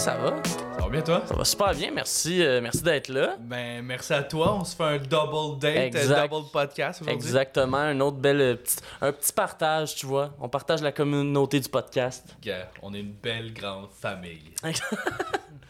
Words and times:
ça 0.00 0.16
va? 0.16 0.42
Ça 0.44 0.80
va 0.82 0.88
bien, 0.88 1.02
toi? 1.02 1.22
Ça 1.26 1.34
va 1.34 1.44
super 1.44 1.74
bien, 1.74 1.90
merci, 1.90 2.42
euh, 2.42 2.60
merci 2.62 2.82
d'être 2.82 3.08
là. 3.08 3.36
Ben, 3.38 3.84
merci 3.84 4.12
à 4.14 4.22
toi. 4.22 4.54
On 4.54 4.64
se 4.64 4.74
fait 4.74 4.82
un 4.84 4.96
double 4.98 5.58
date, 5.60 5.76
Exact. 5.94 6.18
un 6.18 6.28
double 6.28 6.50
podcast 6.50 7.02
aujourd'hui. 7.02 7.14
Exactement, 7.26 7.76
un 7.76 8.00
autre 8.00 8.16
bel 8.16 8.40
euh, 8.40 8.54
petit, 8.56 8.76
un 9.02 9.12
petit 9.12 9.32
partage, 9.32 9.94
tu 9.96 10.06
vois. 10.06 10.30
On 10.40 10.48
partage 10.48 10.80
la 10.80 10.92
communauté 10.92 11.60
du 11.60 11.68
podcast. 11.68 12.34
On 12.82 12.94
est 12.94 13.00
une 13.00 13.12
belle 13.12 13.52
grande 13.52 13.88
famille. 13.90 14.52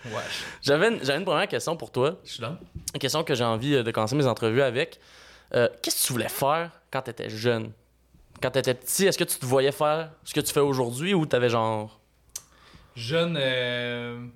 Ouais, 0.06 0.22
J'avais 0.62 0.88
une, 0.88 1.10
une 1.10 1.24
première 1.26 1.46
question 1.46 1.76
pour 1.76 1.90
toi, 1.92 2.16
je 2.24 2.30
suis 2.32 2.40
là. 2.42 2.56
une 2.94 2.98
question 2.98 3.22
que 3.22 3.34
j'ai 3.34 3.44
envie 3.44 3.74
euh, 3.74 3.82
de 3.82 3.90
commencer 3.90 4.14
mes 4.14 4.24
entrevues 4.26 4.62
avec. 4.62 4.98
Euh, 5.54 5.68
Qu'est-ce 5.82 6.00
que 6.04 6.06
tu 6.06 6.12
voulais 6.14 6.30
faire 6.30 6.70
quand 6.90 7.02
tu 7.02 7.10
étais 7.10 7.28
jeune? 7.28 7.72
Quand 8.42 8.50
tu 8.50 8.58
étais 8.60 8.72
petit, 8.72 9.04
est-ce 9.04 9.18
que 9.18 9.24
tu 9.24 9.38
te 9.38 9.44
voyais 9.44 9.72
faire 9.72 10.10
ce 10.24 10.32
que 10.32 10.40
tu 10.40 10.54
fais 10.54 10.60
aujourd'hui 10.60 11.12
ou 11.12 11.26
t'avais 11.26 11.50
genre. 11.50 11.99
Jeune, 12.96 13.36
euh, 13.40 14.26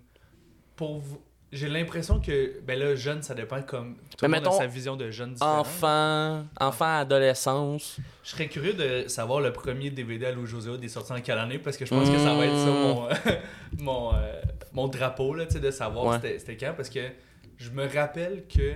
pour 0.77 0.99
vous- 0.99 1.21
J'ai 1.53 1.69
l'impression 1.69 2.19
que, 2.21 2.61
ben 2.67 2.77
là, 2.77 2.97
jeune, 2.97 3.23
ça 3.23 3.33
dépend 3.33 3.63
comme. 3.63 3.95
Tout 4.19 4.27
Mais 4.29 4.41
le 4.41 4.45
monde 4.45 4.55
a 4.55 4.59
sa 4.59 4.67
vision 4.67 4.97
de 4.97 5.09
jeune 5.13 5.35
différente. 5.35 5.61
Enfant, 5.61 6.45
enfant, 6.61 6.99
adolescence. 6.99 7.99
Je 8.25 8.31
serais 8.31 8.49
curieux 8.49 8.73
de 8.73 9.07
savoir 9.07 9.41
le 9.41 9.53
premier 9.53 9.91
DVD 9.91 10.27
à 10.27 10.33
Louis 10.33 10.49
José 10.49 10.71
Hood 10.71 10.83
est 10.83 10.89
sorti 10.89 11.13
en 11.13 11.21
quelle 11.21 11.39
année 11.39 11.59
parce 11.61 11.77
que 11.77 11.87
je 11.87 11.91
pense 11.91 12.11
que 12.11 12.19
ça 12.19 12.35
va 12.35 12.45
être 12.47 12.57
ça 12.59 12.67
mon, 12.67 13.09
mon, 13.79 14.15
euh, 14.17 14.41
mon 14.73 14.89
drapeau, 14.89 15.33
là, 15.35 15.47
tu 15.47 15.53
sais, 15.53 15.61
de 15.61 15.71
savoir 15.71 16.21
Ouais. 16.21 16.37
c'était 16.39 16.57
quand. 16.57 16.75
Parce 16.77 16.91
que 16.91 17.01
je 17.57 17.71
me 17.71 17.87
rappelle 17.87 18.45
que 18.49 18.73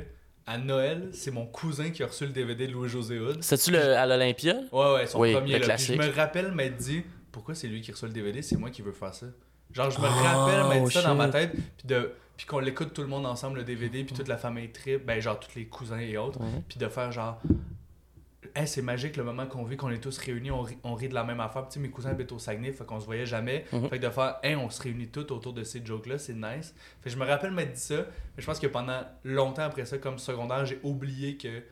à 0.46 0.56
Noël, 0.56 1.08
c'est 1.12 1.32
mon 1.32 1.46
cousin 1.46 1.90
qui 1.90 2.04
a 2.04 2.06
reçu 2.06 2.26
le 2.26 2.32
DVD 2.32 2.68
de 2.68 2.72
Louis 2.72 2.88
José 2.88 3.18
Hood. 3.18 3.42
C'était-tu 3.42 3.72
le- 3.72 3.96
à 3.96 4.06
l'Olympia? 4.06 4.54
Ouais, 4.70 4.94
ouais, 4.94 5.06
son 5.08 5.18
Oui, 5.18 5.32
premier. 5.32 5.46
le 5.46 5.52
là. 5.54 5.58
Puis 5.58 5.66
classique. 5.66 6.00
je 6.00 6.08
me 6.08 6.14
rappelle 6.14 6.52
m'être 6.52 6.76
dit 6.76 7.02
pourquoi 7.32 7.56
c'est 7.56 7.66
lui 7.66 7.80
qui 7.80 7.90
reçoit 7.90 8.06
le 8.06 8.14
DVD, 8.14 8.40
c'est 8.40 8.56
moi 8.56 8.70
qui 8.70 8.82
veux 8.82 8.92
faire 8.92 9.12
ça. 9.14 9.26
Genre, 9.78 9.90
je 9.90 10.00
me 10.00 10.06
Oh, 10.06 10.10
rappelle 10.10 10.68
m'être 10.68 10.88
dit 10.88 10.92
ça 10.94 11.02
dans 11.02 11.14
ma 11.14 11.28
tête, 11.28 11.52
puis 11.52 11.86
de. 11.86 12.12
Puis 12.36 12.46
qu'on 12.46 12.58
l'écoute 12.60 12.92
tout 12.94 13.02
le 13.02 13.08
monde 13.08 13.26
ensemble 13.26 13.58
le 13.58 13.64
DVD, 13.64 14.04
puis 14.04 14.14
toute 14.14 14.28
la 14.28 14.36
famille 14.36 14.70
trip, 14.70 15.04
ben 15.06 15.20
genre 15.20 15.38
tous 15.40 15.54
les 15.56 15.66
cousins 15.66 15.98
et 15.98 16.16
autres, 16.16 16.40
Ouais. 16.40 16.62
puis 16.68 16.78
de 16.78 16.86
faire 16.88 17.10
genre 17.12 17.40
Hey, 18.54 18.66
c'est 18.66 18.82
magique 18.82 19.16
le 19.16 19.24
moment 19.24 19.46
qu'on 19.46 19.62
vit, 19.64 19.76
qu'on 19.76 19.90
est 19.90 19.98
tous 19.98 20.16
réunis, 20.18 20.50
on 20.50 20.62
rit, 20.62 20.78
on 20.82 20.94
rit 20.94 21.08
de 21.08 21.14
la 21.14 21.22
même 21.22 21.38
affaire. 21.40 21.68
Puis, 21.68 21.78
mes 21.80 21.90
cousins 21.90 22.10
habitent 22.10 22.32
au 22.32 22.38
Saguenay, 22.38 22.72
fait 22.72 22.84
qu'on 22.84 22.98
se 22.98 23.04
voyait 23.06 23.26
jamais. 23.26 23.64
Mhm. 23.72 23.88
Fait 23.88 23.98
que 23.98 24.06
de 24.06 24.10
faire, 24.10 24.36
hey, 24.42 24.56
on 24.56 24.70
se 24.70 24.80
réunit 24.82 25.08
tous 25.08 25.30
autour 25.32 25.52
de 25.52 25.62
ces 25.64 25.84
jokes-là, 25.84 26.18
c'est 26.18 26.32
nice. 26.34 26.74
Fait 27.00 27.10
que 27.10 27.10
je 27.10 27.16
me 27.20 27.26
rappelle 27.26 27.52
m'être 27.52 27.72
dit 27.74 27.80
ça, 27.80 27.96
mais 27.96 28.40
je 28.42 28.46
pense 28.46 28.58
que 28.58 28.66
pendant 28.68 29.00
longtemps 29.24 29.62
après 29.62 29.84
ça, 29.84 29.98
comme 29.98 30.18
secondaire, 30.18 30.64
j'ai 30.64 30.80
oublié 30.82 31.36
que 31.36 31.62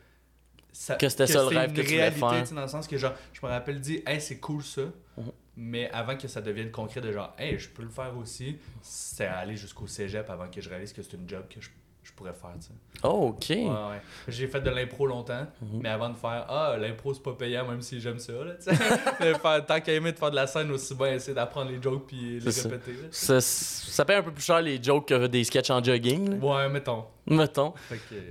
ça, 0.71 0.95
Que 0.95 1.09
c'était 1.09 1.27
ça 1.27 1.41
le 1.41 1.47
rêve 1.47 1.73
que 1.73 1.81
tu 1.81 1.87
voulais 1.87 2.11
faire. 2.11 2.43
dans 2.53 2.61
le 2.61 2.67
sens 2.67 2.87
que 2.87 2.97
genre, 2.97 3.13
je 3.33 3.39
me 3.45 3.51
rappelle 3.51 3.79
dire, 3.81 4.01
hey, 4.05 4.21
c'est 4.21 4.37
cool 4.39 4.63
ça. 4.63 4.83
Mhm. 5.17 5.31
Mais 5.59 5.89
avant 5.91 6.15
que 6.15 6.27
ça 6.27 6.39
devienne 6.41 6.69
concret 6.71 7.01
de 7.01 7.11
genre, 7.11 7.33
hey, 7.39 7.57
je 7.57 7.67
peux 7.69 7.81
le 7.83 7.89
faire 7.89 8.15
aussi, 8.17 8.57
c'est 8.81 9.25
aller 9.25 9.55
jusqu'au 9.57 9.87
cégep 9.87 10.29
avant 10.29 10.47
que 10.49 10.61
je 10.61 10.69
réalise 10.69 10.93
que 10.93 11.01
c'est 11.01 11.13
une 11.13 11.27
job 11.27 11.45
que 11.49 11.59
je, 11.59 11.69
je 12.03 12.11
pourrais 12.13 12.33
faire, 12.33 12.51
tu 12.59 12.67
sais. 12.67 12.73
Oh, 13.03 13.29
ok. 13.35 13.45
Ouais, 13.49 13.65
ouais. 13.65 14.01
J'ai 14.27 14.47
fait 14.47 14.61
de 14.61 14.69
l'impro 14.69 15.07
longtemps, 15.07 15.47
Mhm. 15.61 15.79
mais 15.81 15.89
avant 15.89 16.09
de 16.09 16.15
faire 16.15 16.45
Ah, 16.47 16.77
l'impro 16.79 17.11
c'est 17.13 17.23
pas 17.23 17.33
payant, 17.33 17.67
même 17.67 17.81
si 17.81 17.99
j'aime 17.99 18.19
ça, 18.19 18.33
là, 18.33 18.53
tu 18.53 18.63
sais. 18.65 18.71
Mais 19.19 19.33
faire- 19.33 19.65
Tant 19.65 19.81
qu'à 19.81 19.93
aimer 19.93 20.11
de 20.11 20.17
faire 20.19 20.29
de 20.29 20.35
la 20.35 20.45
scène, 20.45 20.69
aussi 20.71 20.93
bien 20.93 21.13
essayer 21.13 21.33
d'apprendre 21.33 21.71
les 21.71 21.81
jokes 21.81 22.05
puis 22.05 22.39
les 22.39 22.51
ça. 22.51 22.69
répéter. 22.69 22.91
là. 22.93 23.07
Ça, 23.09 23.41
ça 23.41 24.05
paye 24.05 24.17
un 24.17 24.23
peu 24.23 24.31
plus 24.31 24.43
cher 24.45 24.61
les 24.61 24.81
jokes 24.81 25.07
que 25.07 25.25
des 25.25 25.43
sketchs 25.43 25.71
en 25.71 25.83
jogging, 25.83 26.39
là, 26.39 26.45
Ouais, 26.45 26.69
mettons. 26.69 27.05
mettons. 27.25 27.73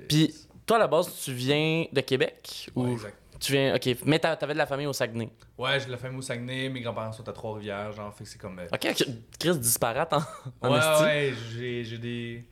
Puis, 0.09 0.33
toi, 0.67 0.77
à 0.77 0.81
la 0.81 0.87
base, 0.89 1.15
tu 1.25 1.33
viens 1.33 1.85
de 1.93 2.01
Québec? 2.01 2.71
Ouais, 2.75 2.85
ou 2.91 2.93
exact. 2.93 3.17
tu 3.41 3.53
viens. 3.53 3.75
Ok, 3.75 3.89
mais 4.05 4.19
t'a- 4.19 4.37
t'avais 4.37 4.53
de 4.55 4.59
la 4.59 4.67
famille 4.67 4.87
au 4.87 4.93
Saguenay. 4.93 5.31
Ouais, 5.59 5.79
j'ai 5.81 5.87
de 5.87 5.93
la 5.93 5.97
famille 5.97 6.19
au 6.19 6.23
Saguenay, 6.23 6.69
mes 6.69 6.81
grands-parents 6.81 7.13
sont 7.13 7.29
à 7.29 7.33
Trois-Rivières, 7.33 7.93
genre, 7.93 8.13
fait 8.15 8.25
que 8.25 8.31
c'est 8.31 8.39
comme. 8.41 8.59
euh, 8.59 8.67
Ok, 8.73 8.87
ok, 8.91 9.07
Chris 9.39 9.59
disparate 9.59 10.13
en, 10.13 10.23
en 10.63 10.73
ouais, 10.73 10.79
esti. 10.79 11.03
ouais, 11.05 11.35
j'ai 11.55 11.85
j'ai 11.85 11.99
des 11.99 12.45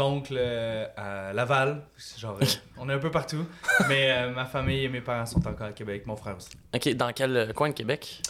oncles 0.00 0.36
euh, 0.36 0.86
à 0.96 1.32
Laval, 1.32 1.82
c'est 1.96 2.18
genre, 2.20 2.36
euh, 2.42 2.44
on 2.76 2.88
est 2.88 2.92
un 2.92 2.98
peu 2.98 3.10
partout, 3.10 3.46
mais 3.88 4.10
euh, 4.10 4.30
ma 4.32 4.44
famille 4.44 4.84
et 4.84 4.88
mes 4.88 5.00
parents 5.00 5.26
sont 5.26 5.46
encore 5.46 5.68
à 5.68 5.72
Québec, 5.72 6.06
mon 6.06 6.16
frère 6.16 6.36
aussi. 6.36 6.50
Ok, 6.74 6.88
dans 6.94 7.12
quel 7.12 7.52
coin 7.54 7.68
de 7.68 7.74
Québec? 7.74 8.20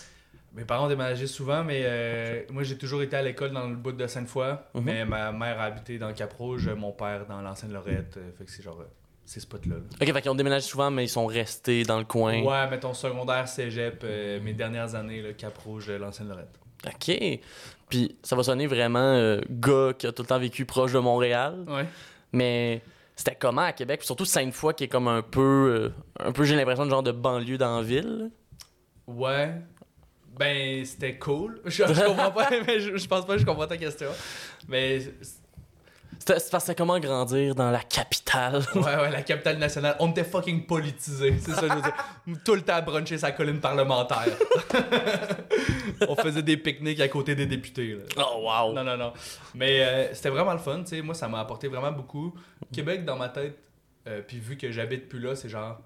Mes 0.54 0.64
parents 0.64 0.86
ont 0.86 0.88
déménagé 0.88 1.26
souvent, 1.26 1.62
mais 1.64 1.82
euh, 1.84 2.42
moi 2.50 2.62
j'ai 2.62 2.78
toujours 2.78 3.02
été 3.02 3.14
à 3.16 3.20
l'école 3.22 3.50
dans 3.52 3.66
le 3.68 3.74
bout 3.76 3.92
de 3.92 4.06
Sainte-Foy. 4.06 4.56
Mhm. 4.74 4.82
Mais 4.84 5.04
ma 5.04 5.30
mère 5.32 5.60
a 5.60 5.64
habité 5.64 5.98
dans 5.98 6.10
Cap-Rouge, 6.14 6.68
mon 6.70 6.92
père 6.92 7.26
dans 7.26 7.42
l'ancienne 7.42 7.72
Lorette. 7.74 8.18
fait 8.38 8.44
que 8.44 8.50
c'est 8.50 8.62
genre 8.62 8.82
ces 9.26 9.40
spots-là. 9.40 9.74
là. 9.76 9.82
Ok, 10.00 10.12
fait 10.12 10.22
qu'ils 10.22 10.30
ont 10.30 10.34
déménagé 10.36 10.66
souvent, 10.66 10.90
mais 10.90 11.04
ils 11.04 11.08
sont 11.08 11.26
restés 11.26 11.82
dans 11.82 11.98
le 11.98 12.04
coin. 12.04 12.40
Ouais, 12.42 12.70
mettons 12.70 12.94
secondaire, 12.94 13.46
cégep, 13.48 14.00
euh, 14.04 14.40
mes 14.40 14.52
dernières 14.54 14.94
années, 14.94 15.20
là, 15.20 15.32
Cap-Rouge, 15.32 15.90
euh, 15.90 15.98
l'ancienne 15.98 16.28
Lorette. 16.28 16.58
Ok. 16.86 17.40
Puis, 17.88 18.16
ça 18.22 18.36
va 18.36 18.42
sonner 18.42 18.66
vraiment 18.66 18.98
euh, 19.00 19.40
gars 19.50 19.92
qui 19.98 20.06
a 20.06 20.12
tout 20.12 20.22
le 20.22 20.28
temps 20.28 20.38
vécu 20.38 20.64
proche 20.64 20.92
de 20.92 20.98
Montréal. 21.00 21.64
Ouais. 21.68 21.86
Mais 22.32 22.82
c'était 23.16 23.34
comment 23.34 23.62
à 23.62 23.72
Québec? 23.72 24.00
Puis 24.00 24.06
surtout 24.06 24.24
Sainte-Foy, 24.24 24.74
qui 24.74 24.84
est 24.84 24.88
comme 24.88 25.08
un 25.08 25.22
peu. 25.22 25.90
euh, 26.20 26.24
un 26.24 26.32
peu, 26.32 26.44
j'ai 26.44 26.54
l'impression, 26.56 26.84
de 26.84 26.90
genre 26.90 27.02
de 27.02 27.12
banlieue 27.12 27.58
dans 27.58 27.78
la 27.78 27.82
ville. 27.82 28.30
Ouais. 29.06 29.52
Ben, 30.38 30.84
c'était 30.84 31.16
cool. 31.18 31.60
Je, 31.66 31.84
je 31.84 32.04
comprends 32.06 32.30
pas, 32.30 32.50
mais 32.66 32.78
je, 32.78 32.96
je 32.96 33.08
pense 33.08 33.24
pas 33.26 33.34
que 33.34 33.40
je 33.40 33.46
comprends 33.46 33.66
ta 33.66 33.78
question. 33.78 34.10
Mais 34.68 35.00
c'est 36.18 36.50
parce 36.50 36.50
que 36.50 36.58
c'était 36.60 36.74
comment 36.74 36.98
grandir 36.98 37.54
dans 37.54 37.70
la 37.70 37.80
capitale. 37.80 38.62
Ouais, 38.74 38.82
ouais, 38.82 39.10
la 39.10 39.22
capitale 39.22 39.58
nationale. 39.58 39.96
On 40.00 40.10
était 40.10 40.24
fucking 40.24 40.66
politisés. 40.66 41.36
C'est 41.40 41.52
ça, 41.52 41.62
que 41.62 41.68
je 41.68 41.74
veux 41.74 41.82
dire. 41.82 41.94
Tout 42.44 42.54
le 42.54 42.62
temps 42.62 42.74
à 42.74 42.80
bruncher 42.80 43.18
sa 43.18 43.32
colline 43.32 43.60
parlementaire. 43.60 44.26
On 46.08 46.16
faisait 46.16 46.42
des 46.42 46.56
pique-niques 46.56 47.00
à 47.00 47.08
côté 47.08 47.34
des 47.34 47.46
députés. 47.46 47.94
Là. 47.94 48.24
oh, 48.24 48.42
wow! 48.42 48.72
Non, 48.72 48.84
non, 48.84 48.96
non. 48.96 49.12
Mais 49.54 49.80
euh, 49.82 50.14
c'était 50.14 50.30
vraiment 50.30 50.52
le 50.52 50.58
fun, 50.58 50.80
tu 50.80 50.96
sais. 50.96 51.02
Moi, 51.02 51.14
ça 51.14 51.28
m'a 51.28 51.40
apporté 51.40 51.68
vraiment 51.68 51.92
beaucoup. 51.92 52.34
Québec, 52.72 53.04
dans 53.04 53.16
ma 53.16 53.28
tête, 53.28 53.58
euh, 54.06 54.20
puis 54.26 54.38
vu 54.38 54.56
que 54.56 54.70
j'habite 54.70 55.08
plus 55.08 55.20
là, 55.20 55.34
c'est 55.36 55.48
genre. 55.48 55.80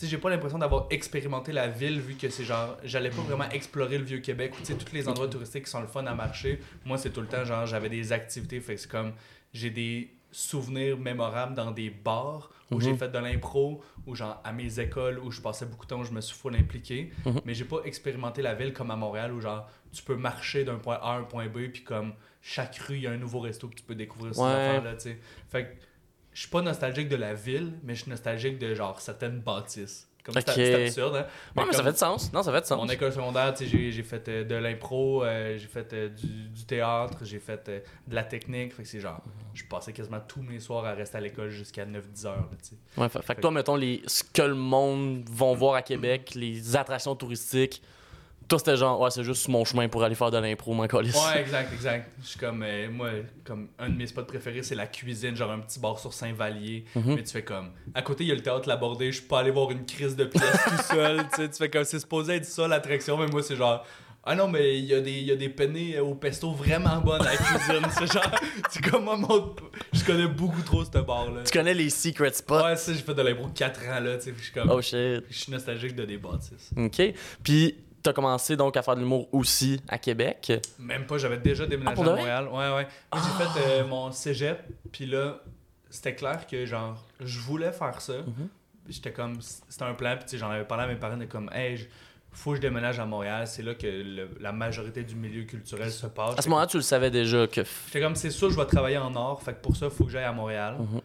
Sais, 0.00 0.06
j'ai 0.06 0.16
pas 0.16 0.30
l'impression 0.30 0.56
d'avoir 0.58 0.86
expérimenté 0.88 1.52
la 1.52 1.68
ville, 1.68 2.00
vu 2.00 2.14
que 2.14 2.30
c'est 2.30 2.44
genre. 2.44 2.78
J'allais 2.84 3.10
pas 3.10 3.20
vraiment 3.20 3.48
explorer 3.50 3.98
le 3.98 4.04
vieux 4.04 4.20
Québec, 4.20 4.54
tu 4.58 4.64
sais, 4.64 4.74
tous 4.74 4.94
les 4.94 5.06
endroits 5.08 5.28
touristiques 5.28 5.64
qui 5.66 5.70
sont 5.70 5.82
le 5.82 5.86
fun 5.86 6.06
à 6.06 6.14
marcher. 6.14 6.58
Moi, 6.86 6.96
c'est 6.96 7.10
tout 7.10 7.20
le 7.20 7.26
temps, 7.26 7.44
genre, 7.44 7.66
j'avais 7.66 7.90
des 7.90 8.10
activités, 8.10 8.60
fait 8.60 8.76
que 8.76 8.80
c'est 8.80 8.90
comme. 8.90 9.12
J'ai 9.52 9.68
des 9.68 10.10
souvenirs 10.32 10.96
mémorables 10.96 11.54
dans 11.54 11.70
des 11.70 11.90
bars 11.90 12.50
où 12.70 12.76
Mhm. 12.76 12.80
j'ai 12.80 12.94
fait 12.96 13.08
de 13.08 13.18
l'impro, 13.18 13.82
ou 14.06 14.14
genre 14.14 14.40
à 14.42 14.52
mes 14.52 14.80
écoles 14.80 15.18
où 15.18 15.30
je 15.30 15.40
passais 15.42 15.66
beaucoup 15.66 15.84
de 15.84 15.90
temps, 15.90 16.00
où 16.00 16.04
je 16.04 16.12
me 16.12 16.20
suis 16.22 16.36
full 16.36 16.54
impliqué. 16.56 17.10
Mhm. 17.26 17.40
Mais 17.44 17.52
j'ai 17.52 17.64
pas 17.66 17.80
expérimenté 17.84 18.40
la 18.40 18.54
ville 18.54 18.72
comme 18.72 18.90
à 18.92 18.96
Montréal 18.96 19.32
où 19.34 19.40
genre 19.42 19.68
tu 19.92 20.02
peux 20.02 20.14
marcher 20.16 20.64
d'un 20.64 20.76
point 20.76 20.94
A 21.02 21.14
à 21.14 21.18
un 21.18 21.24
point 21.24 21.46
B 21.48 21.66
puis 21.72 21.82
comme 21.82 22.14
chaque 22.40 22.76
rue 22.76 22.94
il 22.96 23.02
y 23.02 23.06
a 23.06 23.10
un 23.10 23.16
nouveau 23.18 23.40
resto 23.40 23.68
que 23.68 23.74
tu 23.74 23.82
peux 23.82 23.96
découvrir 23.96 24.38
Ouais. 24.38 24.46
affaires 24.50 24.82
là, 24.84 24.94
tu 24.94 25.00
sais. 25.00 25.18
Fait 25.50 25.64
que 25.64 25.70
je 26.32 26.40
suis 26.40 26.50
pas 26.50 26.62
nostalgique 26.62 27.08
de 27.08 27.16
la 27.16 27.34
ville, 27.34 27.72
mais 27.82 27.94
je 27.94 28.02
suis 28.02 28.10
nostalgique 28.10 28.58
de 28.58 28.74
genre 28.74 29.00
certaines 29.00 29.40
bâtisses. 29.40 30.06
Comme 30.22 30.36
absurde 30.36 31.16
hein. 31.16 31.26
Ouais, 31.56 31.64
mais 31.66 31.72
ça 31.72 31.82
fait 31.82 31.92
du 31.92 31.98
sens. 31.98 32.30
Non, 32.32 32.42
ça 32.42 32.52
fait 32.52 32.60
du 32.60 32.66
sens. 32.66 32.78
mon 32.78 32.88
école 32.88 33.12
secondaire, 33.12 33.54
j'ai, 33.58 33.90
j'ai 33.90 34.02
fait 34.02 34.28
euh, 34.28 34.44
de 34.44 34.54
l'impro, 34.54 35.24
euh, 35.24 35.56
j'ai 35.56 35.66
fait 35.66 35.92
euh, 35.94 36.08
du, 36.10 36.48
du 36.48 36.64
théâtre, 36.66 37.18
j'ai 37.22 37.38
fait 37.38 37.70
de 38.06 38.14
la 38.14 38.22
technique. 38.22 38.74
Fait 38.74 38.82
que 38.82 38.88
c'est 38.88 39.00
genre, 39.00 39.22
je 39.54 39.64
passais 39.64 39.92
quasiment 39.92 40.20
tous 40.20 40.42
mes 40.42 40.60
soirs 40.60 40.84
à 40.84 40.92
rester 40.92 41.16
à 41.16 41.20
l'école 41.20 41.48
jusqu'à 41.48 41.86
9-10 41.86 42.26
heures, 42.26 42.36
là. 42.36 43.02
Ouais, 43.02 43.08
fait, 43.08 43.22
fait 43.22 43.34
que 43.34 43.40
toi, 43.40 43.50
mettons, 43.50 43.76
les, 43.76 44.02
ce 44.06 44.22
que 44.22 44.42
le 44.42 44.54
monde 44.54 45.24
vont 45.30 45.54
voir 45.54 45.74
à 45.74 45.82
Québec, 45.82 46.32
les 46.34 46.76
attractions 46.76 47.16
touristiques, 47.16 47.82
toi, 48.50 48.58
c'était 48.58 48.76
genre, 48.76 49.00
ouais, 49.00 49.10
c'est 49.10 49.24
juste 49.24 49.48
mon 49.48 49.64
chemin 49.64 49.88
pour 49.88 50.02
aller 50.02 50.14
faire 50.14 50.30
de 50.30 50.36
l'impro, 50.38 50.74
mon 50.74 50.86
colis. 50.86 51.12
Ouais, 51.14 51.40
exact, 51.40 51.72
exact. 51.72 52.10
Je 52.22 52.26
suis 52.28 52.38
comme, 52.38 52.62
euh, 52.62 52.90
moi, 52.90 53.08
comme 53.44 53.68
un 53.78 53.88
de 53.88 53.96
mes 53.96 54.06
spots 54.06 54.24
préférés, 54.24 54.62
c'est 54.62 54.74
la 54.74 54.86
cuisine, 54.86 55.34
genre 55.36 55.50
un 55.52 55.60
petit 55.60 55.78
bar 55.80 55.98
sur 55.98 56.12
Saint-Vallier. 56.12 56.84
Mhm. 56.94 57.14
Mais 57.14 57.22
tu 57.22 57.30
fais 57.32 57.44
comme, 57.44 57.70
à 57.94 58.02
côté, 58.02 58.24
il 58.24 58.28
y 58.28 58.32
a 58.32 58.34
le 58.34 58.42
théâtre 58.42 58.68
Labordé, 58.68 59.12
je 59.12 59.18
suis 59.20 59.26
pas 59.28 59.38
allé 59.40 59.50
voir 59.50 59.70
une 59.70 59.86
crise 59.86 60.16
de 60.16 60.24
pièces 60.24 60.42
tout 60.66 60.94
seul, 60.94 61.20
tu 61.30 61.36
sais. 61.36 61.48
Tu 61.48 61.56
fais 61.56 61.70
comme, 61.70 61.84
c'est 61.84 62.00
supposé 62.00 62.34
être 62.34 62.44
ça 62.44 62.68
l'attraction, 62.68 63.16
mais 63.16 63.26
moi, 63.28 63.42
c'est 63.42 63.56
genre, 63.56 63.86
ah 64.24 64.34
non, 64.34 64.48
mais 64.48 64.78
il 64.78 64.84
y 64.84 64.94
a 64.94 65.00
des, 65.00 65.12
y 65.20 65.30
a 65.30 65.36
des 65.36 65.48
penne 65.48 65.76
au 66.00 66.14
pesto 66.14 66.50
vraiment 66.50 67.00
bonnes 67.00 67.22
à 67.22 67.30
la 67.32 67.36
cuisine. 67.36 67.86
c'est 67.98 68.12
genre, 68.12 68.30
c'est 68.68 68.84
comme 68.84 69.04
mon- 69.04 69.54
je 69.94 70.04
connais 70.04 70.26
beaucoup 70.26 70.60
trop 70.62 70.84
ce 70.84 70.90
bar-là. 70.98 71.44
Tu 71.44 71.52
connais 71.56 71.72
les 71.72 71.88
secret 71.88 72.32
spots? 72.32 72.62
Ouais, 72.64 72.76
ça, 72.76 72.92
j'ai 72.92 72.98
fait 73.00 73.14
de 73.14 73.22
l'impro 73.22 73.46
4 73.54 73.80
ans, 73.88 74.00
là, 74.00 74.16
tu 74.18 74.24
sais. 74.24 74.32
puis 74.32 74.40
Je 74.40 74.44
suis 74.46 74.52
comme, 74.52 74.70
Oh 74.70 74.82
shit. 74.82 75.22
je 75.30 75.38
suis 75.38 75.52
nostalgique 75.52 75.94
de 75.94 76.04
des 76.04 76.18
bâtisses. 76.18 76.70
Ok. 76.76 77.00
Puis, 77.42 77.76
t'as 78.02 78.12
commencé 78.12 78.56
donc 78.56 78.76
à 78.76 78.82
faire 78.82 78.94
de 78.94 79.00
l'humour 79.00 79.28
aussi 79.32 79.80
à 79.88 79.98
Québec. 79.98 80.52
Même 80.78 81.06
pas, 81.06 81.18
j'avais 81.18 81.38
déjà 81.38 81.66
déménagé 81.66 81.96
Ah, 81.98 82.02
à? 82.02 82.04
Montréal. 82.16 82.48
Ouais, 82.48 82.74
ouais. 82.74 82.86
J'ai 83.14 83.44
fait 83.44 83.60
euh, 83.66 83.86
mon 83.86 84.10
cégep, 84.12 84.58
puis 84.92 85.06
là, 85.06 85.40
c'était 85.90 86.14
clair 86.14 86.46
que, 86.46 86.66
genre, 86.66 87.02
je 87.20 87.38
voulais 87.40 87.72
faire 87.72 88.00
ça. 88.00 88.18
Mhm. 88.18 88.48
J'étais 88.88 89.12
comme, 89.12 89.38
c'était 89.40 89.84
un 89.84 89.94
plan, 89.94 90.16
puis 90.26 90.38
j'en 90.38 90.50
avais 90.50 90.64
parlé 90.64 90.84
à 90.84 90.86
mes 90.88 90.96
parents, 90.96 91.16
de 91.16 91.24
comme, 91.26 91.50
hey, 91.52 91.76
je- 91.76 91.84
faut 92.32 92.50
que 92.50 92.56
je 92.56 92.60
déménage 92.62 92.98
à 93.00 93.06
Montréal, 93.06 93.46
c'est 93.46 93.62
là 93.62 93.74
que 93.74 93.86
le- 93.86 94.30
la 94.40 94.52
majorité 94.52 95.02
du 95.02 95.14
milieu 95.16 95.42
culturel 95.44 95.90
se 95.90 96.06
passe. 96.06 96.38
À 96.38 96.42
ce 96.42 96.48
moment-là, 96.48 96.66
tu 96.68 96.76
le 96.76 96.82
savais 96.82 97.10
déjà 97.10 97.46
que. 97.46 97.62
J'étais 97.86 98.00
comme, 98.00 98.14
c'est 98.16 98.30
sûr, 98.30 98.50
je 98.50 98.56
vais 98.56 98.66
travailler 98.66 98.98
en 98.98 99.14
or, 99.16 99.42
fait 99.42 99.52
que 99.54 99.60
pour 99.60 99.76
ça, 99.76 99.86
il 99.86 99.90
faut 99.92 100.04
que 100.04 100.10
j'aille 100.10 100.24
à 100.24 100.32
Montréal. 100.32 100.76
Mhm. 100.78 101.00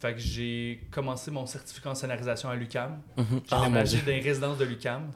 Fait 0.00 0.14
que 0.14 0.20
j'ai 0.20 0.86
commencé 0.92 1.32
mon 1.32 1.44
certificat 1.46 1.90
en 1.90 1.94
scénarisation 1.96 2.48
à 2.48 2.54
l'UCAM. 2.54 3.00
Mhm. 3.16 3.24
J'ai 3.30 3.40
Ah, 3.50 3.56
mon 3.58 3.64
déménagé 3.64 3.98
dans 3.98 4.06
les 4.06 4.20
résidences 4.20 4.58
de 4.58 4.64
l'UCAM. 4.64 5.10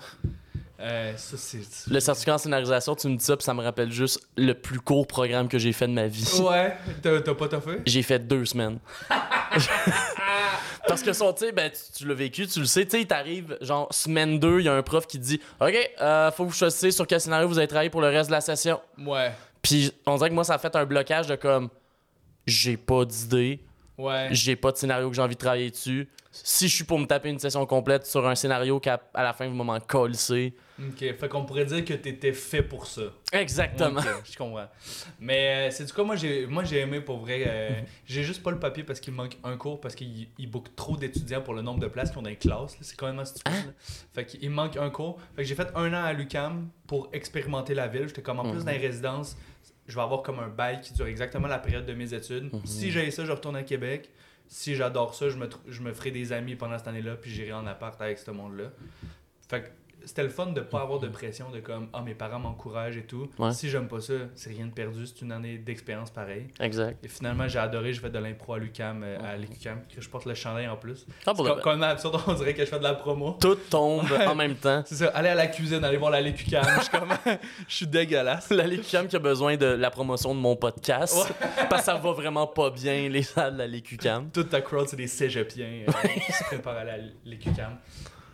Euh, 0.82 1.12
ça, 1.16 1.36
c'est. 1.36 1.60
Le 1.88 2.00
certificat 2.00 2.34
en 2.34 2.38
scénarisation, 2.38 2.96
tu 2.96 3.08
me 3.08 3.16
dis 3.16 3.24
ça, 3.24 3.36
puis 3.36 3.44
ça 3.44 3.54
me 3.54 3.62
rappelle 3.62 3.92
juste 3.92 4.20
le 4.36 4.52
plus 4.52 4.80
court 4.80 5.06
programme 5.06 5.48
que 5.48 5.58
j'ai 5.58 5.72
fait 5.72 5.86
de 5.86 5.92
ma 5.92 6.08
vie. 6.08 6.28
Ouais, 6.40 6.76
t'as 7.00 7.20
t'as 7.20 7.34
pas 7.34 7.48
toffé? 7.48 7.80
J'ai 7.86 8.02
fait 8.02 8.18
deux 8.18 8.44
semaines. 8.44 8.78
Parce 10.88 11.02
que 11.02 11.12
sais, 11.12 11.52
ben, 11.52 11.70
tu, 11.70 11.78
tu 11.98 12.08
l'as 12.08 12.14
vécu, 12.14 12.46
tu 12.48 12.58
le 12.58 12.66
sais, 12.66 12.84
tu 12.84 12.90
sais, 12.90 13.00
il 13.02 13.06
t'arrive, 13.06 13.56
genre, 13.60 13.86
semaine 13.92 14.40
2, 14.40 14.60
il 14.60 14.64
y 14.66 14.68
a 14.68 14.74
un 14.74 14.82
prof 14.82 15.06
qui 15.06 15.18
dit 15.18 15.40
Ok, 15.60 15.74
euh, 16.00 16.30
faut 16.32 16.44
que 16.44 16.48
vous 16.48 16.54
choisissiez 16.54 16.90
sur 16.90 17.06
quel 17.06 17.20
scénario 17.20 17.46
vous 17.46 17.58
allez 17.58 17.68
travailler 17.68 17.90
pour 17.90 18.00
le 18.00 18.08
reste 18.08 18.28
de 18.28 18.34
la 18.34 18.40
session. 18.40 18.80
Ouais. 18.98 19.32
Puis 19.62 19.92
on 20.06 20.16
dirait 20.16 20.30
que 20.30 20.34
moi, 20.34 20.44
ça 20.44 20.54
a 20.54 20.58
fait 20.58 20.74
un 20.74 20.84
blocage 20.84 21.28
de 21.28 21.36
comme 21.36 21.68
J'ai 22.46 22.76
pas 22.76 23.04
d'idée, 23.04 23.60
Ouais. 24.02 24.28
j'ai 24.30 24.56
pas 24.56 24.72
de 24.72 24.76
scénario 24.76 25.08
que 25.08 25.16
j'ai 25.16 25.22
envie 25.22 25.34
de 25.34 25.40
travailler 25.40 25.70
dessus. 25.70 26.08
Si 26.34 26.66
je 26.66 26.74
suis 26.76 26.84
pour 26.84 26.98
me 26.98 27.04
taper 27.04 27.28
une 27.28 27.38
session 27.38 27.64
complète 27.66 28.06
sur 28.06 28.26
un 28.26 28.34
scénario 28.34 28.80
qu'à 28.80 28.98
à 29.12 29.22
la 29.22 29.34
fin, 29.34 29.46
vous 29.48 29.54
m'en 29.54 29.78
coller. 29.80 30.54
Ok, 30.78 30.98
fait 30.98 31.28
qu'on 31.28 31.44
pourrait 31.44 31.66
dire 31.66 31.84
que 31.84 31.92
t'étais 31.92 32.32
fait 32.32 32.62
pour 32.62 32.86
ça. 32.86 33.02
Exactement. 33.32 34.00
Je 34.24 34.36
comprends. 34.38 34.64
Mais 35.20 35.68
euh, 35.68 35.70
c'est 35.70 35.84
du 35.84 35.92
coup, 35.92 36.02
moi 36.04 36.16
j'ai, 36.16 36.46
moi 36.46 36.64
j'ai 36.64 36.80
aimé 36.80 37.00
pour 37.02 37.18
vrai. 37.18 37.44
euh, 37.46 37.80
j'ai 38.06 38.22
juste 38.22 38.42
pas 38.42 38.50
le 38.50 38.58
papier 38.58 38.82
parce 38.82 38.98
qu'il 38.98 39.12
me 39.12 39.18
manque 39.18 39.36
un 39.44 39.58
cours 39.58 39.78
parce 39.80 39.94
qu'il 39.94 40.28
il 40.38 40.50
book 40.50 40.74
trop 40.74 40.96
d'étudiants 40.96 41.42
pour 41.42 41.52
le 41.52 41.60
nombre 41.60 41.80
de 41.80 41.86
places 41.86 42.08
qu'ils 42.10 42.18
ont 42.18 42.22
dans 42.22 42.30
les 42.30 42.36
classes. 42.36 42.78
C'est 42.80 42.96
quand 42.96 43.12
même 43.12 43.22
stupide. 43.26 43.52
Hein? 43.54 43.72
Fait 44.14 44.24
qu'il 44.24 44.48
me 44.48 44.54
manque 44.54 44.78
un 44.78 44.88
cours. 44.88 45.18
Fait 45.36 45.42
que 45.42 45.48
j'ai 45.48 45.54
fait 45.54 45.68
un 45.74 45.92
an 45.92 46.02
à 46.04 46.14
l'UCAM 46.14 46.68
pour 46.86 47.10
expérimenter 47.12 47.74
la 47.74 47.88
ville. 47.88 48.08
J'étais 48.08 48.22
comme 48.22 48.40
en 48.40 48.44
plus 48.44 48.60
Mhm. 48.60 48.64
dans 48.64 48.72
les 48.72 48.78
résidences. 48.78 49.36
Je 49.86 49.94
vais 49.94 50.00
avoir 50.00 50.22
comme 50.22 50.38
un 50.38 50.48
bail 50.48 50.80
qui 50.80 50.92
dure 50.92 51.06
exactement 51.06 51.48
la 51.48 51.58
période 51.58 51.86
de 51.86 51.94
mes 51.94 52.14
études. 52.14 52.52
Mhm. 52.52 52.64
Si 52.64 52.90
j'ai 52.90 53.10
ça, 53.10 53.24
je 53.24 53.32
retourne 53.32 53.56
à 53.56 53.62
Québec. 53.62 54.10
Si 54.46 54.74
j'adore 54.74 55.14
ça, 55.14 55.28
je 55.28 55.36
me, 55.36 55.48
je 55.66 55.80
me 55.82 55.92
ferai 55.92 56.10
des 56.10 56.32
amis 56.32 56.56
pendant 56.56 56.78
cette 56.78 56.88
année-là, 56.88 57.16
puis 57.16 57.30
j'irai 57.30 57.52
en 57.52 57.66
appart 57.66 58.00
avec 58.00 58.18
ce 58.18 58.30
monde-là. 58.30 58.70
Fait 59.48 59.62
que 59.62 59.68
c'était 60.04 60.22
le 60.22 60.28
fun 60.28 60.46
de 60.46 60.60
pas 60.60 60.80
avoir 60.82 60.98
de 60.98 61.08
pression 61.08 61.50
de 61.50 61.60
comme 61.60 61.88
ah 61.92 62.02
mes 62.02 62.14
parents 62.14 62.38
m'encouragent 62.38 62.96
et 62.96 63.04
tout. 63.06 63.28
Ouais. 63.38 63.52
Si 63.52 63.68
j'aime 63.68 63.88
pas 63.88 64.00
ça, 64.00 64.14
c'est 64.34 64.50
rien 64.50 64.66
de 64.66 64.72
perdu, 64.72 65.06
c'est 65.06 65.22
une 65.22 65.32
année 65.32 65.58
d'expérience 65.58 66.10
pareil. 66.10 66.46
Exact. 66.60 67.04
Et 67.04 67.08
finalement, 67.08 67.46
j'ai 67.48 67.58
adoré, 67.58 67.92
je 67.92 68.00
fais 68.00 68.10
de 68.10 68.18
l'impro 68.18 68.54
à 68.54 68.58
l'UCAM, 68.58 69.02
euh, 69.04 69.18
à 69.22 69.36
l'UCAM, 69.36 69.80
que 69.94 70.00
je 70.00 70.08
porte 70.08 70.26
le 70.26 70.34
chandail 70.34 70.68
en 70.68 70.76
plus. 70.76 71.06
Ah, 71.26 71.32
C'est 71.36 71.60
quand 71.62 71.70
même 71.72 71.82
absurde, 71.82 72.20
on 72.26 72.34
dirait 72.34 72.54
que 72.54 72.64
je 72.64 72.70
fais 72.70 72.78
de 72.78 72.84
la 72.84 72.94
promo. 72.94 73.36
Tout 73.40 73.54
tombe 73.70 74.10
Ouais. 74.10 74.26
en 74.26 74.34
même 74.34 74.54
temps. 74.56 74.82
C'est 74.86 74.96
ça, 74.96 75.08
aller 75.08 75.28
à 75.28 75.34
la 75.34 75.46
cuisine, 75.46 75.82
aller 75.84 75.96
voir 75.96 76.10
la 76.10 76.20
LQCAM, 76.20 76.64
je 76.78 76.80
suis 76.82 76.90
comme 76.90 77.08
je 77.68 77.74
suis 77.74 77.86
dégueulasse. 77.86 78.50
La 78.50 78.66
Lécucam 78.66 79.06
qui 79.08 79.16
a 79.16 79.18
besoin 79.18 79.56
de 79.56 79.66
la 79.66 79.90
promotion 79.90 80.34
de 80.34 80.40
mon 80.40 80.56
podcast. 80.56 81.16
Parce 81.70 81.82
que 81.82 81.86
ça 81.86 81.94
va 81.96 82.12
vraiment 82.12 82.46
pas 82.46 82.70
bien, 82.70 83.08
les 83.08 83.22
salles 83.22 83.54
de 83.54 83.58
la 83.58 83.66
Lécucam. 83.66 84.30
Toute 84.30 84.50
ta 84.50 84.60
crowd, 84.60 84.88
c'est 84.88 84.96
des 84.96 85.06
cégepiens 85.06 85.84
euh, 85.88 86.08
qui 86.26 86.32
se 86.32 86.44
préparent 86.44 86.76
à 86.78 86.84
la 86.84 86.96
LQCAM. 87.26 87.78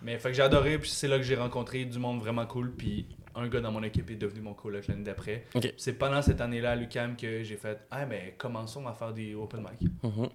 Mais 0.02 0.18
fait 0.18 0.28
que 0.30 0.34
j'ai 0.34 0.42
adoré, 0.42 0.78
puis 0.78 0.88
c'est 0.90 1.08
là 1.08 1.16
que 1.16 1.22
j'ai 1.24 1.36
rencontré 1.36 1.84
du 1.84 1.98
monde 1.98 2.20
vraiment 2.20 2.46
cool, 2.46 2.72
puis 2.72 3.06
un 3.34 3.48
gars 3.48 3.60
dans 3.60 3.72
mon 3.72 3.82
équipe 3.82 4.10
est 4.10 4.16
devenu 4.16 4.40
mon 4.40 4.54
coloc 4.54 4.86
l'année 4.88 5.04
d'après. 5.04 5.44
Ok. 5.54 5.72
C'est 5.76 5.92
pendant 5.94 6.22
cette 6.22 6.40
année-là 6.40 6.72
à 6.72 6.76
l'UCAM 6.76 7.16
que 7.16 7.42
j'ai 7.42 7.56
fait 7.56 7.78
Ah, 7.90 8.06
mais 8.06 8.34
commençons 8.38 8.86
à 8.86 8.92
faire 8.94 9.12
des 9.12 9.34
open 9.34 9.60
mic. 9.60 9.90
Mhm. 10.02 10.28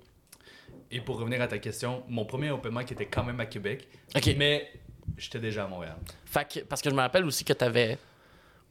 Et 0.91 1.01
pour 1.01 1.17
revenir 1.19 1.41
à 1.41 1.47
ta 1.47 1.57
question, 1.57 2.03
mon 2.07 2.25
premier 2.25 2.51
open 2.51 2.73
mic 2.73 2.91
était 2.91 3.07
quand 3.07 3.23
même 3.23 3.39
à 3.39 3.45
Québec, 3.45 3.87
Ok. 4.15 4.35
mais 4.37 4.69
j'étais 5.17 5.39
déjà 5.39 5.65
à 5.65 5.67
Montréal. 5.67 5.95
Fait 6.25 6.47
que, 6.47 6.59
parce 6.61 6.81
que 6.81 6.89
je 6.89 6.95
me 6.95 7.01
rappelle 7.01 7.25
aussi 7.25 7.43
que 7.43 7.53
t'avais. 7.53 7.97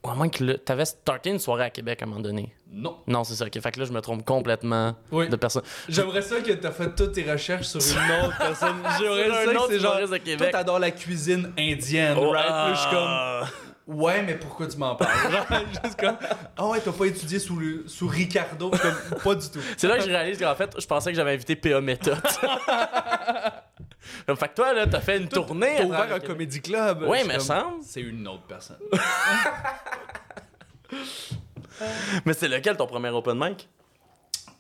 Ou 0.04 0.10
à 0.10 0.14
moins 0.14 0.28
que 0.28 0.43
le- 0.43 0.58
t'avais 0.58 0.84
starté 0.84 1.31
une 1.31 1.38
soirée 1.38 1.64
à 1.64 1.70
Québec 1.70 2.02
à 2.02 2.06
un 2.06 2.08
moment 2.08 2.20
donné. 2.20 2.54
Non. 2.70 2.96
Non, 3.06 3.22
c'est 3.22 3.34
ça. 3.34 3.44
ok. 3.44 3.60
Fait 3.60 3.70
que 3.70 3.78
là, 3.78 3.87
je 3.87 3.93
me 3.93 4.00
trompe 4.00 4.25
complètement 4.25 4.96
Oui. 5.12 5.28
de 5.28 5.37
personne. 5.37 5.62
J'aimerais 5.88 6.22
ça 6.22 6.40
que 6.40 6.50
tu 6.52 6.66
as 6.66 6.72
fait 6.72 6.94
toutes 6.96 7.12
tes 7.12 7.31
recherches 7.31 7.66
sur 7.66 7.81
une 7.81 8.25
autre 8.26 8.37
personne. 8.38 8.76
J'aimerais 8.99 9.44
ça 9.46 9.52
que 9.52 9.60
c'est 9.69 9.78
genre. 9.78 10.00
de 10.00 10.06
Toi, 10.06 10.19
Québec. 10.19 10.50
t'adores 10.52 10.78
la 10.81 10.90
cuisine 10.90 11.52
indienne, 11.58 12.16
Oh, 12.19 12.31
right? 12.31 12.49
Là, 12.49 12.75
je 12.75 12.81
suis 12.81 12.90
comme. 12.90 12.99
ah. 13.06 13.43
Ouais, 13.87 14.22
mais 14.22 14.37
pourquoi 14.37 14.69
tu 14.69 14.76
m'en 14.78 14.94
parles? 14.94 15.10
Juste 15.84 15.99
comme. 16.00 16.16
Ah 16.56 16.66
ouais, 16.69 16.81
t'as 16.81 16.93
pas 16.93 17.05
étudié 17.05 17.38
sous, 17.40 17.56
le- 17.56 17.82
sous 17.87 18.06
Ricardo? 18.06 18.70
Comme, 18.70 19.20
pas 19.22 19.34
du 19.34 19.50
tout. 19.50 19.58
C'est 19.76 19.88
là 19.88 19.96
que 19.98 20.05
je 20.05 20.08
réalise 20.08 20.38
qu'en 20.38 20.55
fait, 20.55 20.72
je 20.81 20.87
pensais 20.87 21.10
que 21.10 21.16
j'avais 21.16 21.32
invité 21.34 21.56
PA 21.56 21.81
Méthode. 21.81 22.16
fait 24.37 24.49
que 24.49 24.54
toi, 24.54 24.72
là, 24.72 24.87
t'as 24.87 25.00
fait 25.00 25.19
une 25.19 25.28
tournée. 25.28 25.75
T'as 25.76 25.82
à 25.82 25.87
ouvert 25.87 26.14
un 26.14 26.20
comédie 26.20 26.60
club. 26.60 27.00
Suis 27.02 27.26
mais 27.26 27.34
comme, 27.34 27.40
semble. 27.40 27.82
C'est 27.82 28.00
une 28.00 28.26
autre 28.28 28.44
personne. 28.49 28.78
Mais 32.26 32.34
c'est 32.34 32.49
lequel 32.49 32.76
ton 32.76 32.87
premier 32.87 33.08
open 33.08 33.38
mic? 33.38 33.69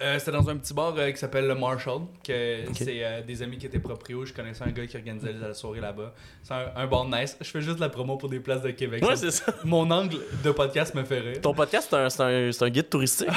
Euh, 0.00 0.18
C'était 0.18 0.32
dans 0.32 0.48
un 0.50 0.56
petit 0.56 0.74
bar 0.74 0.94
euh, 0.96 1.10
qui 1.12 1.18
s'appelle 1.18 1.46
le 1.46 1.54
Marshall. 1.54 2.00
Que. 2.26 2.64
C'est 2.74 3.04
euh, 3.04 3.22
des 3.22 3.40
amis 3.42 3.58
qui 3.58 3.66
étaient 3.66 3.78
proprios. 3.78 4.24
Je 4.24 4.32
connaissais 4.32 4.64
un 4.64 4.70
gars 4.70 4.84
qui 4.86 4.96
organisait 4.96 5.32
la 5.32 5.54
soirée 5.54 5.80
là-bas. 5.80 6.12
C'est 6.42 6.54
un, 6.54 6.72
un 6.74 6.86
bar 6.88 7.04
nice. 7.06 7.36
Je 7.40 7.48
fais 7.48 7.60
juste 7.60 7.76
de 7.76 7.80
la 7.80 7.88
promo 7.88 8.16
pour 8.16 8.28
des 8.28 8.40
places 8.40 8.62
de 8.62 8.72
Québec. 8.72 9.04
Ouais, 9.06 9.14
c'est 9.14 9.30
ça. 9.30 9.54
Mon 9.64 9.88
angle 9.90 10.18
de 10.42 10.50
podcast 10.50 10.94
me 10.94 11.04
fait 11.04 11.20
rire. 11.20 11.40
Ton 11.40 11.54
podcast, 11.54 11.86
c'est 11.90 11.96
un, 11.96 12.10
c'est 12.10 12.22
un, 12.22 12.50
c'est 12.50 12.64
un 12.64 12.70
guide 12.70 12.88
touristique. 12.88 13.28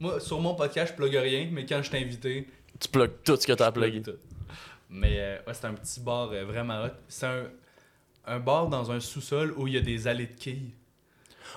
Moi, 0.00 0.20
sur 0.20 0.40
mon 0.40 0.54
podcast, 0.54 0.92
je 0.92 0.96
plug 0.96 1.14
rien, 1.16 1.48
mais 1.50 1.66
quand 1.66 1.82
je 1.82 1.90
t'ai 1.90 1.98
invité, 1.98 2.46
tu 2.78 2.88
plugues 2.88 3.10
tout 3.24 3.34
ce 3.36 3.44
que 3.46 3.52
t'as 3.52 3.66
à 3.66 3.68
je 3.68 3.72
plug 3.72 3.90
plugger. 3.90 4.02
tout. 4.12 4.18
Mais 4.90 5.16
euh, 5.18 5.36
ouais, 5.46 5.54
c'est 5.54 5.66
un 5.66 5.74
petit 5.74 6.00
bar 6.00 6.30
euh, 6.32 6.44
vraiment 6.44 6.82
hot. 6.84 6.88
C'est 7.08 7.26
un, 7.26 7.44
un 8.26 8.38
bar 8.40 8.68
dans 8.68 8.90
un 8.90 9.00
sous-sol 9.00 9.52
où 9.56 9.66
il 9.66 9.74
y 9.74 9.76
a 9.76 9.80
des 9.82 10.06
allées 10.08 10.26
de 10.26 10.34
quilles. 10.34 10.70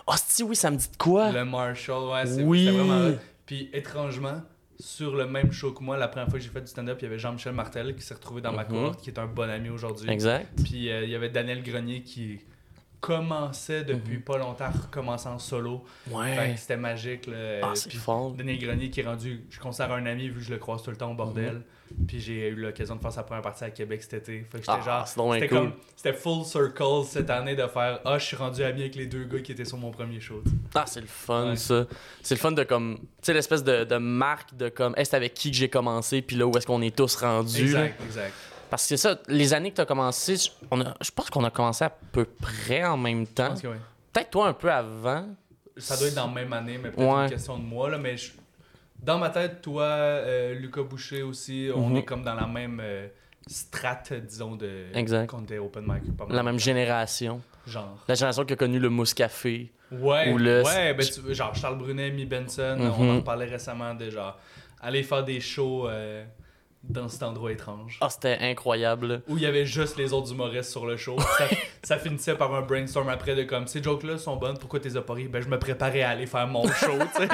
Oh, 0.08 0.14
si, 0.16 0.44
oui, 0.44 0.56
ça 0.56 0.72
me 0.72 0.78
dit 0.78 0.90
de 0.90 0.98
quoi? 0.98 1.32
Le 1.32 1.46
Marshall, 1.46 2.10
ouais, 2.10 2.26
c'est 2.26 2.44
Oui. 2.44 2.66
vraiment 2.70 3.08
hot. 3.10 3.18
Puis 3.46 3.70
étrangement, 3.74 4.42
sur 4.80 5.16
le 5.16 5.26
même 5.28 5.52
show 5.52 5.72
que 5.74 5.84
moi, 5.84 5.98
la 5.98 6.08
première 6.08 6.30
fois 6.30 6.40
que 6.40 6.44
j'ai 6.46 6.50
fait 6.52 6.62
du 6.62 6.68
stand-up, 6.68 6.98
il 7.02 7.04
y 7.04 7.08
avait 7.08 7.20
Jean-Michel 7.20 7.54
Martel 7.54 7.96
qui 7.96 8.02
s'est 8.02 8.14
retrouvé 8.14 8.42
dans 8.42 8.52
ma 8.54 8.64
Mhm. 8.64 8.70
cohorte, 8.70 9.02
qui 9.02 9.10
est 9.10 9.20
un 9.20 9.28
bon 9.28 9.50
ami 9.50 9.70
aujourd'hui. 9.70 10.10
Exact. 10.10 10.48
Puis 10.64 10.90
euh, 10.90 11.04
il 11.04 11.10
y 11.10 11.16
avait 11.16 11.30
Daniel 11.30 11.62
Grenier 11.64 12.02
qui 12.04 12.40
commençait 13.02 13.84
depuis 13.84 14.20
pas 14.20 14.38
longtemps 14.38 14.66
à 14.66 14.70
recommencer 14.70 15.28
en 15.28 15.40
solo. 15.40 15.84
Mhm. 16.08 16.16
Ouais. 16.16 16.56
c'était 16.56 16.78
magique. 16.78 17.28
Là. 17.28 17.60
Ah, 17.64 17.72
c'est 17.74 17.92
fort. 17.94 18.32
Daniel 18.32 18.60
Grenier 18.60 18.90
qui 18.90 19.02
est 19.02 19.06
rendu, 19.06 19.44
je 19.50 19.60
considère 19.60 19.92
un 19.92 20.06
ami 20.06 20.30
vu 20.30 20.36
que 20.36 20.46
je 20.46 20.52
le 20.52 20.60
croise 20.60 20.82
tout 20.84 20.92
le 20.92 20.98
temps 20.98 21.12
au 21.12 21.16
bordel. 21.16 21.56
Mhm. 21.56 22.06
Puis 22.08 22.22
j'ai 22.22 22.48
eu 22.48 22.56
l'occasion 22.56 22.96
de 22.96 23.02
faire 23.02 23.12
sa 23.12 23.24
première 23.24 23.42
partie 23.42 23.66
à 23.66 23.70
Québec 23.70 24.02
cet 24.02 24.14
été. 24.14 24.46
Fait 24.50 24.60
que 24.60 24.66
j'étais 24.66 24.72
Ah, 24.72 25.04
genre, 25.04 25.34
c'était 25.34 25.48
cool. 25.50 25.58
comme, 25.58 25.74
c'était 25.96 26.14
full 26.14 26.46
circle 26.46 27.04
cette 27.06 27.30
année 27.30 27.56
de 27.56 27.68
faire, 27.68 28.00
ah, 28.06 28.18
je 28.18 28.26
suis 28.26 28.38
rendu 28.38 28.64
ami 28.64 28.82
avec 28.82 28.96
les 28.96 29.08
deux 29.08 29.26
gars 29.26 29.40
qui 29.40 29.52
étaient 29.52 29.66
sur 29.66 29.78
mon 29.78 29.92
premier 29.92 30.22
show. 30.22 30.42
Ah, 30.74 30.86
c'est 30.88 31.02
le 31.02 31.08
fun, 31.08 31.50
Ouais. 31.50 31.56
ça. 31.58 31.86
C'est 32.22 32.36
le 32.36 32.40
fun 32.40 32.52
de 32.54 32.64
comme. 32.64 32.98
Tu 33.00 33.06
sais, 33.24 33.34
l'espèce 33.34 33.64
de, 33.64 33.84
de 33.84 33.98
marque 33.98 34.56
de 34.56 34.70
comme. 34.70 34.94
C'est 35.04 35.16
avec 35.16 35.34
qui 35.34 35.52
que 35.52 35.58
j'ai 35.58 35.68
commencé, 35.70 36.22
puis 36.22 36.38
là, 36.38 36.48
où 36.48 36.56
est-ce 36.58 36.66
qu'on 36.68 36.82
est 36.82 36.96
tous 36.96 37.16
rendus. 37.18 37.74
là. 37.74 37.86
Exact, 37.88 38.02
exact. 38.06 38.34
Parce 38.72 38.84
que 38.84 38.96
c'est 38.96 38.98
ça, 38.98 39.20
les 39.28 39.54
années 39.54 39.70
que 39.70 39.76
t'as 39.76 39.86
commencé, 39.86 40.36
on 40.72 40.82
a, 40.82 40.96
je 41.02 41.12
pense 41.12 41.30
qu'on 41.30 41.44
a 41.44 41.52
commencé 41.52 41.84
à 41.84 41.90
peu 41.92 42.26
près 42.26 42.84
en 42.86 42.98
même 42.98 43.28
temps. 43.28 43.54
oui. 43.66 43.70
Peut-être 44.14 44.30
toi 44.32 44.48
un 44.48 44.54
peu 44.54 44.72
avant. 44.72 45.28
Ça 45.78 45.96
doit 45.98 46.08
être 46.08 46.16
dans 46.16 46.28
la 46.28 46.34
même 46.34 46.52
année, 46.54 46.78
mais 46.82 46.90
peut-être 46.90 47.08
Ouais. 47.16 47.24
une 47.26 47.30
question 47.30 47.58
de 47.58 47.64
moi. 47.64 47.90
Là, 47.90 47.98
mais 47.98 48.18
je- 48.18 48.32
dans 48.98 49.18
ma 49.20 49.30
tête, 49.30 49.62
toi, 49.62 49.84
euh, 49.84 50.54
Lucas 50.56 50.84
Boucher 50.84 51.22
aussi, 51.22 51.70
on 51.76 51.90
Mhm. 51.90 51.98
est 51.98 52.04
comme 52.06 52.24
dans 52.24 52.34
la 52.36 52.48
même 52.48 52.80
euh, 52.82 53.08
strate, 53.48 54.14
disons, 54.14 54.56
de. 54.56 54.86
Exact. 54.94 55.28
Qu'on 55.30 55.44
était 55.44 55.58
open 55.58 55.84
mic. 55.86 56.16
Pas 56.16 56.26
mal. 56.26 56.36
La 56.36 56.44
même 56.44 56.60
génération. 56.60 57.42
Genre. 57.68 57.98
La 58.08 58.16
génération 58.16 58.46
qui 58.46 58.54
a 58.54 58.56
connu 58.56 58.80
le 58.80 58.90
mousse 58.90 59.14
café. 59.14 59.72
Ouais, 59.92 60.32
Ou 60.32 60.38
le- 60.38 60.64
ouais 60.64 60.94
ben, 60.94 61.06
tu- 61.06 61.34
genre 61.36 61.54
Charles 61.56 61.78
Brunet, 61.78 62.12
Mi 62.12 62.26
Benson, 62.26 62.78
Mhm. 62.80 62.94
on 62.98 63.18
en 63.18 63.22
parlait 63.22 63.46
récemment 63.48 63.94
de 63.94 64.10
genre 64.10 64.38
aller 64.82 65.04
faire 65.04 65.24
des 65.26 65.40
shows 65.42 65.88
euh, 65.90 66.24
dans 66.84 67.08
cet 67.10 67.22
endroit 67.24 67.52
étrange. 67.52 67.98
Ah, 68.02 68.10
c'était 68.10 68.38
incroyable. 68.42 69.22
Où 69.28 69.38
il 69.38 69.44
y 69.44 69.46
avait 69.46 69.66
juste 69.66 69.98
les 69.98 70.14
autres 70.14 70.32
humoristes 70.32 70.72
sur 70.72 70.86
le 70.88 70.98
show. 70.98 71.16
ça, 71.38 71.46
ça 71.84 71.98
finissait 72.00 72.34
par 72.36 72.54
un 72.56 72.62
brainstorm 72.62 73.08
après 73.10 73.36
de 73.36 73.44
comme 73.44 73.68
ces 73.68 73.84
jokes-là 73.84 74.18
sont 74.18 74.36
bonnes, 74.36 74.58
pourquoi 74.58 74.80
t'es 74.80 74.98
as 74.98 75.02
pas 75.02 75.14
ri? 75.14 75.28
Ben 75.28 75.42
je 75.42 75.48
me 75.48 75.60
préparais 75.60 76.02
à 76.02 76.10
aller 76.10 76.26
faire 76.26 76.48
mon 76.48 76.68
show. 76.74 76.94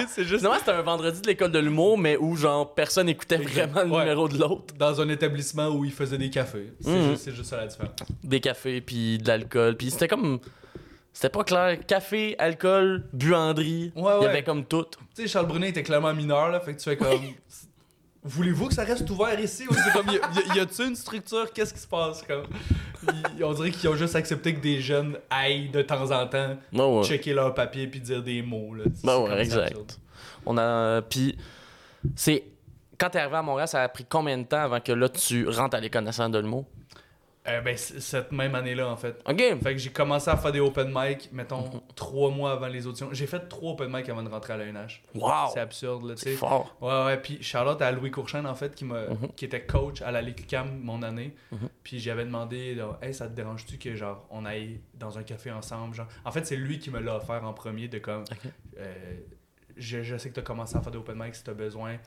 C'est 0.10 0.26
juste 0.26 0.40
Finalement, 0.40 0.60
c'était 0.60 0.72
un 0.72 0.82
vendredi 0.82 1.22
de 1.22 1.28
l'école 1.28 1.52
de 1.52 1.60
l'humour, 1.60 1.98
mais 1.98 2.18
où 2.18 2.36
genre 2.36 2.74
personne 2.74 3.08
écoutait 3.10 3.36
Exact. 3.42 3.72
vraiment 3.72 3.84
le 3.90 3.92
Ouais. 3.96 4.04
numéro 4.04 4.28
de 4.28 4.38
l'autre. 4.38 4.74
dans 4.78 5.00
un 5.02 5.08
étabbissement 5.10 5.70
où 5.70 5.86
ils 5.86 5.94
faisaient 5.94 6.18
des 6.18 6.30
cafés. 6.30 6.74
C'est 6.82 6.90
Mhm. 6.92 7.10
juste, 7.12 7.24
c'est 7.24 7.32
juste 7.34 7.50
ça 7.50 7.58
la 7.58 7.68
différence. 7.68 7.96
Des 8.24 8.40
cafés, 8.42 8.82
puis 8.82 9.18
de 9.18 9.28
l'alcool. 9.28 9.78
Puis 9.78 9.92
c'était 9.92 10.08
comme. 10.10 10.40
C'était 11.14 11.30
pas 11.30 11.44
clair. 11.44 11.80
Café, 11.88 12.36
alcool, 12.38 13.06
buanderie. 13.12 13.92
Ouais, 13.96 14.14
Il 14.20 14.24
y 14.24 14.28
avait 14.28 14.44
comme 14.44 14.66
tout. 14.66 14.86
Tu 15.16 15.24
sais, 15.24 15.28
Charles 15.28 15.48
Brunet 15.48 15.70
était 15.70 15.82
clairement 15.82 16.14
mineur, 16.14 16.50
là, 16.50 16.60
fait 16.60 16.74
que 16.74 16.78
tu 16.80 16.84
fais 16.90 16.98
comme. 16.98 17.10
Voulez-vous 18.24 18.68
que 18.68 18.74
ça 18.74 18.84
reste 18.84 19.10
ouvert 19.10 19.40
ici? 19.40 19.66
Ou 19.70 19.74
c'est 19.74 19.92
comme. 19.94 20.08
Y, 20.10 20.20
a- 20.52 20.56
y 20.56 20.60
a-tu 20.60 20.88
une 20.88 20.96
structure? 20.96 21.52
Qu'est-ce 21.54 21.74
qui 21.74 21.80
se 21.80 21.88
passe? 21.88 22.24
Comme 22.24 22.44
On 23.44 23.54
dirait 23.54 23.72
qu'ils 23.72 23.90
ont 23.90 23.96
juste 23.96 24.16
accepté 24.16 24.54
que 24.54 24.60
des 24.60 24.82
jeunes 24.82 25.18
aillent 25.30 25.70
de 25.70 25.82
temps 25.82 26.12
en 26.12 26.28
temps 26.28 26.58
ouais. 26.74 27.04
checker 27.04 27.34
leur 27.34 27.54
papier 27.54 27.88
puis 27.88 28.00
dire 28.02 28.22
des 28.24 28.42
mots. 28.42 28.74
Là. 28.74 28.84
Ben 29.04 29.18
ouais, 29.20 29.42
exact. 29.42 29.68
absurde. 29.68 29.92
On 30.46 30.58
a. 30.58 31.02
Puis, 31.02 31.38
c'est. 32.16 32.44
Quand 32.98 33.10
t'es 33.12 33.20
arrivé 33.20 33.38
à 33.38 33.42
Montréal, 33.44 33.68
ça 33.68 33.84
a 33.84 33.90
pris 33.90 34.06
combien 34.10 34.38
de 34.38 34.44
temps 34.44 34.62
avant 34.62 34.80
que 34.80 34.92
là, 34.92 35.08
tu 35.08 35.48
rentres 35.48 35.76
à 35.76 35.80
l'École 35.80 36.04
nationale 36.04 36.32
de 36.32 36.40
l'humour? 36.40 36.66
Euh, 37.50 37.62
ben, 37.62 37.78
cette 37.78 38.32
même 38.32 38.56
année-là, 38.56 38.88
en 38.90 38.98
fait. 38.98 39.22
Ok. 39.28 39.38
Fait 39.38 39.74
que 39.74 39.78
j'ai 39.78 39.90
commencé 39.90 40.30
à 40.30 40.36
faire 40.36 40.52
des 40.52 40.60
open 40.60 40.92
mic, 40.94 41.30
mettons, 41.32 41.62
Mhm. 41.64 41.82
trois 41.96 42.30
mois 42.30 42.52
avant 42.52 42.68
les 42.68 42.86
auditions. 42.88 43.10
J'ai 43.14 43.26
fait 43.28 43.48
trois 43.48 43.72
open 43.72 43.90
mic 43.92 44.10
avant 44.10 44.22
de 44.24 44.30
rentrer 44.30 44.54
à 44.54 44.58
l'ENH. 44.58 45.02
Wow. 45.16 45.32
C'est 45.54 45.60
absurde, 45.62 46.04
là, 46.06 46.16
tu 46.16 46.22
C'est 46.24 46.32
sais. 46.32 46.36
fort. 46.36 46.76
Ouais, 46.82 47.06
ouais, 47.06 47.18
puis 47.22 47.42
Charlotte 47.42 47.82
à 47.82 47.92
Louis 47.92 48.12
Courchaine, 48.12 48.46
en 48.46 48.56
fait, 48.56 48.76
qui, 48.76 48.84
m'a, 48.86 49.08
Mhm. 49.08 49.30
qui 49.36 49.46
était 49.46 49.66
coach 49.66 50.02
à 50.02 50.12
la 50.12 50.22
UQAM 50.22 50.80
mon 50.82 51.02
année. 51.04 51.34
Mhm. 51.52 51.70
Puis 51.84 52.00
j'avais 52.00 52.26
demandé, 52.26 52.76
là, 52.76 52.98
hey, 53.02 53.14
ça 53.14 53.28
te 53.28 53.34
dérange-tu 53.34 53.78
que, 53.78 53.96
genre, 53.96 54.26
on 54.30 54.44
aille 54.46 54.82
dans 54.96 55.18
un 55.18 55.24
café 55.24 55.52
ensemble? 55.52 55.96
Genre. 55.96 56.08
En 56.26 56.32
fait, 56.32 56.46
c'est 56.46 56.58
lui 56.58 56.80
qui 56.80 56.90
me 56.92 57.00
l'a 57.00 57.16
offert 57.16 57.44
en 57.46 57.54
premier, 57.54 57.88
de 57.88 58.00
comme, 58.00 58.24
euh, 58.78 58.94
je, 59.78 60.02
je 60.02 60.18
sais 60.18 60.30
que 60.30 60.34
tu 60.34 60.40
as 60.40 60.44
commencé 60.44 60.76
à 60.76 60.82
faire 60.82 60.92
des 60.92 60.98
open 60.98 61.16
mic 61.18 61.36
si 61.36 61.44
tu 61.44 61.50
as 61.50 61.54
besoin. 61.54 61.98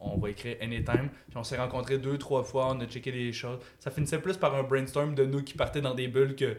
On 0.00 0.16
va 0.18 0.30
écrire 0.30 0.56
anytime. 0.62 1.08
Puis 1.28 1.36
on 1.36 1.44
s'est 1.44 1.58
rencontrés 1.58 1.98
deux, 1.98 2.16
trois 2.18 2.42
fois, 2.42 2.68
on 2.74 2.80
a 2.80 2.86
checké 2.86 3.12
des 3.12 3.32
choses. 3.32 3.58
Ça 3.78 3.90
finissait 3.90 4.18
plus 4.18 4.36
par 4.36 4.54
un 4.54 4.62
brainstorm 4.62 5.14
de 5.14 5.24
nous 5.26 5.42
qui 5.42 5.54
partaient 5.54 5.82
dans 5.82 5.94
des 5.94 6.08
bulles 6.08 6.34
que 6.34 6.56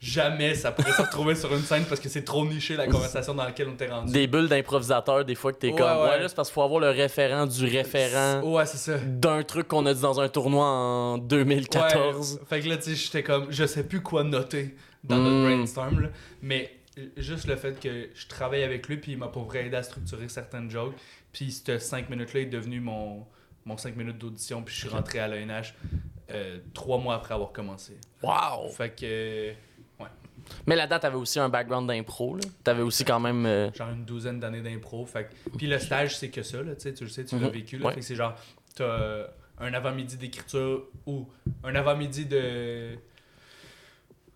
jamais 0.00 0.54
ça 0.54 0.70
pourrait 0.70 0.92
se 0.92 1.00
retrouver 1.02 1.34
sur 1.34 1.52
une 1.54 1.62
scène 1.62 1.84
parce 1.88 2.00
que 2.00 2.08
c'est 2.10 2.24
trop 2.24 2.44
niché 2.44 2.76
la 2.76 2.86
conversation 2.86 3.32
dans 3.34 3.44
laquelle 3.44 3.68
on 3.68 3.72
était 3.72 3.88
rendu. 3.88 4.12
Des 4.12 4.26
bulles 4.26 4.48
d'improvisateurs, 4.48 5.24
des 5.24 5.34
fois 5.34 5.52
que 5.52 5.58
t'es 5.58 5.70
Ouais, 5.70 5.78
comme. 5.78 5.86
Ouais, 5.98 6.02
ouais. 6.10 6.20
là, 6.20 6.28
c'est 6.28 6.34
parce 6.34 6.48
qu'il 6.50 6.54
faut 6.54 6.62
avoir 6.62 6.80
le 6.80 6.90
référent 6.90 7.46
du 7.46 7.64
référent 7.64 8.42
Ouais, 8.42 8.66
c'est 8.66 8.76
ça. 8.76 8.98
d'un 8.98 9.42
truc 9.42 9.68
qu'on 9.68 9.86
a 9.86 9.94
dit 9.94 10.02
dans 10.02 10.20
un 10.20 10.28
tournoi 10.28 10.66
en 10.66 11.18
2014. 11.18 12.34
Ouais, 12.34 12.40
fait 12.48 12.60
que 12.60 12.68
là, 12.68 12.76
tu 12.76 12.82
sais, 12.90 12.94
j'étais 12.96 13.22
comme, 13.22 13.46
je 13.50 13.64
sais 13.66 13.84
plus 13.84 14.02
quoi 14.02 14.24
noter 14.24 14.74
dans 15.02 15.16
notre 15.18 15.36
Mm. 15.36 15.42
brainstorm, 15.56 16.00
là. 16.00 16.08
mais 16.42 16.70
juste 17.16 17.46
le 17.46 17.56
fait 17.56 17.78
que 17.80 18.08
je 18.14 18.26
travaille 18.28 18.62
avec 18.62 18.88
lui, 18.88 18.96
puis 18.96 19.12
il 19.12 19.18
m'a 19.18 19.28
pour 19.28 19.44
vrai 19.44 19.66
aidé 19.66 19.76
à 19.76 19.82
structurer 19.82 20.28
certaines 20.28 20.70
jokes, 20.70 20.94
puis 21.32 21.50
ce 21.52 21.78
5 21.78 22.08
minutes-là 22.10 22.40
est 22.40 22.46
devenu 22.46 22.80
mon, 22.80 23.26
mon 23.64 23.76
5 23.76 23.96
minutes 23.96 24.18
d'audition, 24.18 24.62
puis 24.62 24.74
je 24.74 24.80
suis 24.80 24.88
rentré 24.88 25.18
à 25.18 25.28
l'ENH 25.28 25.74
euh, 26.30 26.58
trois 26.72 26.98
mois 26.98 27.16
après 27.16 27.34
avoir 27.34 27.52
commencé. 27.52 27.96
Wow! 28.22 28.68
Fait 28.70 28.90
que, 28.90 29.04
euh, 29.04 29.52
Mais 30.66 30.76
là-dedans, 30.76 30.98
t'avais 30.98 31.16
aussi 31.16 31.38
un 31.40 31.48
background 31.48 31.88
d'impro, 31.88 32.36
là. 32.36 32.42
T'avais 32.62 32.82
aussi 32.82 33.04
quand 33.04 33.20
même. 33.20 33.44
euh, 33.46 33.72
genre 33.72 33.90
une 33.90 34.04
douzaine 34.04 34.38
d'années 34.40 34.60
d'impro, 34.62 35.04
fait 35.06 35.30
puis 35.56 35.66
le 35.66 35.78
stage, 35.78 36.16
c'est 36.16 36.30
que 36.30 36.42
ça, 36.42 36.62
là, 36.62 36.74
tu 36.74 36.82
sais, 36.82 36.94
tu 36.94 37.04
le 37.04 37.10
sais, 37.10 37.24
tu 37.24 37.38
l'as 37.38 37.46
Mhm. 37.46 37.52
vécu, 37.52 37.78
là, 37.78 37.86
Ouais. 37.86 37.94
fait 37.94 38.00
que 38.00 38.06
c'est 38.06 38.14
genre, 38.16 38.34
t'as 38.74 39.26
un 39.58 39.72
avant-midi 39.72 40.16
d'écriture 40.16 40.84
ou 41.06 41.26
un 41.62 41.74
avant-midi 41.74 42.26
de. 42.26 42.96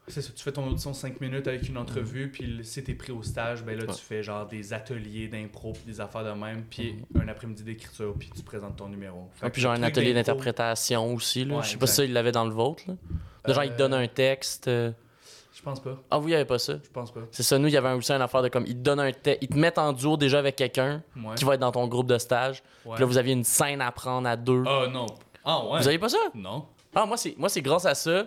C'est 0.08 0.22
ça, 0.22 0.30
tu 0.34 0.42
fais 0.42 0.52
ton 0.52 0.66
audition 0.68 0.92
5 0.94 1.20
minutes 1.20 1.46
avec 1.48 1.68
une 1.68 1.76
entrevue, 1.78 2.30
puis 2.30 2.44
le- 2.46 2.62
si 2.62 2.82
t'es 2.82 2.94
pris 2.94 3.12
au 3.12 3.22
stage, 3.22 3.62
ben 3.64 3.76
là, 3.78 3.84
Ouais. 3.86 3.94
tu 3.94 4.00
fais 4.02 4.22
genre 4.22 4.46
des 4.46 4.72
ateliers 4.72 5.28
d'impro, 5.28 5.72
puis 5.72 5.82
des 5.86 6.00
affaires 6.00 6.24
de 6.24 6.30
même, 6.30 6.64
puis 6.68 6.96
un 7.20 7.28
après-midi 7.28 7.62
d'écriture, 7.62 8.14
puis 8.18 8.30
tu 8.34 8.42
présentes 8.42 8.76
ton 8.76 8.88
numéro. 8.88 9.28
Fait 9.34 9.46
Ah, 9.46 9.48
que 9.48 9.52
puis 9.54 9.62
genre 9.62 9.72
un 9.72 9.82
atelier 9.82 10.14
d'interprétation 10.14 11.14
aussi, 11.14 11.44
là. 11.44 11.56
Ouais, 11.56 11.62
Je 11.62 11.70
sais 11.70 11.76
pas 11.76 11.86
si 11.86 12.04
il 12.04 12.12
l'avait 12.12 12.32
dans 12.32 12.44
le 12.44 12.52
vôtre, 12.52 12.82
là. 12.88 12.94
De 13.46 13.52
genre, 13.52 13.64
il 13.64 13.72
te 13.72 13.78
donne 13.78 13.94
Euh, 13.94 13.98
un 14.00 14.08
texte. 14.08 14.68
euh. 14.68 14.92
Je 15.54 15.62
pense 15.62 15.80
pas, 15.80 15.98
Ah, 16.10 16.18
vous, 16.18 16.28
il 16.28 16.32
y 16.32 16.34
avait 16.34 16.44
pas 16.44 16.58
ça? 16.58 16.74
je 16.82 16.88
pense 16.90 17.10
pas. 17.12 17.20
C'est 17.32 17.42
ça, 17.42 17.58
nous, 17.58 17.66
il 17.68 17.74
y 17.74 17.76
avait 17.76 17.90
aussi 17.92 18.12
une 18.12 18.22
affaire 18.22 18.42
de 18.42 18.48
comme. 18.48 18.64
Ils 18.66 18.74
te 18.76 18.80
donnent 18.80 19.00
un 19.00 19.10
texte. 19.12 19.42
Ils 19.42 19.48
te 19.48 19.56
mettent 19.58 19.78
en 19.78 19.92
duo 19.92 20.16
déjà 20.16 20.38
avec 20.38 20.54
quelqu'un 20.56 21.02
Ouais. 21.16 21.34
qui 21.34 21.44
va 21.44 21.54
être 21.54 21.60
dans 21.60 21.72
ton 21.72 21.86
groupe 21.88 22.06
de 22.06 22.16
stage. 22.18 22.62
Puis 22.82 23.00
là, 23.00 23.04
vous 23.06 23.18
aviez 23.18 23.32
une 23.32 23.42
scène 23.44 23.80
à 23.80 23.90
prendre 23.90 24.28
à 24.28 24.36
deux. 24.36 24.62
Ah 24.66 24.86
non. 24.92 25.06
Ah 25.44 25.64
ouais. 25.66 25.80
Vous 25.80 25.88
avez 25.88 25.98
pas 25.98 26.08
ça? 26.08 26.18
Non. 26.34 26.66
Ah, 26.94 27.06
moi, 27.06 27.16
c'est 27.16 27.34
moi, 27.38 27.48
c'est 27.48 27.62
grâce 27.62 27.86
à 27.86 27.94
ça 27.94 28.26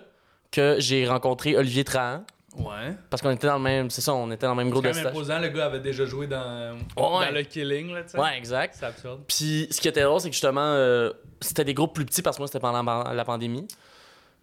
que 0.52 0.76
j'ai 0.78 1.08
rencontré 1.08 1.56
Olivier 1.56 1.82
Trahan. 1.84 2.24
Ouais. 2.56 2.94
Parce 3.08 3.22
qu'on 3.22 3.30
était 3.30 3.46
dans 3.46 3.56
le 3.56 3.62
même. 3.62 3.88
C'est 3.88 4.02
ça, 4.02 4.12
on 4.12 4.30
était 4.30 4.44
dans 4.46 4.52
le 4.54 4.58
même 4.62 4.70
groupe 4.70 4.84
de 4.86 4.92
stage. 4.92 5.06
imposant, 5.06 5.38
le 5.38 5.48
gars 5.48 5.66
avait 5.66 5.80
déjà 5.80 6.04
joué 6.04 6.26
dans, 6.26 6.76
dans 6.94 7.30
le 7.30 7.42
Killing, 7.44 7.94
là, 7.94 8.02
tu 8.02 8.10
sais. 8.10 8.18
Ouais, 8.20 8.36
exact. 8.36 8.76
C'est 8.78 8.84
absurde. 8.84 9.22
Puis 9.26 9.68
ce 9.70 9.80
qui 9.80 9.88
était 9.88 10.02
drôle, 10.02 10.20
c'est 10.20 10.28
que 10.28 10.34
justement, 10.34 10.60
euh, 10.60 11.10
c'était 11.40 11.64
des 11.64 11.72
groupes 11.72 11.94
plus 11.94 12.04
petits 12.04 12.20
parce 12.20 12.36
que 12.36 12.42
moi, 12.42 12.46
c'était 12.48 12.60
pendant 12.60 12.82
la 13.10 13.24
pandémie. 13.24 13.66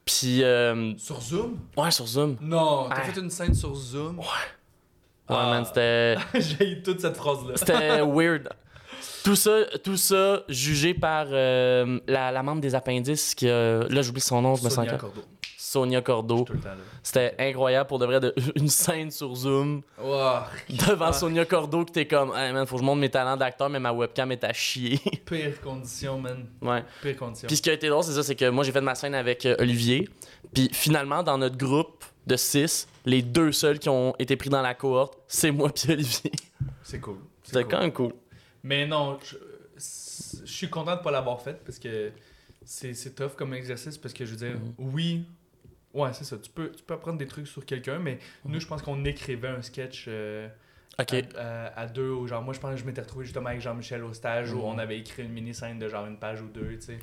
Puis, 0.06 0.44
euh, 0.44 0.98
Sur 0.98 1.22
Zoom? 1.22 1.60
ouais, 1.78 1.92
sur 1.92 2.08
Zoom. 2.08 2.36
Non, 2.42 2.89
t'as 2.89 2.96
Ouais. 2.96 3.12
fait 3.12 3.20
une 3.22 3.30
scène 3.30 3.54
sur 3.54 3.75
Zoom? 3.75 4.18
Ouais, 4.18 4.25
Ah. 5.28 5.50
man, 5.51 5.66
c'était. 5.66 6.16
J'ai 6.34 6.72
eu 6.72 6.82
toute 6.82 7.00
cette 7.01 7.16
phrase-là. 7.16 7.54
C'était 7.58 8.01
weird. 8.01 8.50
Tout 9.24 9.36
ça, 9.36 9.66
tout 9.84 9.98
ça 9.98 10.42
jugé 10.50 10.96
par 10.96 11.28
euh, 11.30 12.00
la, 12.08 12.32
la 12.32 12.42
membre 12.42 12.62
des 12.62 12.74
appendices 12.74 13.36
qui 13.36 13.46
Là, 13.46 14.01
j'oublie 14.01 14.20
son 14.22 14.42
nom, 14.42 14.56
je 14.56 14.63
me 14.63 14.70
sens 14.72 14.88
Cordeau. 14.98 15.22
Sonia 15.71 16.01
là. 16.07 16.75
C'était 17.03 17.35
incroyable 17.38 17.88
pour 17.88 17.99
de 17.99 18.05
vrai, 18.05 18.19
de, 18.19 18.33
une 18.55 18.67
scène 18.69 19.11
sur 19.11 19.35
Zoom 19.35 19.81
Wow. 20.01 20.39
devant. 20.69 21.13
Sonia 21.13 21.45
Cordeau 21.45 21.85
que 21.85 21.91
t'es 21.91 22.07
comme, 22.07 22.31
hey 22.35 22.51
man, 22.51 22.65
faut 22.65 22.75
que 22.75 22.81
je 22.81 22.85
montre 22.85 22.99
mes 23.01 23.09
talents 23.09 23.38
d'acteur, 23.38 23.69
mais 23.69 23.79
ma 23.79 23.91
webcam 23.93 24.31
est 24.31 24.43
à 24.43 24.51
chier. 24.53 24.99
Pire 25.25 25.61
condition, 25.61 26.19
man. 26.19 26.45
ouais. 26.61 26.83
Pire 27.01 27.17
condition. 27.17 27.47
Puis 27.47 27.57
ce 27.57 27.61
qui 27.61 27.69
a 27.69 27.73
été 27.73 27.88
drôle, 27.89 28.03
c'est 28.03 28.13
ça, 28.13 28.23
c'est 28.23 28.35
que 28.35 28.49
moi 28.49 28.63
j'ai 28.63 28.71
fait 28.71 28.81
ma 28.81 28.95
scène 28.95 29.13
avec 29.15 29.45
euh, 29.45 29.55
Olivier. 29.59 30.09
Puis 30.53 30.69
finalement, 30.73 31.21
dans 31.21 31.38
notre 31.38 31.57
groupe 31.57 32.03
de 32.25 32.35
six, 32.35 32.88
les 33.05 33.21
deux 33.21 33.51
seuls 33.51 33.77
qui 33.79 33.89
ont 33.89 34.15
été 34.19 34.35
pris 34.35 34.49
dans 34.49 34.61
la 34.61 34.73
cohorte, 34.73 35.17
c'est 35.27 35.51
moi 35.51 35.69
puis 35.73 35.91
Olivier. 35.93 36.31
C'est 36.83 36.99
cool. 36.99 37.17
C'était 37.43 37.61
cool. 37.63 37.71
quand 37.71 37.79
même 37.79 37.93
cool. 37.93 38.13
Mais 38.63 38.85
non, 38.88 39.17
je, 39.23 39.35
je 40.45 40.51
suis 40.51 40.69
content 40.69 40.95
de 40.95 41.01
pas 41.01 41.11
l'avoir 41.11 41.41
fait 41.41 41.63
parce 41.65 41.79
que 41.79 42.11
c'est 42.65 42.93
c'est 42.93 43.15
tough 43.15 43.31
comme 43.35 43.53
exercice 43.53 43.97
parce 43.97 44.13
que 44.13 44.25
je 44.25 44.31
veux 44.31 44.38
dire, 44.38 44.57
Mhm. 44.59 44.73
oui, 44.93 45.25
ouais, 45.93 46.13
c'est 46.13 46.24
ça. 46.24 46.38
Tu 46.38 46.50
peux, 46.50 46.72
tu 46.72 46.84
peux 46.84 46.93
apprendre 46.93 47.17
des 47.17 47.27
trucs 47.27 47.48
sur 47.48 47.65
quelqu'un, 47.65 48.00
mais 48.00 48.19
Mhm. 48.46 48.51
nous, 48.53 48.60
je 48.60 48.67
pense 48.67 48.81
qu'on 48.81 49.03
écrivait 49.05 49.48
un 49.50 49.62
sketch 49.62 50.05
euh, 50.08 50.48
à, 50.98 51.03
à- 51.38 51.67
à 51.81 51.88
deux. 51.88 52.10
Ou 52.12 52.27
genre, 52.27 52.41
moi, 52.41 52.53
je 52.53 52.60
pense 52.60 52.72
que 52.72 52.77
je 52.77 52.86
m'étais 52.86 53.01
retrouvé 53.01 53.25
justement 53.25 53.50
avec 53.50 53.62
Jean-Michel 53.62 54.03
au 54.03 54.13
stage 54.13 54.51
où 54.53 54.58
Mhm. 54.58 54.63
on 54.65 54.77
avait 54.77 55.00
écrit 55.00 55.24
une 55.24 55.31
mini-scène 55.31 55.79
de 55.79 55.88
genre 55.89 56.05
une 56.05 56.17
page 56.17 56.41
ou 56.41 56.48
deux, 56.48 56.77
tu 56.77 56.81
sais. 56.81 57.00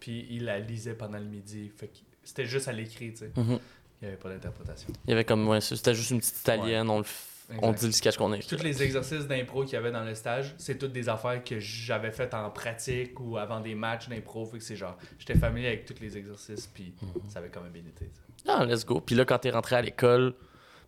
Puis 0.00 0.26
il 0.30 0.44
la 0.44 0.58
lisait 0.58 0.94
pendant 0.94 1.18
le 1.18 1.24
midi. 1.24 1.70
Fait 1.76 1.90
c'était 2.22 2.44
juste 2.46 2.68
à 2.68 2.72
l'écrit, 2.72 3.12
tu 3.12 3.18
sais. 3.18 3.30
Mhm. 3.36 3.58
Il 4.02 4.04
n'y 4.04 4.08
avait 4.08 4.16
pas 4.16 4.28
d'interprétation. 4.28 4.88
Il 5.06 5.10
y 5.10 5.12
avait 5.14 5.24
comme, 5.24 5.48
ouais, 5.48 5.60
c'était 5.60 5.94
juste 5.94 6.10
une 6.10 6.18
petite 6.18 6.38
italienne, 6.40 6.90
on, 6.90 6.98
le 6.98 7.04
f- 7.50 7.58
on 7.62 7.70
Exact. 7.72 7.78
dit 7.80 7.86
le 7.86 7.92
sketch 7.92 8.16
qu'on 8.16 8.32
a 8.32 8.36
écrit. 8.36 8.56
Tous 8.56 8.62
les 8.62 8.82
exercices 8.82 9.26
d'impro 9.26 9.62
qu'il 9.64 9.74
y 9.74 9.76
avait 9.76 9.92
dans 9.92 10.02
le 10.04 10.14
stage, 10.14 10.54
c'est 10.58 10.78
toutes 10.78 10.92
des 10.92 11.08
affaires 11.08 11.42
que 11.44 11.58
j'avais 11.60 12.10
faites 12.10 12.34
en 12.34 12.50
pratique 12.50 13.18
ou 13.20 13.36
avant 13.36 13.60
des 13.60 13.74
matchs 13.74 14.08
d'impro. 14.08 14.44
Fait 14.46 14.58
que 14.58 14.64
c'est 14.64 14.76
genre, 14.76 14.96
j'étais 15.18 15.34
familier 15.38 15.68
avec 15.68 15.84
tous 15.86 16.00
les 16.00 16.16
exercices, 16.16 16.66
puis 16.66 16.92
Mhm. 17.02 17.28
ça 17.28 17.38
avait 17.38 17.48
quand 17.48 17.60
même 17.60 17.72
bien 17.72 17.82
été. 17.86 18.10
Ah, 18.48 18.64
let's 18.64 18.84
go. 18.84 19.00
Puis 19.00 19.14
là, 19.14 19.24
quand 19.24 19.38
t'es 19.38 19.50
rentré 19.50 19.76
à 19.76 19.82
l'école, 19.82 20.34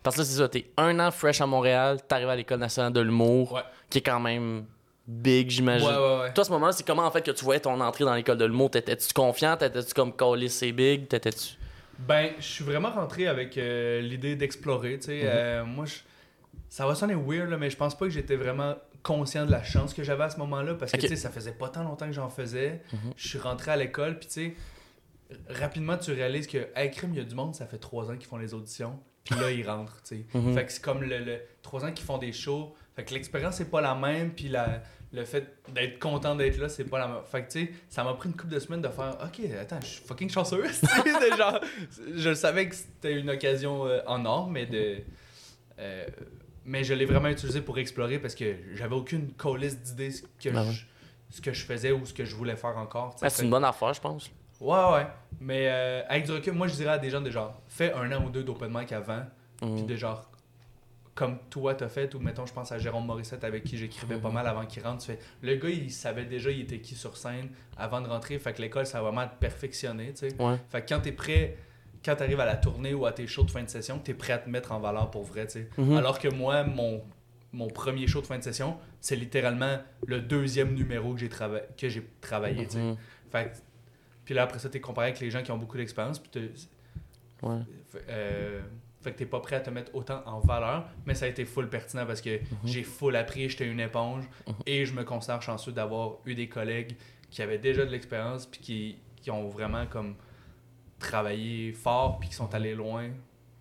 parce 0.03 0.15
que 0.15 0.21
là, 0.21 0.25
c'est 0.25 0.37
ça, 0.37 0.47
t'es 0.49 0.65
un 0.77 0.99
an 0.99 1.11
fresh 1.11 1.41
à 1.41 1.45
Montréal, 1.45 1.99
t'arrives 2.07 2.29
à 2.29 2.35
l'école 2.35 2.59
nationale 2.59 2.93
de 2.93 3.01
l'humour, 3.01 3.53
Ouais. 3.53 3.61
qui 3.89 3.97
est 3.97 4.01
quand 4.01 4.19
même 4.19 4.65
big, 5.07 5.49
j'imagine. 5.49 5.87
Ouais, 5.87 5.93
ouais, 5.95 6.19
ouais. 6.21 6.33
Toi, 6.33 6.41
à 6.43 6.45
ce 6.45 6.51
moment-là, 6.51 6.71
c'est 6.71 6.85
comment 6.85 7.03
en 7.05 7.11
fait 7.11 7.21
que 7.25 7.31
tu 7.31 7.43
voyais 7.43 7.59
ton 7.59 7.79
entrée 7.81 8.05
dans 8.05 8.13
l'école 8.13 8.37
de 8.37 8.45
l'humour? 8.45 8.69
T'étais-tu 8.71 9.11
confiant? 9.13 9.57
T'étais-tu 9.57 9.93
comme 9.93 10.15
Callis 10.15 10.49
c'est 10.49 10.71
big? 10.71 11.07
T'étais-tu? 11.07 11.55
Ben, 11.97 12.31
je 12.39 12.45
suis 12.45 12.63
vraiment 12.63 12.91
rentré 12.91 13.27
avec 13.27 13.57
euh, 13.57 13.99
l'idée 14.01 14.35
d'explorer, 14.37 14.99
tu 14.99 15.07
sais. 15.07 15.17
Mhm. 15.23 15.25
Euh, 15.25 15.65
moi, 15.65 15.85
je- 15.85 15.95
ça 16.69 16.85
va 16.87 16.95
sonner 16.95 17.15
weird, 17.15 17.49
là, 17.49 17.57
mais 17.57 17.69
je 17.69 17.77
pense 17.77 17.97
pas 17.97 18.05
que 18.05 18.11
j'étais 18.11 18.35
vraiment 18.35 18.75
conscient 19.03 19.45
de 19.45 19.51
la 19.51 19.63
chance 19.63 19.93
que 19.93 20.03
j'avais 20.03 20.23
à 20.25 20.29
ce 20.29 20.37
moment-là, 20.37 20.75
parce 20.75 20.91
que, 20.91 20.97
Ok. 20.97 21.03
tu 21.03 21.07
sais, 21.09 21.15
ça 21.15 21.29
faisait 21.29 21.51
pas 21.53 21.69
tant 21.69 21.83
longtemps 21.83 22.05
que 22.05 22.11
j'en 22.13 22.29
faisais. 22.29 22.81
Mhm. 22.93 23.13
Je 23.17 23.27
suis 23.27 23.39
rentré 23.39 23.71
à 23.71 23.75
l'école, 23.77 24.19
puis 24.19 24.27
tu 24.27 24.33
sais, 24.33 24.53
rapidement, 25.49 25.97
tu 25.97 26.11
réalises 26.11 26.47
que, 26.47 26.67
hey, 26.75 26.91
crime, 26.91 27.11
il 27.13 27.17
y 27.17 27.21
a 27.21 27.23
du 27.25 27.35
monde, 27.35 27.55
ça 27.55 27.65
fait 27.65 27.77
trois 27.77 28.09
ans 28.11 28.15
qu'ils 28.17 28.27
font 28.27 28.37
les 28.37 28.53
auditions, 28.53 28.99
puis 29.23 29.35
là, 29.39 29.51
ils 29.51 29.67
rentrent, 29.67 30.01
tu 30.03 30.17
sais. 30.17 30.25
Mhm. 30.37 30.53
Fait 30.53 30.65
que 30.65 30.71
c'est 30.71 30.81
comme 30.81 31.01
le, 31.03 31.19
le- 31.19 31.41
trois 31.61 31.85
ans 31.85 31.91
qu'ils 31.91 32.05
font 32.05 32.17
des 32.17 32.33
shows. 32.33 32.73
Fait 32.95 33.03
que 33.05 33.13
l'expérience 33.13 33.55
c'est 33.55 33.69
pas 33.69 33.81
la 33.81 33.95
même, 33.95 34.31
puis 34.33 34.49
la, 34.49 34.81
le 35.13 35.23
fait 35.25 35.55
d'être 35.73 35.99
content 35.99 36.35
d'être 36.35 36.57
là, 36.57 36.67
c'est 36.67 36.83
pas 36.83 36.99
la 36.99 37.07
même. 37.07 37.17
Fait 37.31 37.43
que 37.45 37.51
tu 37.51 37.65
sais, 37.67 37.71
ça 37.89 38.03
m'a 38.03 38.13
pris 38.13 38.29
une 38.29 38.35
couple 38.35 38.53
de 38.53 38.59
semaines 38.59 38.81
de 38.81 38.89
faire 38.89 39.17
OK, 39.23 39.39
attends, 39.61 39.79
je 39.81 39.85
suis 39.87 40.03
fucking 40.03 40.29
chanceux. 40.29 40.63
genre, 41.37 41.59
je 42.15 42.33
savais 42.33 42.67
que 42.67 42.75
c'était 42.75 43.17
une 43.19 43.29
occasion 43.29 43.85
euh, 43.87 44.01
en 44.07 44.25
or, 44.25 44.49
mais 44.49 44.65
de. 44.65 44.97
euh, 45.79 46.05
mais 46.69 46.83
je 46.83 46.93
l'ai 46.93 47.05
vraiment 47.05 47.29
utilisé 47.29 47.61
pour 47.61 47.79
explorer 47.79 48.19
parce 48.19 48.35
que 48.35 48.55
j'avais 48.75 48.93
aucune 48.95 49.31
colisse 49.33 49.81
d'idées 49.81 50.11
ce 50.11 50.21
que, 50.21 50.49
Ah 50.55 50.63
ouais. 50.63 50.73
ce 51.31 51.41
que 51.41 51.51
je 51.51 51.65
faisais 51.65 51.91
ou 51.91 52.05
ce 52.05 52.13
que 52.13 52.23
je 52.25 52.35
voulais 52.35 52.55
faire 52.55 52.77
encore. 52.77 53.15
Ah, 53.23 53.29
c'est 53.29 53.37
Fait 53.37 53.43
une 53.45 53.49
bonne 53.49 53.65
affaire, 53.65 53.91
je 53.93 53.99
pense. 54.01 54.29
Ouais, 54.61 54.91
ouais. 54.93 55.07
Mais 55.41 55.67
euh, 55.67 56.03
avec 56.07 56.25
du 56.25 56.31
recul, 56.31 56.53
moi, 56.53 56.67
je 56.67 56.75
dirais 56.75 56.91
à 56.91 56.97
des 56.99 57.09
gens 57.09 57.21
de 57.21 57.31
genre, 57.31 57.59
fais 57.67 57.91
un 57.93 58.11
an 58.11 58.23
ou 58.23 58.29
deux 58.29 58.43
d'open 58.43 58.69
mic 58.71 58.91
avant, 58.91 59.23
Mhm. 59.63 59.75
puis 59.77 59.83
de 59.83 59.95
genre, 59.95 60.29
comme 61.15 61.37
toi 61.49 61.73
t'as 61.75 61.89
fait, 61.89 62.13
ou 62.15 62.19
mettons, 62.19 62.45
je 62.45 62.53
pense 62.53 62.71
à 62.71 62.77
Jérôme 62.77 63.05
Morissette 63.05 63.43
avec 63.43 63.63
qui 63.63 63.75
j'écrivais 63.77 64.17
pas 64.17 64.27
Mhm. 64.29 64.33
mal 64.35 64.47
avant 64.47 64.65
qu'il 64.65 64.83
rentre. 64.83 64.99
Tu 65.03 65.11
fais, 65.13 65.19
le 65.41 65.55
gars, 65.55 65.69
il 65.69 65.91
savait 65.91 66.25
déjà 66.25 66.51
il 66.51 66.61
était 66.61 66.79
qui 66.79 66.93
sur 66.95 67.17
scène 67.17 67.49
avant 67.77 67.99
de 67.99 68.07
rentrer, 68.07 68.37
fait 68.37 68.53
que 68.53 68.61
l'école, 68.61 68.85
ça 68.85 69.01
va 69.01 69.09
vraiment 69.09 69.27
te 69.27 69.35
perfectionner, 69.39 70.13
tu 70.13 70.29
sais. 70.29 70.41
Ouais. 70.41 70.57
Fait 70.69 70.81
que 70.83 70.89
quand 70.93 70.99
t'es 71.01 71.11
prêt, 71.13 71.57
quand 72.03 72.15
t'arrives 72.15 72.39
à 72.39 72.45
la 72.45 72.55
tournée 72.55 72.93
ou 72.93 73.05
à 73.05 73.11
tes 73.11 73.27
shows 73.27 73.43
de 73.43 73.51
fin 73.51 73.63
de 73.63 73.69
session, 73.69 73.99
t'es 73.99 74.13
prêt 74.13 74.33
à 74.33 74.37
te 74.37 74.49
mettre 74.49 74.71
en 74.71 74.79
valeur 74.79 75.11
pour 75.11 75.23
vrai, 75.23 75.45
tu 75.47 75.53
sais. 75.53 75.69
Mhm. 75.77 75.97
Alors 75.97 76.19
que 76.19 76.27
moi, 76.29 76.63
mon, 76.63 77.03
mon 77.51 77.67
premier 77.67 78.07
show 78.07 78.21
de 78.21 78.27
fin 78.27 78.37
de 78.37 78.43
session, 78.43 78.77
c'est 79.01 79.15
littéralement 79.15 79.79
le 80.07 80.21
deuxième 80.21 80.73
numéro 80.73 81.13
que 81.13 81.19
j'ai 81.19 81.29
trava- 81.29 81.63
travaillé, 82.21 82.65
tu 82.65 82.71
sais. 82.73 82.79
Mhm. 82.79 82.97
Fait 83.31 83.51
puis 84.25 84.35
là, 84.35 84.43
après 84.43 84.59
ça, 84.59 84.69
t'es 84.69 84.79
comparé 84.79 85.07
avec 85.07 85.19
les 85.19 85.31
gens 85.31 85.41
qui 85.41 85.51
ont 85.51 85.57
beaucoup 85.57 85.77
d'expérience. 85.77 86.19
Puis 86.19 86.29
t'es- 86.29 86.51
Ouais. 87.41 87.59
euh, 88.09 88.61
fait 89.01 89.13
que 89.13 89.17
t'es 89.17 89.25
pas 89.25 89.39
prêt 89.39 89.55
à 89.55 89.59
te 89.61 89.69
mettre 89.71 89.95
autant 89.95 90.21
en 90.25 90.39
valeur. 90.39 90.85
Mais 91.07 91.15
ça 91.15 91.25
a 91.25 91.27
été 91.29 91.45
full 91.45 91.67
pertinent 91.69 92.05
parce 92.05 92.21
que 92.21 92.39
j'ai 92.63 92.83
full 92.83 93.15
appris, 93.15 93.49
j'étais 93.49 93.65
une 93.67 93.79
éponge. 93.79 94.25
Mhm. 94.47 94.53
Et 94.67 94.85
je 94.85 94.93
me 94.93 95.03
considère 95.03 95.41
chanceux 95.41 95.71
d'avoir 95.71 96.17
eu 96.25 96.35
des 96.35 96.47
collègues 96.47 96.95
qui 97.31 97.41
avaient 97.41 97.57
déjà 97.57 97.85
de 97.85 97.91
l'expérience. 97.91 98.45
Puis 98.45 98.59
qui, 98.61 98.97
qui 99.21 99.31
ont 99.31 99.47
vraiment 99.47 99.85
comme 99.87 100.15
travaillé 100.99 101.71
fort 101.73 102.19
puis 102.19 102.29
qui 102.29 102.35
sont 102.35 102.53
allés 102.53 102.75
loin. 102.75 103.09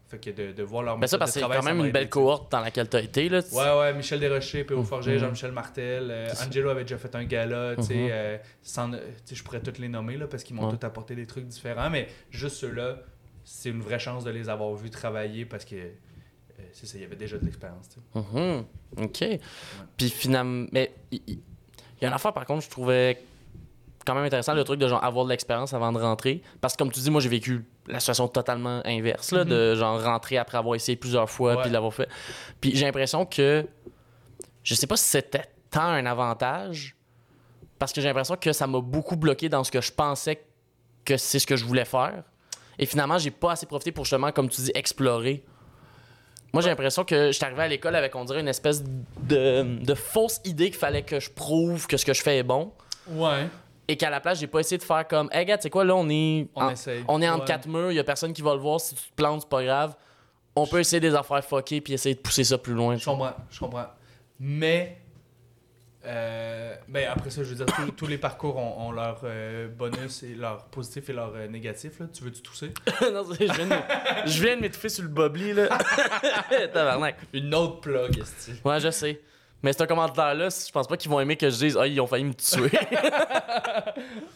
Fait 0.09 0.19
que 0.19 0.31
de, 0.31 0.53
de 0.53 0.63
voir 0.63 0.83
leur 0.85 0.97
Mais 0.97 1.07
ça, 1.07 1.17
méthode 1.17 1.19
parce 1.21 1.33
que 1.33 1.41
c'est 1.41 1.47
quand 1.47 1.63
ça 1.63 1.71
même 1.75 1.85
une 1.85 1.93
belle 1.93 2.05
tu 2.05 2.09
cohorte 2.11 2.51
dans 2.51 2.61
laquelle 2.61 2.89
t'as 2.89 3.03
été. 3.03 3.29
Là. 3.29 3.41
Ouais, 3.53 3.79
ouais, 3.79 3.93
Michel 3.95 4.19
Desrochers, 4.21 4.65
P.O. 4.65 4.83
Forger, 4.83 5.13
Mhm. 5.13 5.19
Jean-Michel 5.19 5.53
Martel, 5.53 6.09
euh, 6.11 6.29
Angelo 6.47 6.71
avait 6.71 6.85
déjà 6.85 6.97
fait 6.97 7.15
un 7.15 7.25
gala, 7.25 7.77
tu 7.77 7.83
sais, 7.83 7.95
Mhm. 7.95 8.09
euh, 8.11 8.39
sans- 8.63 8.91
tu 8.93 8.97
sais, 9.27 9.35
je 9.35 9.45
pourrais 9.45 9.61
tous 9.61 9.79
les 9.79 9.89
nommer 9.89 10.17
là, 10.17 10.27
parce 10.27 10.45
qu'ils 10.45 10.57
m'ont 10.57 10.67
Ouais. 10.71 10.79
tous 10.79 10.87
apporté 10.87 11.15
des 11.15 11.27
trucs 11.27 11.45
différents, 11.47 11.91
mais 11.91 12.09
juste 12.31 12.57
ceux-là, 12.57 13.01
c'est 13.45 13.69
une 13.69 13.83
vraie 13.83 13.99
chance 13.99 14.25
de 14.25 14.31
les 14.31 14.49
avoir 14.49 14.73
vus 14.75 14.89
travailler 14.89 15.45
parce 15.45 15.67
que 15.67 15.77
euh, 15.77 16.63
c'est 16.73 16.87
ça, 16.87 16.97
il 16.97 17.03
y 17.03 17.05
avait 17.05 17.15
déjà 17.17 17.37
de 17.37 17.45
l'expérience. 17.45 17.91
tu. 17.91 18.01
Mhm. 18.19 18.65
OK. 18.97 19.25
Puis 19.99 20.09
finalement. 20.09 20.67
Mais 20.73 20.91
il 21.11 21.21
il 21.29 22.03
y 22.03 22.05
a 22.07 22.09
une 22.09 22.15
affaire, 22.15 22.33
par 22.33 22.47
contre, 22.47 22.65
je 22.65 22.71
trouvais 22.71 23.21
quand 24.09 24.15
même 24.15 24.25
intéressant 24.25 24.55
le 24.55 24.65
truc 24.65 24.81
de 24.81 24.89
genre 24.89 25.05
avoir 25.05 25.25
de 25.27 25.31
l'expérience 25.31 25.73
avant 25.75 25.93
de 25.93 25.99
rentrer. 25.99 26.43
Parce 26.61 26.75
que 26.75 26.79
comme 26.79 26.91
tu 26.91 26.99
dis, 27.01 27.11
moi 27.11 27.21
j'ai 27.21 27.29
vécu 27.29 27.65
la 27.87 28.01
situation 28.01 28.27
totalement 28.29 28.81
inverse, 28.85 29.33
là, 29.33 29.45
Mhm. 29.45 29.51
de 29.51 29.75
genre 29.75 30.03
rentrer 30.03 30.39
après 30.39 30.59
avoir 30.59 30.75
essayé 30.75 30.97
plusieurs 30.97 31.29
fois 31.31 31.57
Ouais. 31.57 31.63
puis 31.63 31.71
l'avoir 31.71 31.93
fait. 31.95 32.09
Puis 32.61 32.75
j'ai 32.75 32.87
l'impression 32.87 33.25
que. 33.27 33.67
Je 34.65 34.75
sais 34.75 34.87
pas 34.87 34.97
si 34.97 35.05
c'était 35.05 35.45
tant 35.71 35.83
un 35.83 36.05
avantage. 36.07 36.97
Parce 37.79 37.93
que 37.93 38.01
j'ai 38.01 38.09
l'impression 38.09 38.37
que 38.37 38.53
ça 38.53 38.67
m'a 38.67 38.81
beaucoup 38.81 39.17
bloqué 39.17 39.49
dans 39.49 39.63
ce 39.63 39.71
que 39.71 39.81
je 39.81 39.93
pensais 39.93 40.43
que 41.05 41.17
c'est 41.17 41.39
ce 41.39 41.47
que 41.47 41.55
je 41.57 41.65
voulais 41.65 41.85
faire. 41.85 42.25
Et 42.79 42.87
finalement, 42.87 43.19
j'ai 43.19 43.31
pas 43.31 43.53
assez 43.53 43.67
profité 43.67 43.93
pour 43.93 44.05
justement, 44.05 44.33
comme 44.33 44.49
tu 44.49 44.61
dis, 44.63 44.73
explorer. 44.75 45.45
Moi, 46.53 46.63
j'ai 46.63 46.71
l'impression 46.71 47.05
que 47.05 47.27
je 47.29 47.33
suis 47.33 47.45
arrivé 47.45 47.63
à 47.63 47.69
l'école 47.69 47.95
avec, 47.95 48.15
on 48.17 48.25
dirait, 48.25 48.41
une 48.41 48.49
espèce 48.49 48.83
de, 48.83 49.63
de 49.85 49.95
fausse 49.95 50.41
idée 50.45 50.71
qu'il 50.71 50.79
fallait 50.79 51.03
que 51.03 51.21
je 51.21 51.31
prouve 51.31 51.87
que 51.87 51.97
ce 51.97 52.05
que 52.05 52.15
je 52.15 52.23
fais 52.23 52.39
est 52.39 52.43
bon. 52.43 52.73
Ouais, 53.09 53.47
Et 53.91 53.97
qu'à 53.97 54.11
la 54.11 54.21
place, 54.21 54.39
j'ai 54.39 54.47
pas 54.47 54.61
essayé 54.61 54.77
de 54.79 54.83
faire 54.83 55.09
comme, 55.09 55.31
hey, 55.33 55.47
gars, 55.47 55.57
tu 55.57 55.63
sais 55.63 55.71
quoi, 55.71 55.83
là, 55.85 55.97
on 55.97 56.09
est, 56.11 56.49
on 56.55 56.63
en- 56.63 56.75
on 57.09 57.23
est 57.23 57.29
entre 57.29 57.41
Ouais. 57.41 57.47
quatre 57.47 57.67
murs, 57.67 57.91
il 57.91 57.95
y 57.95 57.99
a 57.99 58.05
personne 58.05 58.35
qui 58.35 58.43
va 58.43 58.53
le 58.55 58.61
voir. 58.61 58.81
Si 58.81 58.95
tu 58.95 59.03
te 59.09 59.15
plantes, 59.17 59.41
c'est 59.43 59.49
pas 59.49 59.65
grave. 59.65 59.97
On 60.55 60.67
peut 60.67 60.81
essayer 60.81 61.01
des 61.01 61.15
affaires 61.15 61.43
fuckées 61.45 61.81
puis 61.81 61.95
essayer 61.95 62.15
de 62.15 62.21
pousser 62.21 62.45
ça 62.45 62.59
plus 62.59 62.75
loin. 62.75 62.97
Je 62.97 63.05
comprends, 63.07 63.33
je 63.51 63.59
comprends. 63.61 63.87
Mais, 64.41 64.99
euh, 66.05 66.75
ben 66.89 67.09
après 67.11 67.31
ça, 67.31 67.43
je 67.43 67.49
veux 67.49 67.55
dire, 67.65 67.67
tous, 67.75 67.91
tous 67.93 68.07
les 68.07 68.19
parcours 68.19 68.57
ont, 68.57 68.89
ont 68.89 68.93
leur 68.93 69.21
euh, 69.25 69.69
bonus 69.69 70.23
et 70.23 70.35
leur 70.35 70.65
positif 70.67 71.09
et 71.11 71.13
leur 71.13 71.33
euh, 71.35 71.49
négatif. 71.49 71.99
Là. 72.01 72.07
Tu 72.13 72.23
veux-tu 72.25 72.43
tousser? 72.43 72.73
non, 73.13 73.25
je 73.33 73.45
viens 73.45 73.67
de, 73.67 73.75
je 74.27 74.43
viens 74.43 74.57
de 74.57 74.61
m'étouffer 74.63 74.89
sur 74.91 75.03
le 75.03 75.09
bobli, 75.09 75.53
là. 75.55 75.69
Tabarnak. 76.73 77.17
Une 77.33 77.55
autre 77.55 77.81
plug, 77.81 78.19
esti. 78.19 78.53
Ouais, 78.65 78.81
je 78.81 78.91
sais. 78.91 79.21
Mais 79.63 79.73
c'est 79.73 79.83
un 79.83 79.87
commentaire-là, 79.87 80.49
je 80.51 80.71
pense 80.71 80.87
pas 80.87 80.97
qu'ils 80.97 81.11
vont 81.11 81.19
aimer 81.19 81.37
que 81.37 81.51
je 81.51 81.57
dise, 81.57 81.77
ah, 81.77 81.85
ils 81.87 82.01
ont 82.01 82.07
failli 82.07 82.25
me 82.25 82.35
tuer. 82.35 82.71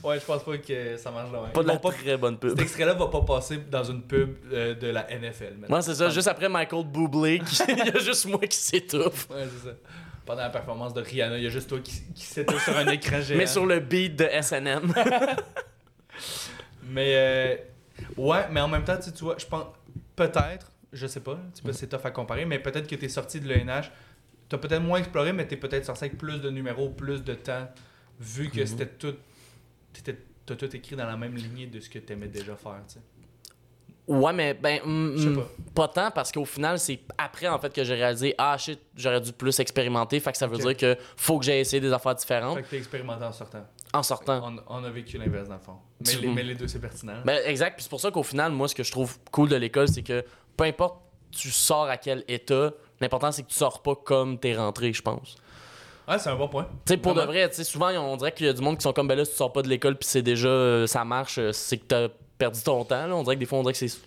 Ouais, 0.03 0.19
je 0.19 0.25
pense 0.25 0.43
pas 0.43 0.59
que 0.59 0.97
ça 0.97 1.13
marche 1.13 1.31
là. 1.33 1.39
pas 1.55 1.63
de 1.63 1.69
la 1.69 1.77
pas- 1.79 1.93
très 1.93 2.17
bonne 2.17 2.37
pub. 2.37 2.51
Cet 2.51 2.61
extrait-là 2.63 2.95
va 2.95 3.07
pas 3.07 3.21
passer 3.23 3.59
dans 3.71 3.85
une 3.85 4.03
pub 4.03 4.35
euh, 4.53 4.75
de 4.75 4.89
la 4.89 5.03
NFL. 5.09 5.45
maintenant. 5.53 5.67
Moi, 5.69 5.83
c'est 5.83 5.95
ça. 5.95 6.09
Juste 6.11 6.27
après 6.27 6.49
Michael 6.49 6.85
Bublé, 6.87 7.39
qui- 7.47 7.63
il 7.69 7.79
y 7.79 7.97
a 7.97 7.99
juste 8.01 8.27
moi 8.27 8.41
qui 8.41 8.57
s'étouffe. 8.57 9.29
Ouais, 9.31 9.47
c'est 9.61 9.69
ça. 9.69 9.75
Pendant 10.27 10.43
la 10.43 10.51
performance 10.51 10.93
de 10.93 11.01
Rihanna, 11.03 11.39
il 11.39 11.45
y 11.45 11.47
a 11.47 11.51
juste 11.51 11.69
toi 11.69 11.79
qui, 11.79 11.93
qui 12.15 12.25
s'étouffe 12.25 12.65
sur 12.65 12.77
un 12.77 12.89
écran 12.89 13.21
géant. 13.21 13.39
Mais 13.39 13.47
sur 13.47 13.65
le 13.65 13.79
beat 13.79 14.17
de 14.17 14.29
SNM. 14.41 14.93
Mais 16.85 17.15
euh, 17.15 17.57
ouais, 18.17 18.47
mais 18.51 18.61
en 18.61 18.69
même 18.69 18.85
temps, 18.85 18.99
tu 18.99 19.25
vois, 19.25 19.37
je 19.39 19.47
pense 19.47 19.67
peut-être, 20.17 20.71
je 20.93 21.07
sais 21.07 21.21
pas, 21.21 21.39
c'est 21.73 21.89
tough 21.89 22.05
à 22.05 22.11
comparer, 22.11 22.45
mais 22.45 22.59
peut-être 22.59 22.87
que 22.87 22.97
t'es 22.97 23.09
sorti 23.09 23.41
de 23.41 23.49
l'ENH, 23.49 23.91
t'as 24.53 24.59
peut-être 24.69 24.83
moins 24.83 24.99
exploré, 24.99 25.33
mais 25.33 25.47
t'es 25.47 25.57
peut-être 25.57 25.87
sorti 25.87 26.05
avec 26.05 26.19
plus 26.19 26.41
de 26.41 26.51
numéros, 26.51 26.91
plus 26.91 27.25
de 27.25 27.35
temps, 27.35 27.69
vu 28.21 28.51
que 28.51 28.61
Mhm. 28.61 28.67
c'était 28.67 28.87
tout, 28.87 29.15
t'étais- 29.93 30.19
t'as 30.45 30.57
tout 30.57 30.77
écrit 30.77 30.95
dans 30.95 31.07
la 31.07 31.17
même 31.17 31.35
lignée 31.35 31.67
de 31.67 31.81
ce 31.81 31.89
que 31.89 31.99
t'aimais 31.99 32.29
déjà 32.29 32.55
faire, 32.57 32.81
tu 32.87 32.95
sais. 32.95 33.01
ouais, 34.09 34.33
mais 34.33 34.53
ben. 34.55 34.81
mm, 34.85 35.15
mm, 35.31 35.37
pas. 35.37 35.49
pas 35.75 35.89
tant, 35.89 36.11
parce 36.11 36.31
qu'au 36.33 36.45
final, 36.45 36.79
c'est 36.79 37.01
après, 37.17 37.49
en 37.49 37.59
fait, 37.59 37.73
que 37.73 37.83
j'ai 37.85 37.95
réalisé, 37.95 38.35
ah 38.37 38.57
shit, 38.59 38.79
j'aurais 38.97 39.21
dû 39.21 39.33
plus 39.33 39.59
expérimenter. 39.61 40.21
Fait 40.21 40.33
que 40.33 40.39
ça 40.39 40.47
veut 40.47 40.59
dire 40.59 40.77
que 40.77 40.97
faut 41.17 41.39
que 41.39 41.45
j'aie 41.45 41.61
essayé 41.61 41.81
des 41.81 41.93
affaires 41.93 42.15
différentes 42.15 42.57
Fait 42.57 42.63
que 42.65 42.69
t'es 42.69 42.79
expérimenté 42.79 43.25
en 43.25 43.33
sortant. 43.33 43.67
en 43.95 44.03
sortant. 44.03 44.53
On, 44.69 44.81
on 44.81 44.85
a 44.85 44.91
vécu 44.91 45.17
l'inverse 45.19 45.49
dans 45.49 45.55
le 45.55 45.61
fond. 45.61 45.77
Mais, 46.01 46.07
Tu- 46.13 46.19
les, 46.19 46.29
mais 46.29 46.43
les 46.43 46.55
deux, 46.57 46.69
c'est 46.69 46.81
pertinent. 46.81 47.23
Ben, 47.25 47.41
exact. 47.47 47.77
Puis 47.77 47.85
c'est 47.85 47.91
pour 47.91 48.01
ça 48.01 48.11
qu'au 48.11 48.23
final, 48.23 48.53
moi, 48.53 48.69
ce 48.69 48.75
que 48.75 48.83
je 48.83 48.91
trouve 48.91 49.19
cool 49.31 49.49
de 49.49 49.57
l'école, 49.57 49.89
c'est 49.89 50.03
que 50.03 50.25
peu 50.57 50.65
importe 50.65 50.99
tu 51.31 51.51
sors 51.51 51.85
à 51.85 51.97
quel 51.97 52.25
état, 52.29 52.73
l'important, 53.03 53.31
c'est 53.33 53.43
que 53.43 53.49
tu 53.49 53.55
sors 53.57 53.83
pas 53.83 53.95
comme 53.95 54.39
t'es 54.39 54.55
rentré, 54.57 54.93
je 54.93 55.03
pense. 55.03 55.37
Ouais, 56.09 56.19
c'est 56.19 56.31
un 56.31 56.37
bon 56.37 56.49
point. 56.49 56.65
Tu 56.65 56.95
sais, 56.95 56.97
pour 56.97 57.15
de 57.15 57.21
vrai, 57.23 57.49
tu 57.49 57.57
sais, 57.57 57.65
souvent, 57.65 57.91
on 57.91 58.17
dirait 58.17 58.33
qu'il 58.33 58.47
y 58.47 58.49
a 58.49 58.53
du 58.53 58.61
monde 58.63 58.77
qui 58.77 58.83
sont 58.83 58.93
comme, 58.93 59.07
ben 59.09 59.17
là, 59.17 59.25
si 59.25 59.31
tu 59.33 59.37
sors 59.37 59.53
pas 59.53 59.63
de 59.63 59.69
l'école, 59.69 59.97
puis 59.97 60.09
c'est 60.09 60.23
déjà, 60.23 60.49
euh, 60.49 60.87
ça 60.87 61.05
marche, 61.05 61.39
euh, 61.39 61.53
c'est 61.53 61.79
que 61.79 61.85
t'as 61.85 62.09
perdu 62.39 62.61
ton 62.63 62.85
temps. 62.85 63.07
Là. 63.07 63.15
On 63.15 63.23
dirait 63.23 63.37
que 63.37 63.41
des 63.41 63.47
fois, 63.47 63.59
on 63.59 63.63
dirait 63.63 63.73
que 63.75 63.79
c'est 63.79 63.99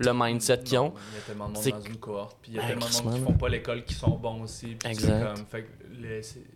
le 0.00 0.12
mindset 0.12 0.58
qu'ils 0.62 0.78
ont. 0.78 0.92
Il 1.12 1.14
y 1.16 1.18
a 1.18 1.20
tellement 1.22 1.48
de 1.48 1.54
monde 1.54 1.62
C'est- 1.62 1.70
dans 1.70 1.80
une 1.80 1.96
cohorte. 1.96 2.36
Puis 2.42 2.52
il 2.52 2.56
y 2.56 2.60
a 2.60 2.66
tellement 2.66 2.86
de 2.86 3.02
monde 3.02 3.14
qui 3.14 3.20
font 3.24 3.32
pas 3.32 3.48
l'école 3.48 3.84
qui 3.84 3.94
sont 3.94 4.10
bons 4.10 4.42
aussi. 4.42 4.76
Exact. 4.84 5.34
comme- 5.34 5.46
fait 5.46 5.66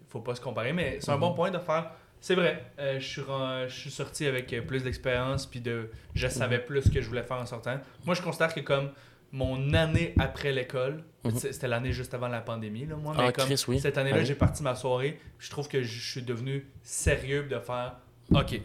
faut 0.09 0.21
pas 0.21 0.35
se 0.35 0.41
comparer. 0.43 0.73
Mais 0.75 0.99
c'est 1.01 1.11
un 1.11 1.19
bon 1.19 1.33
point 1.33 1.51
de 1.51 1.59
faire. 1.59 1.91
C'est 2.21 2.35
vrai, 2.37 2.67
euh, 2.79 3.01
je, 3.01 3.09
suis, 3.09 3.21
ren- 3.23 3.67
je 3.67 3.75
suis 3.75 3.91
sorti 3.91 4.27
avec 4.27 4.53
euh, 4.53 4.61
plus 4.61 4.85
d'expérience. 4.85 5.47
Puis 5.47 5.61
de, 5.61 5.91
je 6.15 6.29
savais 6.29 6.59
Mhm. 6.59 6.65
plus 6.65 6.83
ce 6.83 6.91
que 6.91 7.01
je 7.01 7.09
voulais 7.09 7.23
faire 7.25 7.39
en 7.39 7.47
sortant. 7.47 7.79
Moi, 8.05 8.15
je 8.15 8.23
considère 8.23 8.55
que 8.55 8.61
comme 8.61 8.91
mon 9.33 9.73
année 9.75 10.15
après 10.21 10.53
l'école, 10.53 11.03
Mhm. 11.25 11.37
c'était 11.39 11.69
l'année 11.69 11.93
juste 11.93 12.15
avant 12.15 12.29
la 12.29 12.41
pandémie, 12.41 12.85
là, 12.87 12.97
moi. 12.97 13.15
Ah, 13.17 13.25
Mais 13.27 13.33
comme 13.33 13.47
Chris, 13.47 13.65
oui. 13.69 13.79
cette 13.81 13.97
année-là, 13.99 14.25
j'ai 14.25 14.35
parti 14.35 14.63
ma 14.63 14.75
soirée. 14.75 15.19
je 15.39 15.51
trouve 15.51 15.69
que 15.69 15.83
je 15.83 16.11
suis 16.11 16.23
devenu 16.23 16.67
sérieux 16.83 17.45
de 17.45 17.59
faire 17.59 17.97
OK, 18.35 18.61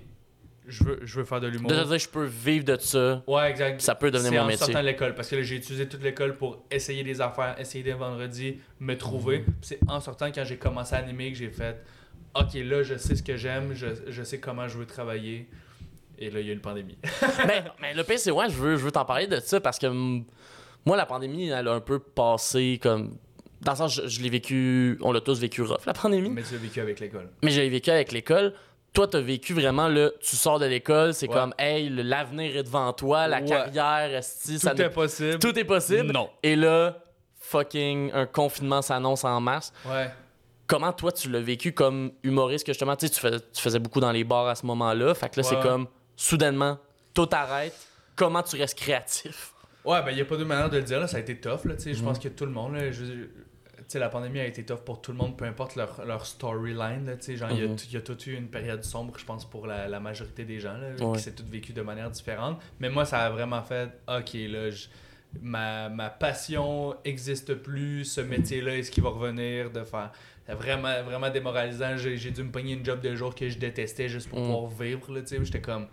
je 0.67 0.83
veux, 0.83 0.99
je 1.03 1.19
veux 1.19 1.25
faire 1.25 1.39
de 1.39 1.47
l'humour. 1.47 1.71
De 1.71 1.97
je 1.97 2.09
peux 2.09 2.25
vivre 2.25 2.65
de 2.65 2.77
ça, 2.79 3.23
Ouais, 3.27 3.49
exact. 3.51 3.81
ça 3.81 3.95
peut 3.95 4.11
devenir 4.11 4.31
C'est 4.31 4.37
mon 4.37 4.43
en 4.43 4.47
métier. 4.47 4.65
sortant 4.65 4.81
de 4.81 4.85
l'école 4.87 5.15
parce 5.15 5.29
que 5.29 5.41
j'ai 5.41 5.55
utilisé 5.55 5.87
toute 5.87 6.03
l'école 6.03 6.35
pour 6.35 6.63
essayer 6.69 7.03
des 7.03 7.21
affaires, 7.21 7.55
essayer 7.59 7.83
des 7.83 7.93
vendredis, 7.93 8.57
me 8.79 8.97
trouver. 8.97 9.39
Puis 9.39 9.53
C'est 9.61 9.79
en 9.87 9.99
sortant 9.99 10.27
quand 10.31 10.43
j'ai 10.43 10.57
commencé 10.57 10.95
à 10.95 10.97
animer 10.99 11.31
que 11.31 11.37
j'ai 11.37 11.49
fait 11.49 11.81
OK, 12.35 12.53
là, 12.55 12.83
je 12.83 12.97
sais 12.97 13.15
ce 13.15 13.23
que 13.23 13.37
j'aime, 13.37 13.73
je, 13.73 13.87
je 14.09 14.23
sais 14.23 14.39
comment 14.39 14.67
je 14.67 14.77
veux 14.77 14.85
travailler. 14.85 15.47
Et 16.19 16.29
là, 16.31 16.39
il 16.39 16.47
y 16.47 16.49
a 16.49 16.51
eu 16.51 16.55
une 16.55 16.61
pandémie. 16.61 16.97
mais, 17.47 17.63
mais 17.79 17.93
le 17.93 18.03
pire, 18.03 18.19
c'est 18.19 18.31
ouais, 18.31 18.49
je 18.49 18.55
veux, 18.55 18.75
je 18.75 18.83
veux 18.83 18.91
t'en 18.91 19.05
parler 19.05 19.27
de 19.27 19.39
ça 19.39 19.59
parce 19.61 19.77
que 19.79 19.87
mm, 19.87 20.25
moi, 20.87 20.97
la 20.97 21.05
pandémie, 21.05 21.49
elle 21.49 21.67
a 21.67 21.73
un 21.73 21.79
peu 21.81 21.99
passé 21.99 22.79
comme. 22.81 23.17
Dans 23.61 23.71
le 23.73 23.77
sens, 23.77 23.93
je, 23.95 24.07
je 24.07 24.21
l'ai 24.21 24.29
vécu. 24.29 24.97
On 25.01 25.11
l'a 25.11 25.19
tous 25.21 25.39
vécu 25.39 25.61
rough, 25.61 25.85
la 25.85 25.93
pandémie. 25.93 26.29
Mais 26.29 26.43
tu 26.43 26.53
l'as 26.53 26.59
vécu 26.59 26.79
avec 26.79 26.99
l'école. 26.99 27.29
Mais 27.43 27.51
j'ai 27.51 27.67
vécu 27.69 27.89
avec 27.89 28.11
l'école. 28.11 28.53
Toi, 28.93 29.07
t'as 29.07 29.19
vécu 29.19 29.53
vraiment 29.53 29.87
le. 29.89 30.15
Tu 30.21 30.35
sors 30.35 30.59
de 30.59 30.65
l'école, 30.65 31.13
c'est 31.13 31.27
Ouais. 31.27 31.33
comme, 31.33 31.53
hey, 31.59 31.89
l'avenir 31.89 32.55
est 32.55 32.63
devant 32.63 32.91
toi, 32.93 33.27
la 33.27 33.39
Ouais. 33.41 33.45
carrière, 33.45 34.15
esti, 34.17 34.57
ça 34.59 34.71
Tout 34.71 34.77
ne- 34.77 34.83
est 34.83 34.89
possible. 34.89 35.39
tout 35.39 35.59
est 35.59 35.65
possible. 35.65 36.11
Non. 36.13 36.29
Et 36.41 36.55
là, 36.55 36.97
fucking, 37.39 38.11
un 38.13 38.25
confinement 38.25 38.81
s'annonce 38.81 39.23
en 39.23 39.39
mars. 39.41 39.73
Ouais. 39.85 40.09
Comment 40.67 40.91
toi, 40.93 41.11
tu 41.11 41.29
l'as 41.29 41.39
vécu 41.39 41.71
comme 41.73 42.11
humoriste, 42.23 42.65
que 42.65 42.73
justement, 42.73 42.95
tu 42.95 43.07
sais, 43.07 43.13
tu 43.13 43.19
faisais, 43.19 43.39
tu 43.53 43.61
faisais 43.61 43.79
beaucoup 43.79 43.99
dans 43.99 44.11
les 44.11 44.23
bars 44.23 44.47
à 44.47 44.55
ce 44.55 44.65
moment-là. 44.65 45.13
Fait 45.13 45.29
que 45.29 45.39
là, 45.41 45.47
Ouais, 45.47 45.55
c'est 45.55 45.61
comme, 45.67 45.87
soudainement, 46.15 46.77
tout 47.13 47.29
arrête. 47.31 47.73
Comment 48.15 48.43
tu 48.43 48.55
restes 48.57 48.77
créatif? 48.77 49.53
Ouais, 49.87 50.03
ben, 50.03 50.11
il 50.11 50.15
n'y 50.15 50.21
a 50.21 50.25
pas 50.25 50.37
de 50.37 50.43
manière 50.43 50.69
de 50.69 50.77
le 50.77 50.83
dire. 50.83 50.99
Là. 50.99 51.07
Ça 51.07 51.17
a 51.17 51.19
été 51.21 51.35
tough. 51.37 51.65
Là, 51.65 51.75
tu 51.75 51.83
sais, 51.83 51.93
Je 51.93 51.99
Mhm. 51.99 52.05
pense 52.05 52.19
que 52.19 52.27
tout 52.27 52.45
le 52.45 52.51
monde. 52.51 52.75
Là, 52.75 52.91
je- 52.91 53.03
tu 53.03 53.29
sais, 53.87 53.99
la 53.99 54.09
pandémie 54.09 54.39
a 54.41 54.45
été 54.45 54.63
tough 54.65 54.79
pour 54.85 55.01
tout 55.01 55.11
le 55.13 55.17
monde, 55.17 55.37
peu 55.37 55.45
importe 55.45 55.75
leur, 55.77 56.05
leur 56.05 56.25
storyline. 56.25 57.05
là, 57.05 57.15
tu 57.15 57.23
sais, 57.23 57.37
genre, 57.37 57.49
Il 57.51 57.59
y 57.59 57.63
a 57.63 57.67
Mhm. 57.69 57.75
t- 57.77 57.85
il 57.89 57.93
y, 57.93 57.97
a 57.97 58.01
tout 58.01 58.21
eu 58.29 58.33
une 58.35 58.49
période 58.49 58.83
sombre, 58.83 59.17
je 59.17 59.23
pense, 59.25 59.45
pour 59.49 59.65
la, 59.65 59.87
la 59.87 59.99
majorité 60.01 60.43
des 60.43 60.59
gens, 60.59 60.73
là, 60.77 60.89
Ouais. 61.05 61.17
qui 61.17 61.23
s'est 61.23 61.33
tout 61.33 61.45
vécu 61.49 61.71
de 61.73 61.81
manière 61.81 62.09
différente. 62.11 62.59
Mais 62.81 62.89
moi, 62.89 63.05
ça 63.05 63.19
a 63.25 63.29
vraiment 63.29 63.63
fait 63.63 63.89
OK, 64.09 64.33
là, 64.33 64.69
ma, 65.41 65.89
ma 65.89 66.09
passion 66.09 66.95
existe 67.05 67.53
plus, 67.55 68.03
ce 68.05 68.21
métier-là, 68.21 68.77
est-ce 68.77 68.91
qu'il 68.91 69.03
va 69.03 69.09
revenir 69.09 69.71
de 69.71 69.83
faire. 69.83 70.11
C'est 70.45 70.53
vraiment, 70.53 71.03
vraiment 71.03 71.29
démoralisant. 71.29 71.97
J'ai 71.97 72.31
dû 72.31 72.43
me 72.43 72.51
pogner 72.51 72.73
une 72.73 72.85
job 72.85 73.01
de 73.01 73.13
jour 73.15 73.35
que 73.35 73.49
je 73.49 73.57
détestais 73.57 74.07
juste 74.07 74.29
pour 74.29 74.39
Mhm. 74.39 74.45
pouvoir 74.45 74.67
vivre. 74.67 75.13
là, 75.13 75.21
tu 75.21 75.27
sais. 75.27 75.43
J'étais 75.43 75.59
comme. 75.61 75.87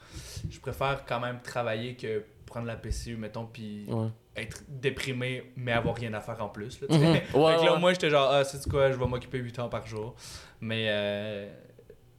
Je 0.49 0.61
préfère 0.61 1.05
quand 1.07 1.19
même 1.21 1.41
travailler 1.43 1.95
que 1.97 2.23
prendre 2.55 2.67
la 2.69 2.77
PCU, 2.77 3.17
mettons, 3.17 3.47
puis 3.47 3.85
Ouais. 3.89 4.07
être 4.37 4.63
déprimé, 4.69 5.53
mais 5.57 5.73
avoir 5.73 5.97
rien 5.97 6.15
à 6.15 6.21
faire 6.21 6.41
en 6.41 6.49
plus. 6.49 6.81
Là. 6.81 6.87
Ouais, 6.89 7.21
fait 7.27 7.33
que 7.33 7.65
là, 7.65 7.77
moi, 7.79 7.93
j'étais 7.93 8.11
genre, 8.11 8.31
ah, 8.31 8.45
c'est 8.45 8.69
quoi, 8.71 8.93
je 8.93 8.97
vais 8.97 9.07
m'occuper 9.07 9.39
8 9.39 9.59
heures 9.59 9.71
par 9.71 9.85
jour. 9.87 10.15
Mais, 10.61 10.87
euh, 10.89 11.49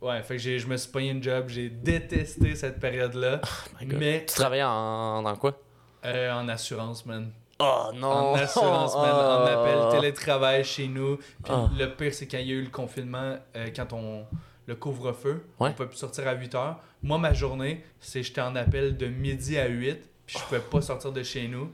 ouais, 0.01 0.21
fait 0.23 0.35
que 0.35 0.41
je 0.57 0.67
me 0.67 0.75
suis 0.75 0.91
pogné 0.91 1.11
une 1.11 1.23
job, 1.23 1.45
j'ai 1.47 1.69
détesté 1.69 2.53
cette 2.55 2.79
période-là. 2.81 3.39
Oh 3.81 3.85
mais 3.97 4.25
Tu 4.27 4.35
travaillais 4.35 4.63
en, 4.63 5.21
dans 5.21 5.35
quoi? 5.37 5.57
euh, 6.05 6.31
en 6.33 6.47
assurance, 6.49 7.05
man. 7.05 7.31
Oh 7.59 7.91
non! 7.95 8.07
En 8.07 8.33
assurance, 8.35 8.93
man. 8.95 9.11
En 9.11 9.45
appel, 9.45 9.77
Oh. 9.87 9.91
télétravail 9.91 10.65
chez 10.65 10.87
nous. 10.89 11.15
Puis 11.15 11.25
Ah. 11.47 11.69
le 11.79 11.95
pire, 11.95 12.13
c'est 12.13 12.27
quand 12.27 12.39
il 12.39 12.47
y 12.47 12.51
a 12.51 12.55
eu 12.55 12.63
le 12.63 12.69
confinement, 12.69 13.37
euh, 13.55 13.67
quand 13.73 13.93
on. 13.93 14.25
Le 14.67 14.73
couvre-feu, 14.75 15.45
Ouais. 15.59 15.69
on 15.69 15.73
peut 15.73 15.87
plus 15.87 15.97
sortir 15.97 16.27
à 16.27 16.33
8 16.33 16.55
heures. 16.55 16.79
Moi, 17.03 17.19
ma 17.19 17.33
journée, 17.33 17.85
c'est 17.99 18.23
j'étais 18.23 18.41
en 18.41 18.55
appel 18.55 18.97
de 18.97 19.05
midi 19.05 19.59
à 19.59 19.67
8, 19.67 19.99
puis 20.25 20.37
je 20.39 20.43
pouvais 20.43 20.59
pas 20.59 20.81
sortir 20.81 21.11
de 21.11 21.23
chez 21.23 21.47
nous. 21.47 21.71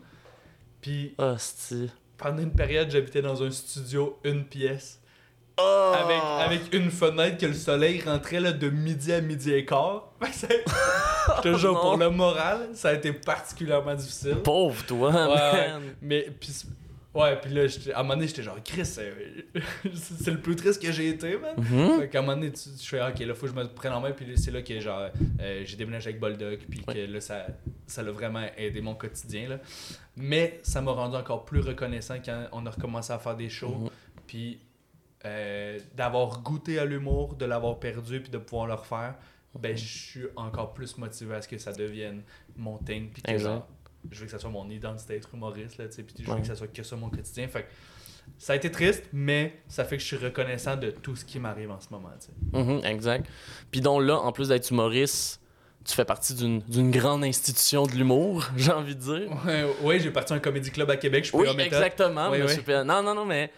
Puis 0.82 1.14
Hostie. 1.18 1.90
pendant 2.18 2.42
une 2.42 2.54
période, 2.54 2.90
j'habitais 2.90 3.22
dans 3.22 3.42
un 3.44 3.52
studio, 3.52 4.20
une 4.24 4.46
pièce. 4.46 5.00
Oh! 5.60 5.94
avec, 5.96 6.22
avec 6.40 6.74
une 6.74 6.90
fenêtre 6.90 7.38
que 7.38 7.46
le 7.46 7.54
soleil 7.54 8.02
rentrait 8.02 8.40
là, 8.40 8.52
de 8.52 8.70
midi 8.70 9.12
à 9.12 9.22
midi 9.22 9.52
et 9.54 9.66
quart. 9.66 10.10
Je 10.22 11.42
te 11.42 11.58
jure, 11.58 11.80
pour 11.80 11.98
le 11.98 12.10
moral, 12.10 12.70
ça 12.74 12.90
a 12.90 12.94
été 12.94 13.14
particulièrement 13.14 13.94
difficile. 13.94 14.38
Pauvre 14.44 14.84
toi, 14.86 15.12
ouais. 15.12 15.70
man. 15.70 15.82
Mais 16.02 16.28
puis 16.40 16.52
ouais, 17.14 17.40
puis 17.42 17.54
là 17.54 17.64
à 17.94 18.00
un 18.00 18.04
moment 18.04 18.16
donné, 18.16 18.28
j'étais 18.28 18.44
genre 18.44 18.58
Chris, 18.64 18.86
c'est 18.86 19.12
le 20.32 20.40
plus 20.42 20.56
triste 20.56 20.82
que 20.82 20.92
j'ai 20.92 21.10
été, 21.10 21.38
man. 21.38 21.54
Mhm. 21.58 22.00
Fait 22.02 22.10
qu'à 22.10 22.20
un 22.20 22.22
moment 22.22 22.36
donné, 22.36 22.52
tu- 22.52 22.70
je 22.80 22.86
fais 22.88 23.02
OK, 23.02 23.20
là 23.20 23.34
faut 23.34 23.48
que 23.48 23.52
je 23.52 23.56
me 23.58 23.66
prenne 23.68 23.94
en 23.94 24.02
main 24.02 24.12
puis 24.12 24.26
c'est 24.38 24.52
là 24.52 24.62
que 24.62 24.80
genre 24.80 25.10
euh, 25.40 25.64
j'ai 25.66 25.76
déménagé 25.78 26.10
avec 26.10 26.20
Boldock 26.20 26.60
puis 26.70 26.82
Ouais. 26.88 26.94
que 26.94 27.12
là 27.12 27.22
ça 27.22 27.48
ça 27.88 28.04
l'a 28.04 28.12
vraiment 28.12 28.46
aidé 28.58 28.82
mon 28.82 28.96
quotidien 28.96 29.50
là. 29.50 29.60
Mais 30.18 30.60
ça 30.64 30.82
m'a 30.82 30.92
rendu 30.92 31.16
encore 31.16 31.46
plus 31.46 31.62
reconnaissant 31.62 32.16
quand 32.24 32.46
on 32.52 32.66
a 32.66 32.70
recommencé 32.70 33.12
à 33.14 33.20
faire 33.20 33.36
des 33.36 33.50
shows 33.50 33.76
Mhm. 33.76 33.90
puis 34.28 34.60
euh, 35.26 35.78
d'avoir 35.96 36.42
goûté 36.42 36.80
à 36.80 36.86
l'humour, 36.86 37.36
de 37.36 37.46
l'avoir 37.46 37.80
perdu 37.80 38.22
puis 38.22 38.32
de 38.32 38.38
pouvoir 38.40 38.68
le 38.68 38.74
refaire. 38.74 39.16
Ben, 39.60 39.76
je 39.78 39.86
suis 39.86 40.26
encore 40.38 40.74
plus 40.74 40.98
motivé 40.98 41.36
à 41.36 41.42
ce 41.42 41.48
que 41.48 41.58
ça 41.58 41.74
devienne 41.74 42.22
mon 42.56 42.78
thing. 42.78 43.10
Puis 43.12 43.22
que 43.22 43.38
genre, 43.38 43.68
je 44.10 44.20
veux 44.20 44.26
que 44.26 44.32
ça 44.32 44.40
soit 44.40 44.50
mon 44.50 44.70
identité 44.70 45.14
d'être 45.16 45.30
humoriste, 45.34 45.78
là, 45.78 45.88
tu 45.88 45.96
sais, 45.96 46.04
puis 46.04 46.16
je 46.20 46.24
veux 46.28 46.34
Ouais. 46.36 46.42
que 46.42 46.48
ça 46.48 46.56
soit 46.56 46.68
que 46.68 46.84
ça 46.84 46.96
mon 46.96 47.10
quotidien. 47.10 47.48
Fait 47.48 47.64
que 47.64 47.68
ça 48.38 48.54
a 48.54 48.56
été 48.56 48.72
triste, 48.72 49.04
mais 49.14 49.60
ça 49.68 49.84
fait 49.86 49.98
que 49.98 50.02
je 50.04 50.08
suis 50.08 50.18
reconnaissant 50.18 50.76
de 50.76 50.92
tout 50.92 51.16
ce 51.16 51.26
qui 51.26 51.40
m'arrive 51.40 51.72
en 51.72 51.80
ce 51.80 51.88
moment, 51.92 52.10
tu 52.20 52.28
sais. 52.28 52.58
Mhm, 52.64 52.86
exact. 52.86 53.28
Puis 53.72 53.82
donc 53.82 54.02
là, 54.04 54.18
en 54.20 54.32
plus 54.32 54.48
d'être 54.50 54.70
humoriste, 54.72 55.40
tu 55.84 55.94
fais 55.96 56.06
partie 56.06 56.36
d'une 56.36 56.92
grande 56.92 57.24
institution 57.24 57.86
de 57.88 57.92
l'humour, 57.94 58.46
j'ai 58.58 58.72
envie 58.72 58.96
de 58.96 59.02
dire. 59.02 59.32
Ouais, 59.46 59.66
ouais, 59.82 60.00
j'ai 60.00 60.12
parti 60.12 60.34
à 60.34 60.36
un 60.36 60.40
comédie 60.40 60.72
club 60.72 60.90
à 60.92 60.98
Québec, 60.98 61.24
je 61.26 61.30
suis 61.30 61.38
Oui, 61.38 61.48
exactement. 61.60 62.30
Oui, 62.32 62.40
oui. 62.48 62.58
Pe- 62.58 62.84
Non, 62.84 63.02
non, 63.02 63.16
non, 63.16 63.26
mais 63.26 63.52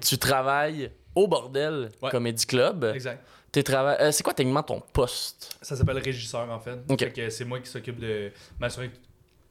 tu 0.00 0.18
travailles 0.18 0.90
au 1.14 1.26
Bordel 1.26 1.88
Ouais. 2.02 2.10
Comedy 2.10 2.44
Club. 2.44 2.84
Exact. 2.94 3.24
Trava- 3.54 3.96
euh, 4.02 4.12
c'est 4.12 4.22
quoi 4.22 4.34
techniquement 4.34 4.62
ton 4.62 4.82
poste? 4.92 5.56
Ça 5.62 5.74
s'appelle 5.76 5.96
régisseur 5.96 6.50
en 6.50 6.60
fait. 6.60 6.78
Ok. 6.90 6.98
Fait 6.98 7.10
que 7.10 7.30
c'est 7.30 7.46
moi 7.46 7.58
qui 7.60 7.70
s'occupe 7.70 7.98
de 7.98 8.30
m'assurer 8.60 8.88
de 8.88 8.92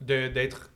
d'être 0.05 0.71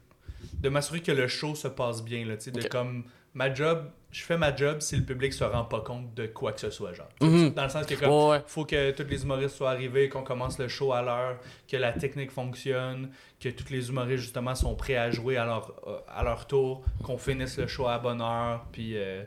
de 0.54 0.70
m'assurer 0.70 1.02
que 1.02 1.12
le 1.12 1.28
show 1.28 1.56
se 1.56 1.68
passe 1.68 2.04
bien 2.04 2.26
là, 2.26 2.36
sais, 2.40 2.52
de 2.52 2.68
comme 2.68 3.04
ma 3.34 3.54
job, 3.54 3.90
je 4.12 4.24
fais 4.24 4.38
ma 4.38 4.54
job 4.56 4.80
si 4.82 4.96
le 4.98 5.04
public 5.04 5.32
se 5.34 5.44
rend 5.44 5.64
pas 5.66 5.82
compte 5.82 6.14
de 6.16 6.26
quoi 6.28 6.52
que 6.54 6.60
ce 6.60 6.70
soit 6.70 6.94
genre. 6.94 7.10
Mhm. 7.22 7.52
Dans 7.54 7.64
le 7.64 7.70
sens 7.70 7.86
que 7.86 7.94
comme 7.96 8.10
Ouais, 8.10 8.30
ouais. 8.38 8.44
faut 8.48 8.66
que 8.66 8.92
tous 8.92 9.04
les 9.08 9.24
humoristes 9.24 9.56
soient 9.56 9.70
arrivés, 9.72 10.10
qu'on 10.10 10.24
commence 10.24 10.58
le 10.60 10.68
show 10.68 10.92
à 10.94 11.02
l'heure, 11.02 11.38
que 11.70 11.78
la 11.78 11.92
technique 11.94 12.32
fonctionne, 12.32 13.10
que 13.40 13.50
tous 13.50 13.70
les 13.72 13.90
humoristes 13.90 14.24
justement 14.24 14.56
sont 14.56 14.76
prêts 14.76 14.96
à 14.98 15.12
jouer 15.12 15.38
à 15.38 15.46
leur, 15.46 15.74
euh, 15.88 16.00
à 16.08 16.24
leur 16.24 16.48
tour, 16.48 16.84
qu'on 17.04 17.18
finisse 17.18 17.58
le 17.58 17.68
show 17.68 17.88
à 17.88 17.92
la 17.92 18.00
bonne 18.00 18.22
heure, 18.22 18.66
puis 18.72 18.98
euh, 18.98 19.24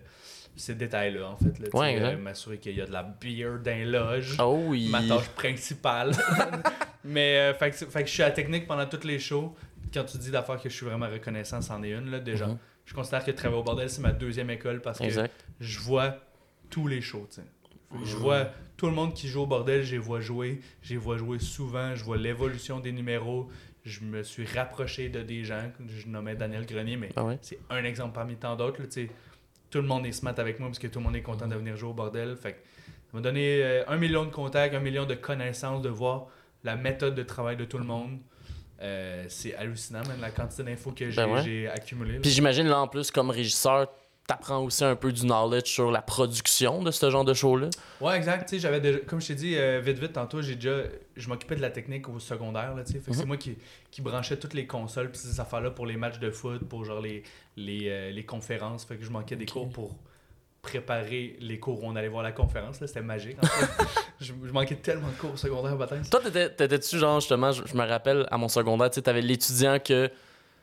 ces 0.56 0.74
détails-là 0.74 1.28
en 1.30 1.36
fait. 1.36 1.58
Là, 1.60 1.68
Ouais, 1.72 1.96
euh, 2.00 2.16
m'assurer 2.18 2.58
qu'il 2.58 2.76
y 2.76 2.80
a 2.82 2.86
de 2.86 2.92
la 2.92 3.02
beer 3.04 3.58
dans 3.64 3.70
les 3.76 3.84
loges 3.86 4.36
Oh 4.40 4.64
oui. 4.66 4.88
ma 4.90 5.02
tâche 5.02 5.28
principale. 5.28 6.10
Mais 7.04 7.36
euh, 7.38 7.54
fait, 7.54 7.70
que, 7.70 7.76
fait 7.86 8.02
que 8.02 8.08
je 8.08 8.12
suis 8.14 8.22
à 8.22 8.26
la 8.26 8.32
technique 8.32 8.66
pendant 8.66 8.86
toutes 8.86 9.04
les 9.04 9.18
shows. 9.18 9.54
Quand 9.92 10.04
tu 10.04 10.18
dis 10.18 10.30
d'affaires 10.30 10.60
que 10.60 10.68
je 10.68 10.74
suis 10.74 10.86
vraiment 10.86 11.08
reconnaissant, 11.08 11.60
c'en 11.60 11.82
est 11.82 11.90
une 11.90 12.10
là 12.10 12.20
déjà. 12.20 12.46
Mhm. 12.46 12.58
Je 12.84 12.94
considère 12.94 13.24
que 13.24 13.30
travailler 13.30 13.60
au 13.60 13.64
bordel 13.64 13.88
c'est 13.90 14.00
ma 14.02 14.12
deuxième 14.12 14.50
école 14.50 14.80
parce 14.80 14.98
que 14.98 15.04
Exact. 15.04 15.32
je 15.60 15.78
vois 15.80 16.16
tous 16.70 16.86
les 16.88 17.00
shows. 17.00 17.26
tu 17.30 17.36
sais. 17.36 17.46
Je 18.04 18.16
vois 18.16 18.48
tout 18.78 18.86
le 18.86 18.92
monde 18.92 19.12
qui 19.14 19.28
joue 19.28 19.42
au 19.42 19.46
bordel, 19.46 19.82
je 19.84 19.92
les 19.92 19.98
vois 19.98 20.20
jouer, 20.20 20.60
je 20.80 20.90
les 20.94 20.96
vois 20.96 21.18
jouer 21.18 21.38
souvent, 21.38 21.94
je 21.94 22.02
vois 22.02 22.16
l'évolution 22.16 22.80
des 22.80 22.90
numéros. 22.92 23.50
Je 23.84 24.00
me 24.00 24.22
suis 24.22 24.46
rapproché 24.46 25.08
de 25.10 25.22
des 25.22 25.44
gens, 25.44 25.70
je 25.88 26.06
nommais 26.06 26.34
Daniel 26.36 26.64
Grenier, 26.66 26.96
mais 26.96 27.10
Ah 27.16 27.24
ouais? 27.24 27.38
c'est 27.42 27.58
un 27.68 27.84
exemple 27.84 28.14
parmi 28.14 28.36
tant 28.36 28.56
d'autres. 28.56 28.80
Tout 29.70 29.78
le 29.80 29.86
monde 29.88 30.06
est 30.06 30.12
smart 30.12 30.34
avec 30.38 30.58
moi 30.60 30.68
parce 30.68 30.78
que 30.78 30.86
tout 30.86 30.98
le 31.00 31.04
monde 31.04 31.16
est 31.16 31.22
content 31.22 31.46
de 31.48 31.54
venir 31.56 31.76
jouer 31.76 31.90
au 31.90 31.94
bordel. 31.94 32.36
Fait 32.36 32.52
que 32.54 32.58
ça 33.10 33.10
m'a 33.14 33.20
donné 33.20 33.62
euh, 33.62 33.84
un 33.88 33.96
million 33.96 34.24
de 34.24 34.30
contacts, 34.30 34.74
un 34.74 34.80
million 34.80 35.04
de 35.06 35.14
connaissances, 35.14 35.82
de 35.82 35.88
voir 35.88 36.26
la 36.64 36.76
méthode 36.76 37.14
de 37.14 37.22
travail 37.22 37.56
de 37.56 37.64
tout 37.64 37.78
le 37.78 37.84
monde. 37.84 38.18
Euh, 38.82 39.24
c'est 39.28 39.54
hallucinant, 39.54 40.02
même 40.08 40.20
la 40.20 40.30
quantité 40.30 40.62
d'infos 40.64 40.90
que 40.90 41.08
j'ai 41.08 41.16
Ben 41.16 41.30
ouais. 41.32 41.42
j'ai 41.44 41.68
accumulées. 41.68 42.14
là. 42.14 42.18
Puis 42.20 42.30
j'imagine 42.30 42.66
là 42.66 42.80
en 42.80 42.88
plus 42.88 43.10
comme 43.12 43.30
régisseur, 43.30 43.86
t'apprends 44.26 44.58
aussi 44.64 44.84
un 44.84 44.96
peu 44.96 45.12
du 45.12 45.22
knowledge 45.22 45.66
sur 45.68 45.90
la 45.92 46.02
production 46.02 46.82
de 46.82 46.90
ce 46.90 47.10
genre 47.10 47.24
de 47.24 47.34
show-là. 47.34 47.68
Ouais, 48.00 48.16
exact. 48.16 48.52
J'avais 48.58 48.80
déjà, 48.80 48.98
comme 49.00 49.20
je 49.20 49.28
t'ai 49.28 49.34
dit, 49.34 49.56
euh, 49.56 49.80
vite, 49.84 49.98
vite, 49.98 50.12
tantôt, 50.14 50.42
j'ai 50.42 50.54
déjà, 50.56 50.82
je 51.16 51.28
m'occupais 51.28 51.56
de 51.56 51.60
la 51.60 51.70
technique 51.70 52.08
au 52.08 52.18
secondaire, 52.18 52.74
là. 52.74 52.84
Fait 52.84 52.98
que 52.98 53.12
c'est 53.12 53.20
Mhm. 53.22 53.26
moi 53.26 53.36
qui, 53.36 53.56
qui 53.90 54.00
branchais 54.02 54.36
toutes 54.36 54.54
les 54.54 54.66
consoles, 54.66 55.10
puis 55.10 55.20
ces 55.20 55.38
affaires-là 55.40 55.70
pour 55.70 55.86
les 55.86 55.96
matchs 55.96 56.18
de 56.18 56.30
foot, 56.30 56.64
pour 56.68 56.84
genre 56.84 57.00
les, 57.00 57.22
les, 57.56 57.88
euh, 57.88 58.10
les 58.10 58.24
conférences. 58.24 58.84
Fait 58.84 58.96
que 58.96 59.04
je 59.04 59.10
manquais 59.10 59.36
des 59.36 59.46
cours 59.46 59.68
pour 59.68 59.96
préparer 60.76 61.36
les 61.40 61.58
cours 61.58 61.82
où 61.82 61.86
on 61.86 61.96
allait 61.96 62.08
voir 62.08 62.22
la 62.22 62.30
conférence, 62.32 62.80
là. 62.80 62.86
C'était 62.86 63.02
magique, 63.02 63.36
en 63.42 63.46
fait. 63.46 63.84
je, 64.20 64.32
je 64.44 64.52
manquais 64.52 64.76
tellement 64.76 65.08
de 65.08 65.14
cours 65.20 65.32
au 65.34 65.36
secondaire 65.36 65.74
au 65.74 65.76
matin. 65.76 66.00
Toi, 66.08 66.20
t'étais- 66.20 66.50
t'étais-tu 66.50 66.98
genre 66.98 67.18
justement, 67.20 67.50
je, 67.52 67.62
je 67.66 67.74
me 67.76 67.84
rappelle 67.84 68.26
à 68.30 68.38
mon 68.38 68.48
secondaire, 68.48 68.88
tu 68.88 68.94
sais, 68.94 69.02
t'avais 69.02 69.20
l'étudiant 69.22 69.78
que, 69.84 70.08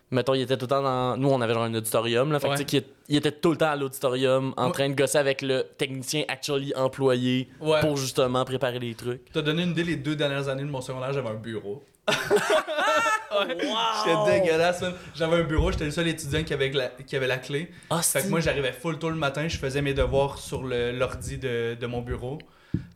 mettons, 0.10 0.34
il 0.34 0.42
était 0.42 0.56
tout 0.56 0.66
le 0.66 0.70
temps 0.70 0.82
dans. 0.82 1.18
Nous, 1.18 1.30
on 1.30 1.42
avait 1.42 1.54
genre 1.54 1.64
un 1.64 1.74
auditorium, 1.74 2.32
là. 2.32 2.40
Fait 2.40 2.48
Ouais. 2.48 2.84
il 3.10 3.18
était 3.18 3.32
tout 3.34 3.52
le 3.52 3.58
temps 3.58 3.72
à 3.72 3.76
l'auditorium 3.76 4.54
en 4.56 4.68
Ouais. 4.68 4.72
train 4.72 4.90
de 4.90 4.96
gosser 4.96 5.18
avec 5.18 5.42
le 5.42 5.64
technicien 5.78 6.24
actually 6.30 6.74
employé 6.78 7.50
Ouais. 7.60 7.82
pour 7.82 7.98
justement 7.98 8.46
préparer 8.46 8.80
les 8.80 8.96
trucs. 8.96 9.30
T'as 9.34 9.42
donné 9.42 9.64
une 9.64 9.72
idée, 9.72 9.84
les 9.84 9.98
deux 9.98 10.16
dernières 10.16 10.48
années 10.48 10.64
de 10.64 10.70
mon 10.70 10.82
secondaire, 10.82 11.12
j'avais 11.12 11.30
un 11.30 11.34
bureau. 11.36 11.84
Ouais. 12.10 13.56
Wow! 13.66 14.26
J'étais 14.26 14.42
dégueulasse, 14.42 14.82
man. 14.82 14.94
J'avais 15.16 15.38
un 15.38 15.44
bureau, 15.44 15.72
j'étais 15.72 15.86
le 15.86 15.92
seul 15.92 16.08
étudiant 16.08 16.44
qui 16.44 16.54
avait, 16.54 16.70
la, 16.72 16.88
qui 16.90 17.16
avait 17.16 17.28
la 17.28 17.38
clé. 17.38 17.70
Ah, 17.90 18.02
Fait 18.02 18.24
que 18.24 18.28
moi, 18.28 18.40
j'arrivais 18.40 18.72
full 18.74 18.98
tôt 18.98 19.10
le 19.10 19.16
matin, 19.16 19.48
je 19.48 19.58
faisais 19.58 19.82
mes 19.82 19.94
devoirs 19.94 20.38
sur 20.40 20.64
le- 20.64 20.92
l'ordi 20.92 21.38
de, 21.38 21.78
de 21.80 21.88
mon 21.88 22.02
bureau. 22.02 22.40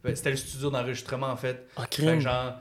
Ben, 0.03 0.15
C'était 0.15 0.31
le 0.31 0.35
studio 0.37 0.69
d'enregistrement, 0.69 1.27
en 1.27 1.37
fait. 1.37 1.67
Ah, 1.77 1.83
Fait 1.89 2.03
que 2.03 2.19
genre, 2.19 2.53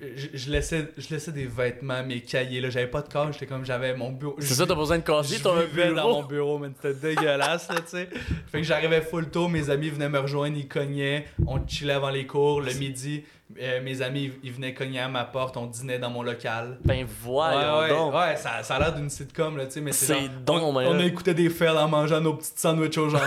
je, 0.00 0.28
je 0.32 0.50
laissais, 0.50 0.88
je 0.96 1.08
laissais 1.10 1.32
des 1.32 1.44
vêtements, 1.44 2.02
mes 2.02 2.22
cahiers, 2.22 2.62
là. 2.62 2.70
J'avais 2.70 2.86
pas 2.88 3.02
de 3.02 3.08
corps, 3.12 3.30
j'étais 3.32 3.46
comme, 3.46 3.64
j'avais 3.66 3.94
mon 3.94 4.10
bureau. 4.10 4.36
C'est 4.38 4.54
ça, 4.54 4.66
t'as 4.66 4.74
besoin 4.74 4.98
de 4.98 5.02
casser 5.04 5.36
je 5.36 5.42
ton 5.42 5.56
vivais 5.60 5.92
dans 5.92 6.08
mon 6.08 6.22
bureau. 6.22 6.56
bureau, 6.56 6.58
mais 6.58 6.68
c'était 6.82 7.14
dégueulasse, 7.14 7.68
là, 7.68 7.76
tu 7.76 7.88
sais. 7.88 8.08
Fait 8.50 8.58
que 8.58 8.64
j'arrivais 8.66 9.02
full 9.02 9.28
tôt, 9.30 9.48
mes 9.48 9.68
amis 9.68 9.90
venaient 9.90 10.08
me 10.08 10.18
rejoindre, 10.18 10.56
ils 10.56 10.66
cognaient, 10.68 11.26
on 11.46 11.60
chillait 11.66 11.92
avant 11.92 12.08
les 12.10 12.26
cours, 12.26 12.62
le 12.62 12.72
midi, 12.74 13.24
euh, 13.60 13.82
mes 13.82 14.00
amis, 14.02 14.32
ils 14.42 14.52
venaient 14.52 14.74
cogner 14.74 15.00
à 15.00 15.08
ma 15.08 15.24
porte, 15.24 15.56
on 15.56 15.66
dînait 15.66 15.98
dans 15.98 16.10
mon 16.10 16.22
local. 16.22 16.78
Ben 16.84 17.06
voyons 17.22 17.58
ouais, 17.58 17.80
ouais, 17.80 17.88
donc. 17.88 18.14
ouais, 18.14 18.36
ça, 18.36 18.62
ça 18.62 18.76
a 18.76 18.78
l'air 18.78 18.94
d'une 18.94 19.10
sitcom, 19.10 19.56
là, 19.56 19.66
tu 19.66 19.72
sais, 19.72 19.80
mais 19.80 19.92
c'est 19.92 20.28
donc, 20.44 20.62
on, 20.62 20.72
mais 20.72 20.86
on 20.86 20.98
écouté 21.00 21.34
des 21.34 21.50
fails 21.50 21.76
en 21.76 21.88
mangeant 21.88 22.20
nos 22.20 22.34
petites 22.34 22.58
sandwichs 22.58 22.98
au 22.98 23.08
jambon, 23.08 23.24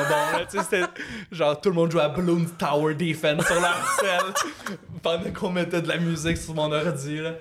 tu 0.49 0.57
sais, 0.57 0.63
c'était 0.63 0.85
genre 1.31 1.59
tout 1.59 1.69
le 1.69 1.75
monde 1.75 1.91
jouait 1.91 2.03
à 2.03 2.09
Balloon 2.09 2.45
Tower 2.57 2.95
Defense 2.95 3.45
sur 3.45 3.59
leur 3.59 3.97
selle 3.99 4.33
pendant 5.01 5.31
qu'on 5.31 5.49
mettait 5.49 5.81
de 5.81 5.87
la 5.87 5.97
musique 5.97 6.37
sur 6.37 6.53
mon 6.53 6.71
ordi, 6.71 7.17
là. 7.17 7.33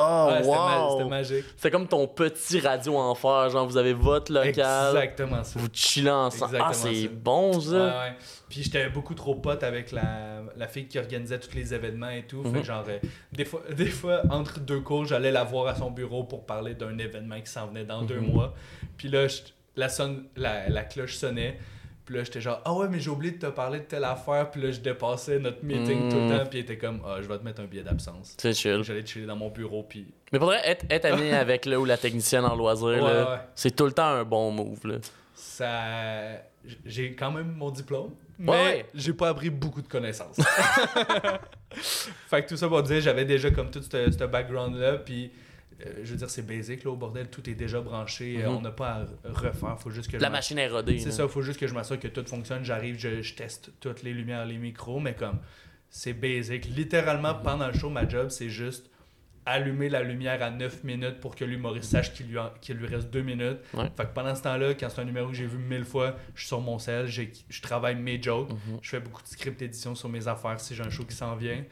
Oh, 0.00 0.26
Ouais, 0.30 0.42
c'était 0.42 0.48
ma- 0.56 0.80
wow! 0.80 0.98
c'était 0.98 1.08
magique. 1.10 1.44
C'est 1.56 1.70
comme 1.70 1.86
ton 1.88 2.06
petit 2.06 2.60
radio 2.60 2.96
enfer, 2.96 3.50
genre 3.50 3.66
vous 3.66 3.76
avez 3.76 3.92
votre 3.92 4.32
local, 4.32 4.48
Exactement 4.96 5.42
ça. 5.44 5.58
vous 5.58 5.68
chillez 5.72 6.10
ensemble. 6.10 6.56
Ah, 6.60 6.68
Exactement 6.68 6.94
c'est 6.94 7.02
ça. 7.06 7.12
bon 7.14 7.60
ça. 7.60 7.70
Ouais, 7.76 7.80
ouais. 7.84 8.16
Puis 8.48 8.62
j'étais 8.62 8.88
beaucoup 8.88 9.14
trop 9.14 9.34
pote 9.34 9.62
avec 9.62 9.92
la, 9.92 10.42
la 10.56 10.68
fille 10.68 10.86
qui 10.88 10.98
organisait 10.98 11.38
tous 11.38 11.54
les 11.54 11.74
événements 11.74 12.10
et 12.10 12.22
tout. 12.26 12.42
Fait 12.44 12.48
Mhm. 12.48 12.60
que 12.60 12.66
genre, 12.66 12.84
euh, 12.88 12.98
des, 13.32 13.44
fois, 13.44 13.62
des 13.76 13.86
fois, 13.86 14.22
entre 14.30 14.60
deux 14.60 14.80
cours, 14.80 15.04
j'allais 15.04 15.32
la 15.32 15.44
voir 15.44 15.66
à 15.66 15.74
son 15.74 15.90
bureau 15.90 16.24
pour 16.24 16.46
parler 16.46 16.74
d'un 16.74 16.96
événement 16.98 17.40
qui 17.40 17.50
s'en 17.50 17.66
venait 17.66 17.84
dans 17.84 18.02
deux 18.02 18.20
Mhm. 18.20 18.32
mois. 18.32 18.54
Puis 18.96 19.08
là, 19.08 19.28
je- 19.28 19.38
la, 19.76 19.88
sonne, 19.88 20.24
la, 20.36 20.68
la 20.68 20.82
cloche 20.84 21.14
sonnait. 21.16 21.58
Puis 22.08 22.16
là, 22.16 22.24
j'étais 22.24 22.40
genre, 22.40 22.62
ah 22.64 22.72
ouais, 22.72 22.88
mais 22.88 23.00
j'ai 23.00 23.10
oublié 23.10 23.34
de 23.34 23.38
te 23.38 23.50
parler 23.52 23.80
de 23.80 23.84
telle 23.84 24.04
affaire. 24.04 24.50
Puis 24.50 24.62
là, 24.62 24.70
je 24.70 24.80
dépassais 24.80 25.38
notre 25.38 25.62
meeting 25.62 26.08
tout 26.08 26.16
le 26.16 26.38
temps. 26.38 26.46
Puis 26.48 26.60
il 26.60 26.62
était 26.62 26.78
comme, 26.78 27.02
ah, 27.06 27.16
je 27.20 27.28
vais 27.28 27.36
te 27.38 27.44
mettre 27.44 27.60
un 27.60 27.66
billet 27.66 27.82
d'absence. 27.82 28.34
C'est 28.38 28.54
chill. 28.54 28.82
J'allais 28.82 29.04
chiller 29.04 29.26
dans 29.26 29.36
mon 29.36 29.50
bureau. 29.50 29.82
Puis 29.82 30.06
Mais 30.32 30.38
faudrait 30.38 30.66
être, 30.66 30.86
être 30.88 31.04
ami 31.04 31.28
avec 31.32 31.66
le 31.66 31.76
ou 31.78 31.84
la 31.84 31.98
technicienne 31.98 32.46
en 32.46 32.56
loisir, 32.56 32.86
Ouais, 32.86 33.00
là, 33.02 33.30
ouais. 33.30 33.38
c'est 33.54 33.76
tout 33.76 33.84
le 33.84 33.92
temps 33.92 34.06
un 34.08 34.24
bon 34.24 34.50
move. 34.50 34.86
Là. 34.86 34.94
ça. 35.34 36.40
J'ai 36.86 37.14
quand 37.14 37.30
même 37.30 37.52
mon 37.52 37.70
diplôme. 37.70 38.12
Mais 38.38 38.50
Ouais. 38.52 38.86
j'ai 38.94 39.12
pas 39.12 39.28
appris 39.28 39.50
beaucoup 39.50 39.82
de 39.82 39.88
connaissances. 39.88 40.36
fait 41.72 42.42
que 42.42 42.48
tout 42.48 42.56
ça 42.56 42.68
pour 42.68 42.82
dire, 42.82 43.00
j'avais 43.02 43.24
déjà 43.26 43.50
comme 43.50 43.70
tout 43.70 43.82
ce 43.82 44.10
ce 44.10 44.24
background-là. 44.24 44.94
Puis, 44.98 45.30
je 46.02 46.10
veux 46.10 46.16
dire, 46.16 46.28
c'est 46.30 46.46
basic 46.46 46.84
là, 46.84 46.90
au 46.90 46.96
bordel, 46.96 47.28
tout 47.28 47.48
est 47.48 47.54
déjà 47.54 47.80
branché. 47.80 48.42
euh, 48.42 48.48
Mhm. 48.48 48.56
On 48.56 48.60
n'a 48.62 48.70
pas 48.72 49.06
à 49.24 49.30
refaire. 49.32 49.78
Faut 49.80 49.90
juste 49.90 50.10
que 50.10 50.16
La 50.16 50.30
machine 50.30 50.58
est 50.58 50.68
rodée. 50.68 50.98
C'est 50.98 51.12
ça, 51.12 51.28
faut 51.28 51.42
juste 51.42 51.60
que 51.60 51.66
je 51.66 51.74
m'assure 51.74 51.98
que 52.00 52.08
tout 52.08 52.24
fonctionne. 52.26 52.64
J'arrive, 52.64 52.98
je, 52.98 53.22
je 53.22 53.34
teste 53.34 53.70
toutes 53.80 54.02
les 54.02 54.12
lumières, 54.12 54.44
les 54.46 54.58
micros, 54.58 54.98
mais 55.00 55.14
comme 55.14 55.38
c'est 55.90 56.12
basic. 56.14 56.64
Littéralement, 56.66 57.34
Mhm. 57.36 57.42
pendant 57.42 57.66
le 57.68 57.72
show, 57.74 57.90
ma 57.90 58.08
job, 58.08 58.28
c'est 58.30 58.50
juste 58.50 58.90
allumer 59.46 59.88
la 59.88 60.02
lumière 60.02 60.42
à 60.42 60.50
9 60.50 60.84
minutes 60.84 61.20
pour 61.20 61.34
que 61.34 61.42
l'humoriste 61.42 61.90
sache 61.90 62.12
qu'il 62.12 62.26
lui, 62.26 62.38
en- 62.38 62.50
qu'il 62.60 62.76
lui 62.76 62.86
reste 62.86 63.08
2 63.10 63.22
minutes. 63.22 63.58
Ouais. 63.72 63.90
Fait 63.96 64.04
que 64.04 64.12
pendant 64.14 64.34
ce 64.34 64.42
temps-là, 64.42 64.74
quand 64.74 64.90
c'est 64.90 65.00
un 65.00 65.04
numéro 65.06 65.28
que 65.28 65.34
j'ai 65.34 65.46
vu 65.46 65.56
mille 65.56 65.86
fois, 65.86 66.16
je 66.34 66.40
suis 66.40 66.48
sur 66.48 66.60
mon 66.60 66.78
sel, 66.78 67.06
je 67.08 67.62
travaille 67.62 67.94
mes 67.96 68.20
jokes, 68.22 68.50
Mhm. 68.50 68.78
je 68.82 68.88
fais 68.90 69.00
beaucoup 69.00 69.22
de 69.22 69.28
script 69.28 69.62
édition 69.62 69.94
sur 69.94 70.10
mes 70.10 70.28
affaires 70.28 70.60
si 70.60 70.74
j'ai 70.74 70.82
un 70.82 70.90
show 70.90 71.04
qui 71.04 71.16
s'en 71.16 71.34
vient. 71.34 71.64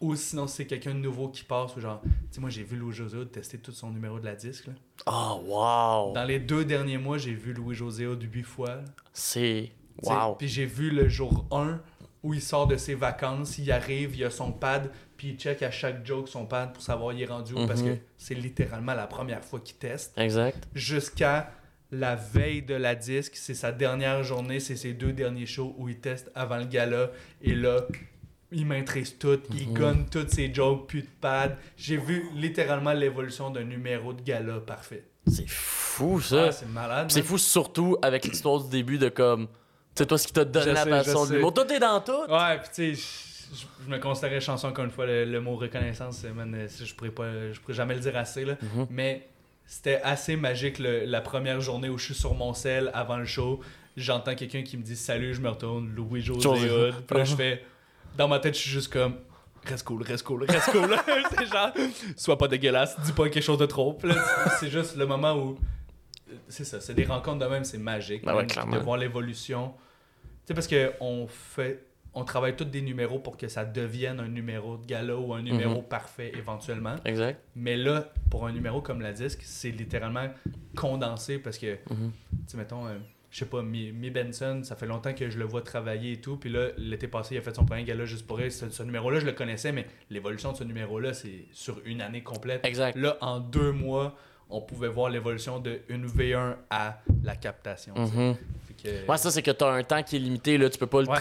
Ou 0.00 0.14
sinon, 0.14 0.46
si 0.46 0.56
c'est 0.56 0.66
quelqu'un 0.66 0.94
de 0.94 1.00
nouveau 1.00 1.28
qui 1.28 1.42
passe, 1.42 1.74
ou 1.76 1.80
genre, 1.80 2.00
tu 2.02 2.08
sais, 2.30 2.40
moi 2.40 2.50
j'ai 2.50 2.62
vu 2.62 2.76
Louis 2.76 2.92
José 2.94 3.18
tester 3.26 3.58
tout 3.58 3.72
son 3.72 3.90
numéro 3.90 4.20
de 4.20 4.24
la 4.24 4.34
disque. 4.36 4.66
là. 4.68 4.72
Oh, 5.06 5.40
wow! 5.46 6.12
Dans 6.14 6.24
les 6.24 6.38
deux 6.38 6.64
derniers 6.64 6.98
mois, 6.98 7.18
j'ai 7.18 7.34
vu 7.34 7.52
Louis 7.52 7.74
José 7.74 8.04
huit 8.06 8.42
fois. 8.44 8.76
là. 8.76 8.84
C'est 9.12 9.72
Wow. 10.02 10.36
Puis 10.36 10.46
j'ai 10.46 10.64
vu 10.66 10.90
le 10.90 11.08
jour 11.08 11.44
1 11.50 11.80
où 12.22 12.32
il 12.32 12.40
sort 12.40 12.68
de 12.68 12.76
ses 12.76 12.94
vacances, 12.94 13.58
il 13.58 13.70
arrive, 13.72 14.14
il 14.14 14.22
a 14.24 14.30
son 14.30 14.52
pad, 14.52 14.92
puis 15.16 15.30
il 15.30 15.36
check 15.36 15.60
à 15.62 15.72
chaque 15.72 16.06
joke 16.06 16.28
son 16.28 16.46
pad 16.46 16.72
pour 16.72 16.82
savoir 16.82 17.12
il 17.12 17.20
est 17.22 17.26
rendu 17.26 17.54
où, 17.54 17.66
parce 17.66 17.82
Mhm. 17.82 17.96
que 17.96 18.00
c'est 18.16 18.34
littéralement 18.34 18.94
la 18.94 19.08
première 19.08 19.44
fois 19.44 19.58
qu'il 19.58 19.74
teste. 19.76 20.16
Exact. 20.16 20.68
Jusqu'à 20.74 21.50
la 21.90 22.14
veille 22.14 22.62
de 22.62 22.74
la 22.74 22.94
disque, 22.94 23.34
c'est 23.34 23.54
sa 23.54 23.72
dernière 23.72 24.22
journée, 24.22 24.60
c'est 24.60 24.76
ses 24.76 24.92
deux 24.92 25.12
derniers 25.12 25.46
shows 25.46 25.74
où 25.78 25.88
il 25.88 25.98
teste 25.98 26.30
avant 26.36 26.58
le 26.58 26.66
gala, 26.66 27.10
et 27.42 27.54
là, 27.56 27.80
il 28.52 28.66
maîtrise 28.66 29.18
tout, 29.18 29.40
il 29.54 29.68
Mhm. 29.68 29.74
gonne 29.74 30.06
toutes 30.10 30.30
ses 30.30 30.52
jokes, 30.52 30.86
plus 30.88 31.02
de 31.02 31.08
pad. 31.20 31.56
J'ai 31.76 31.96
vu 31.96 32.24
littéralement 32.34 32.92
l'évolution 32.92 33.50
d'un 33.50 33.64
numéro 33.64 34.12
de 34.12 34.22
gala 34.22 34.60
parfait. 34.60 35.04
C'est 35.26 35.48
fou, 35.48 36.20
ça. 36.20 36.46
Ah, 36.48 36.52
c'est 36.52 36.68
malade. 36.68 37.10
C'est 37.10 37.22
fou 37.22 37.36
surtout 37.38 37.96
avec 38.00 38.24
l'histoire 38.24 38.62
du 38.64 38.70
début 38.70 38.98
de 38.98 39.08
comme. 39.10 39.48
Sais, 39.94 40.06
toi, 40.06 40.16
ce 40.16 40.26
qui 40.26 40.32
t'a 40.32 40.44
donné 40.44 40.72
la 40.72 40.86
passion 40.86 41.26
de 41.26 41.34
l'humour. 41.34 41.52
Tout 41.52 41.70
est 41.72 41.78
dans 41.80 42.00
tout. 42.00 42.12
Ouais, 42.32 42.58
puis 42.60 42.68
tu 42.72 42.96
sais, 42.96 43.02
je, 43.84 43.90
me 43.90 43.98
considérais 43.98 44.40
chanceux 44.40 44.68
encore 44.68 44.84
une 44.84 44.90
fois. 44.92 45.06
Le, 45.06 45.24
le 45.24 45.40
mot 45.40 45.56
reconnaissance, 45.56 46.24
man, 46.34 46.56
je 46.82 46.94
pourrais 46.94 47.10
pas, 47.10 47.52
je 47.52 47.60
pourrais 47.60 47.74
jamais 47.74 47.94
le 47.94 48.00
dire 48.00 48.16
assez 48.16 48.44
là. 48.44 48.56
Mhm. 48.62 48.86
Mais 48.90 49.28
c'était 49.66 50.00
assez 50.02 50.36
magique 50.36 50.78
le- 50.78 51.04
la 51.04 51.20
première 51.20 51.60
journée 51.60 51.88
où 51.90 51.98
je 51.98 52.04
suis 52.06 52.14
sur 52.14 52.34
mon 52.34 52.54
sel 52.54 52.90
avant 52.94 53.16
le 53.18 53.24
show. 53.26 53.60
J'entends 53.96 54.34
quelqu'un 54.36 54.62
qui 54.62 54.76
me 54.76 54.82
dit 54.82 54.96
salut, 54.96 55.34
je 55.34 55.40
me 55.40 55.48
retourne, 55.50 55.90
Louis 55.94 56.22
José 56.22 56.40
José. 56.40 56.70
Hood. 56.70 56.94
Puis 57.06 57.18
là, 57.18 57.24
je 57.24 57.34
fais, 57.34 57.64
dans 58.16 58.28
ma 58.28 58.38
tête, 58.38 58.54
je 58.54 58.60
suis 58.60 58.70
juste 58.70 58.92
comme. 58.92 59.16
Reste 59.64 59.84
cool, 59.86 60.02
reste 60.02 60.24
cool, 60.24 60.44
reste 60.44 60.70
cool. 60.70 60.96
c'est 61.36 61.46
genre, 61.46 61.72
sois 62.16 62.38
pas 62.38 62.48
dégueulasse, 62.48 62.98
dis 63.00 63.12
pas 63.12 63.28
quelque 63.28 63.42
chose 63.44 63.58
de 63.58 63.66
trop. 63.66 63.98
C'est- 64.60 64.70
juste 64.70 64.96
le 64.96 65.04
moment 65.06 65.34
où. 65.36 65.58
C'est 66.48 66.64
ça, 66.64 66.80
c'est 66.80 66.94
des 66.94 67.04
rencontres 67.04 67.38
de 67.44 67.50
même, 67.50 67.64
c'est 67.64 67.78
magique. 67.78 68.24
Ben 68.24 68.34
ouais. 68.34 68.46
De 68.46 68.78
voir 68.78 68.96
l'évolution. 68.98 69.74
Tu 69.74 70.48
sais, 70.48 70.54
parce 70.54 70.66
que 70.66 70.92
on 71.00 71.26
fait. 71.26 71.84
On 72.14 72.24
travaille 72.24 72.56
tous 72.56 72.64
des 72.64 72.80
numéros 72.80 73.18
pour 73.18 73.36
que 73.36 73.48
ça 73.48 73.64
devienne 73.64 74.18
un 74.18 74.28
numéro 74.28 74.78
de 74.78 74.86
gala 74.86 75.14
ou 75.16 75.34
un 75.34 75.42
numéro 75.42 75.82
parfait 75.82 76.32
éventuellement. 76.36 76.96
Exact. 77.04 77.40
Mais 77.54 77.76
là, 77.76 78.10
pour 78.30 78.46
un 78.46 78.52
numéro 78.52 78.80
comme 78.80 79.02
la 79.02 79.12
disque, 79.12 79.40
c'est 79.44 79.70
littéralement 79.70 80.26
condensé 80.74 81.38
parce 81.38 81.58
que, 81.58 81.78
Mhm. 81.90 82.10
tu 82.10 82.36
sais, 82.46 82.56
mettons, 82.56 82.86
euh, 82.86 82.96
je 83.30 83.38
sais 83.40 83.44
pas, 83.46 83.62
Mi, 83.62 83.92
Mi 83.92 84.10
Benson, 84.10 84.60
ça 84.64 84.74
fait 84.76 84.86
longtemps 84.86 85.12
que 85.12 85.28
je 85.30 85.38
le 85.38 85.44
vois 85.44 85.60
travailler 85.62 86.12
et 86.12 86.20
tout. 86.20 86.36
Puis 86.36 86.50
là, 86.50 86.68
l'été 86.78 87.08
passé, 87.08 87.34
il 87.34 87.38
a 87.38 87.42
fait 87.42 87.54
son 87.54 87.64
premier 87.66 87.84
gala 87.84 88.04
juste 88.04 88.26
pour 88.26 88.40
elle. 88.40 88.50
Ce, 88.52 88.68
ce 88.70 88.82
numéro-là, 88.82 89.20
je 89.20 89.26
le 89.26 89.32
connaissais, 89.32 89.70
mais 89.72 89.86
l'évolution 90.10 90.52
de 90.52 90.56
ce 90.56 90.64
numéro-là, 90.64 91.12
c'est 91.14 91.44
sur 91.52 91.80
une 91.84 92.00
année 92.00 92.22
complète. 92.22 92.64
Exact. 92.64 92.96
Là, 92.96 93.16
en 93.20 93.38
deux 93.40 93.72
mois, 93.72 94.14
on 94.50 94.62
pouvait 94.62 94.88
voir 94.88 95.10
l'évolution 95.10 95.58
de 95.58 95.80
une 95.88 96.06
V1 96.06 96.54
à 96.70 97.00
la 97.22 97.36
captation. 97.36 97.92
tu. 97.94 98.10
Fait 98.80 98.90
que- 99.04 99.10
Ouais, 99.10 99.18
ça, 99.18 99.30
c'est 99.30 99.42
que 99.42 99.50
t'as 99.50 99.70
un 99.70 99.82
temps 99.82 100.02
qui 100.02 100.16
est 100.16 100.20
limité. 100.20 100.56
Là. 100.56 100.70
Tu 100.70 100.78
peux 100.78 100.86
pas 100.86 101.02
le 101.02 101.08
Ouais. 101.08 101.18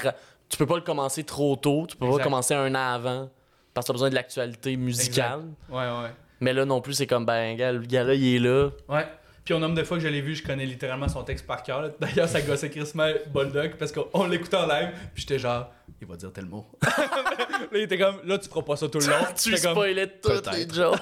tu 0.48 0.58
peux 0.58 0.66
pas 0.66 0.76
le 0.78 0.82
commencer 0.84 1.26
trop 1.26 1.56
tôt. 1.58 1.86
Tu 1.90 1.98
peux 1.98 2.10
pas 2.10 2.24
commencer 2.24 2.54
un 2.54 2.74
an 2.74 2.94
avant. 2.94 3.30
Parce 3.74 3.86
que 3.86 3.90
t'as 3.90 3.94
besoin 3.94 4.10
de 4.10 4.16
l'actualité 4.16 4.76
musicale. 4.78 5.42
Ouais, 5.70 5.76
ouais. 5.78 6.10
Mais 6.40 6.54
là 6.54 6.66
non 6.66 6.82
plus, 6.82 6.94
c'est 6.94 7.06
comme, 7.08 7.26
ben, 7.26 7.56
gars, 7.58 7.72
le 7.74 7.80
gars 7.82 8.04
là, 8.04 8.14
il 8.14 8.36
est 8.36 8.40
là. 8.40 8.70
Ouais. 8.88 9.06
Puis 9.48 9.54
au 9.54 9.60
nombre 9.60 9.76
de 9.76 9.84
fois 9.86 9.96
que 9.96 10.04
je 10.04 10.10
l'ai 10.10 10.20
vu, 10.20 10.36
je 10.36 10.44
connais 10.44 10.66
littéralement 10.66 11.08
son 11.08 11.24
texte 11.24 11.48
par 11.48 11.64
cœur. 11.64 11.92
D'ailleurs, 12.02 12.28
ça 12.28 12.42
gossait 12.42 12.70
Chris 12.70 12.92
Bulldog 13.34 13.78
parce 13.80 13.94
qu'on 13.94 14.28
l'écoutait 14.28 14.58
en 14.58 14.68
live. 14.68 14.90
Puis 15.14 15.22
j'étais 15.22 15.40
genre, 15.40 15.72
il 16.02 16.06
va 16.06 16.18
dire 16.18 16.34
tel 16.34 16.48
mot. 16.48 16.66
là, 16.82 17.68
il 17.72 17.84
était 17.84 17.98
comme, 17.98 18.18
là, 18.26 18.38
tu 18.40 18.50
feras 18.50 18.64
pas 18.64 18.76
ça 18.76 18.90
tout 18.90 19.00
le 19.00 19.06
long. 19.08 19.26
tu 19.42 19.52
comme, 19.52 19.72
spoilais 19.72 20.20
toutes 20.22 20.52
les 20.52 20.68
jokes. 20.68 21.00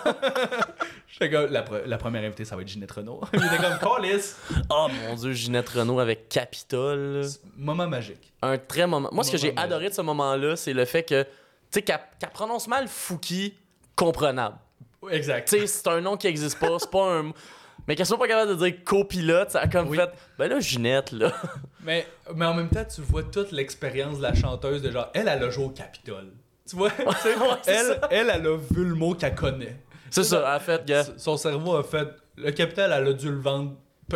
j'étais 1.08 1.32
comme, 1.32 1.52
la, 1.52 1.64
pre- 1.64 1.86
la 1.88 1.98
première 1.98 2.24
invitée, 2.24 2.46
ça 2.46 2.56
va 2.56 2.62
être 2.62 2.68
Ginette 2.68 2.92
Renault. 2.92 3.20
il 3.34 3.44
était 3.44 3.58
comme, 3.58 3.80
Callis. 3.80 4.36
oh 4.70 4.90
mon 5.08 5.16
dieu, 5.16 5.34
Ginette 5.34 5.70
Renault 5.70 6.00
avec 6.00 6.30
Capitole. 6.30 7.24
Moment 7.58 7.88
magique. 7.88 8.32
Un 8.44 8.60
très 8.60 8.86
moment. 8.86 9.10
Moi, 9.12 9.24
ce 9.24 9.32
que 9.32 9.38
j'ai 9.40 9.58
adoré 9.58 9.90
de 9.90 9.96
ce 9.96 10.04
moment-là, 10.04 10.56
c'est 10.56 10.74
le 10.74 10.86
fait 10.86 11.02
que, 11.02 11.24
tu 11.24 11.30
sais, 11.72 11.82
qu'elle 11.82 12.00
prononce 12.32 12.68
mal 12.68 12.88
Fouki, 12.88 13.56
comprenable. 13.96 14.58
Exact. 15.10 15.50
Tu 15.50 15.62
sais, 15.62 15.66
c'est 15.66 15.88
un 15.88 16.00
nom 16.00 16.16
qui 16.16 16.28
existe 16.28 16.60
pas, 16.60 16.78
c'est 16.78 16.92
pas 16.92 17.12
un. 17.12 17.34
Mais 17.88 17.96
qu'elle 17.96 18.06
soit 18.06 18.18
pas 18.18 18.28
capable 18.28 18.52
de 18.58 18.66
dire 18.68 18.84
copilote, 18.84 19.52
ça 19.52 19.60
a 19.62 19.68
comme 19.68 19.90
Oui. 19.90 19.98
fait. 19.98 20.10
Ben 20.40 20.48
là, 20.50 20.60
Ginette, 20.60 21.12
là. 21.12 21.32
Mais, 21.84 22.08
mais 22.36 22.46
en 22.46 22.54
même 22.56 22.70
temps, 22.70 22.84
tu 22.86 23.02
vois 23.02 23.24
toute 23.24 23.52
l'expérience 23.52 24.18
de 24.18 24.24
la 24.24 24.34
chanteuse 24.34 24.82
de 24.82 24.90
genre, 24.92 25.10
elle, 25.14 25.28
elle 25.28 25.44
a 25.44 25.50
joué 25.50 25.66
au 25.66 25.70
Capitole. 25.70 26.32
Tu 26.68 26.76
vois? 26.76 26.90
Ouais, 27.00 27.14
elle, 27.68 27.86
ça. 27.86 28.08
elle, 28.10 28.32
elle 28.34 28.48
a 28.48 28.58
vu 28.58 28.84
le 28.86 28.96
mot 28.96 29.14
qu'elle 29.14 29.36
connaît. 29.36 29.78
C'est 30.10 30.24
ça, 30.24 30.52
a 30.54 30.60
fait, 30.60 30.84
gars. 30.86 31.04
Son 31.18 31.38
cerveau 31.38 31.76
a 31.76 31.84
fait. 31.84 32.08
Le 32.38 32.52
Capitole, 32.52 32.92
elle 32.92 33.08
a 33.08 33.14
dû 33.14 33.30
le 33.30 33.40
vendre, 33.40 33.76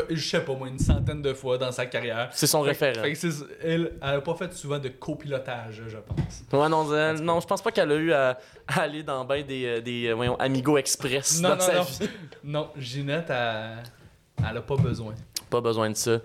je 0.10 0.22
sais 0.30 0.42
pas 0.42 0.54
moi, 0.56 0.68
une 0.68 0.78
centaine 0.80 1.22
de 1.22 1.34
fois 1.34 1.58
dans 1.58 1.72
sa 1.72 1.86
carrière. 1.88 2.30
C'est 2.34 2.46
son 2.48 2.64
Fait- 2.64 2.70
référent. 2.70 3.04
fait 3.04 3.28
elle, 3.64 3.94
elle 4.02 4.10
a 4.10 4.22
pas 4.22 4.36
fait 4.36 4.54
souvent 4.54 4.78
de 4.80 4.90
copilotage, 4.90 5.82
je 5.88 5.98
pense. 5.98 6.44
Ouais, 6.54 6.70
non, 6.70 6.94
elle- 6.96 7.22
non, 7.22 7.40
je 7.40 7.48
pense 7.48 7.62
pas 7.62 7.72
qu'elle 7.72 7.92
a 7.92 7.96
eu 7.96 8.12
à, 8.14 8.38
à 8.68 8.82
aller 8.82 9.04
dans 9.04 9.26
ben 9.26 9.44
des, 9.46 9.66
euh, 9.66 9.82
des 9.82 10.08
euh, 10.08 10.14
voyons, 10.14 10.36
Amigo 10.38 10.78
Express 10.78 11.42
Non, 11.42 11.50
dans 11.50 11.56
non, 11.56 11.62
sa 11.62 11.74
non. 11.76 11.84
vie. 11.84 12.10
Non, 12.44 12.70
Ginette, 12.78 13.30
elle, 13.30 13.84
elle 14.50 14.58
a 14.58 14.62
pas 14.62 14.76
besoin. 14.78 15.14
Pas 15.50 15.62
besoin 15.62 15.90
de 15.90 15.96
ça. 15.96 16.20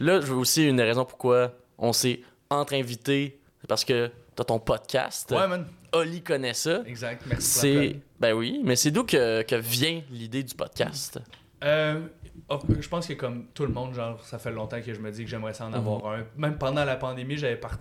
Là, 0.00 0.20
je 0.20 0.26
veux 0.26 0.36
aussi 0.36 0.66
une 0.68 0.80
raison 0.80 1.04
pourquoi 1.04 1.52
on 1.78 1.92
s'est 1.92 2.20
entre 2.50 2.74
invités. 2.74 3.38
C'est 3.60 3.66
parce 3.68 3.84
que 3.84 4.10
t'as 4.34 4.44
ton 4.44 4.58
podcast. 4.58 5.30
Ouais, 5.30 5.46
man. 5.46 5.66
Oli 5.92 6.22
connaît 6.22 6.54
ça. 6.54 6.82
Exact. 6.86 7.22
Merci 7.26 7.46
C'est. 7.60 7.96
Ben 8.18 8.32
oui, 8.32 8.60
mais 8.64 8.74
c'est 8.74 8.90
d'où 8.90 9.04
que, 9.04 9.42
que 9.42 9.54
vient 9.54 10.02
l'idée 10.10 10.42
du 10.42 10.54
podcast? 10.54 11.20
Euh, 11.62 12.00
oh, 12.48 12.58
je 12.80 12.88
pense 12.88 13.06
que 13.06 13.12
comme 13.14 13.46
tout 13.54 13.64
le 13.66 13.72
monde, 13.72 13.94
genre, 13.94 14.22
ça 14.24 14.38
fait 14.38 14.50
longtemps 14.52 14.80
que 14.80 14.92
je 14.94 15.00
me 15.00 15.10
dis 15.10 15.24
que 15.24 15.30
j'aimerais 15.30 15.54
ça 15.54 15.66
en 15.66 15.70
Mhm. 15.70 15.74
avoir 15.76 16.06
un. 16.14 16.24
Même 16.36 16.58
pendant 16.58 16.84
la 16.84 16.96
pandémie, 16.96 17.36
j'avais 17.36 17.56
part... 17.56 17.78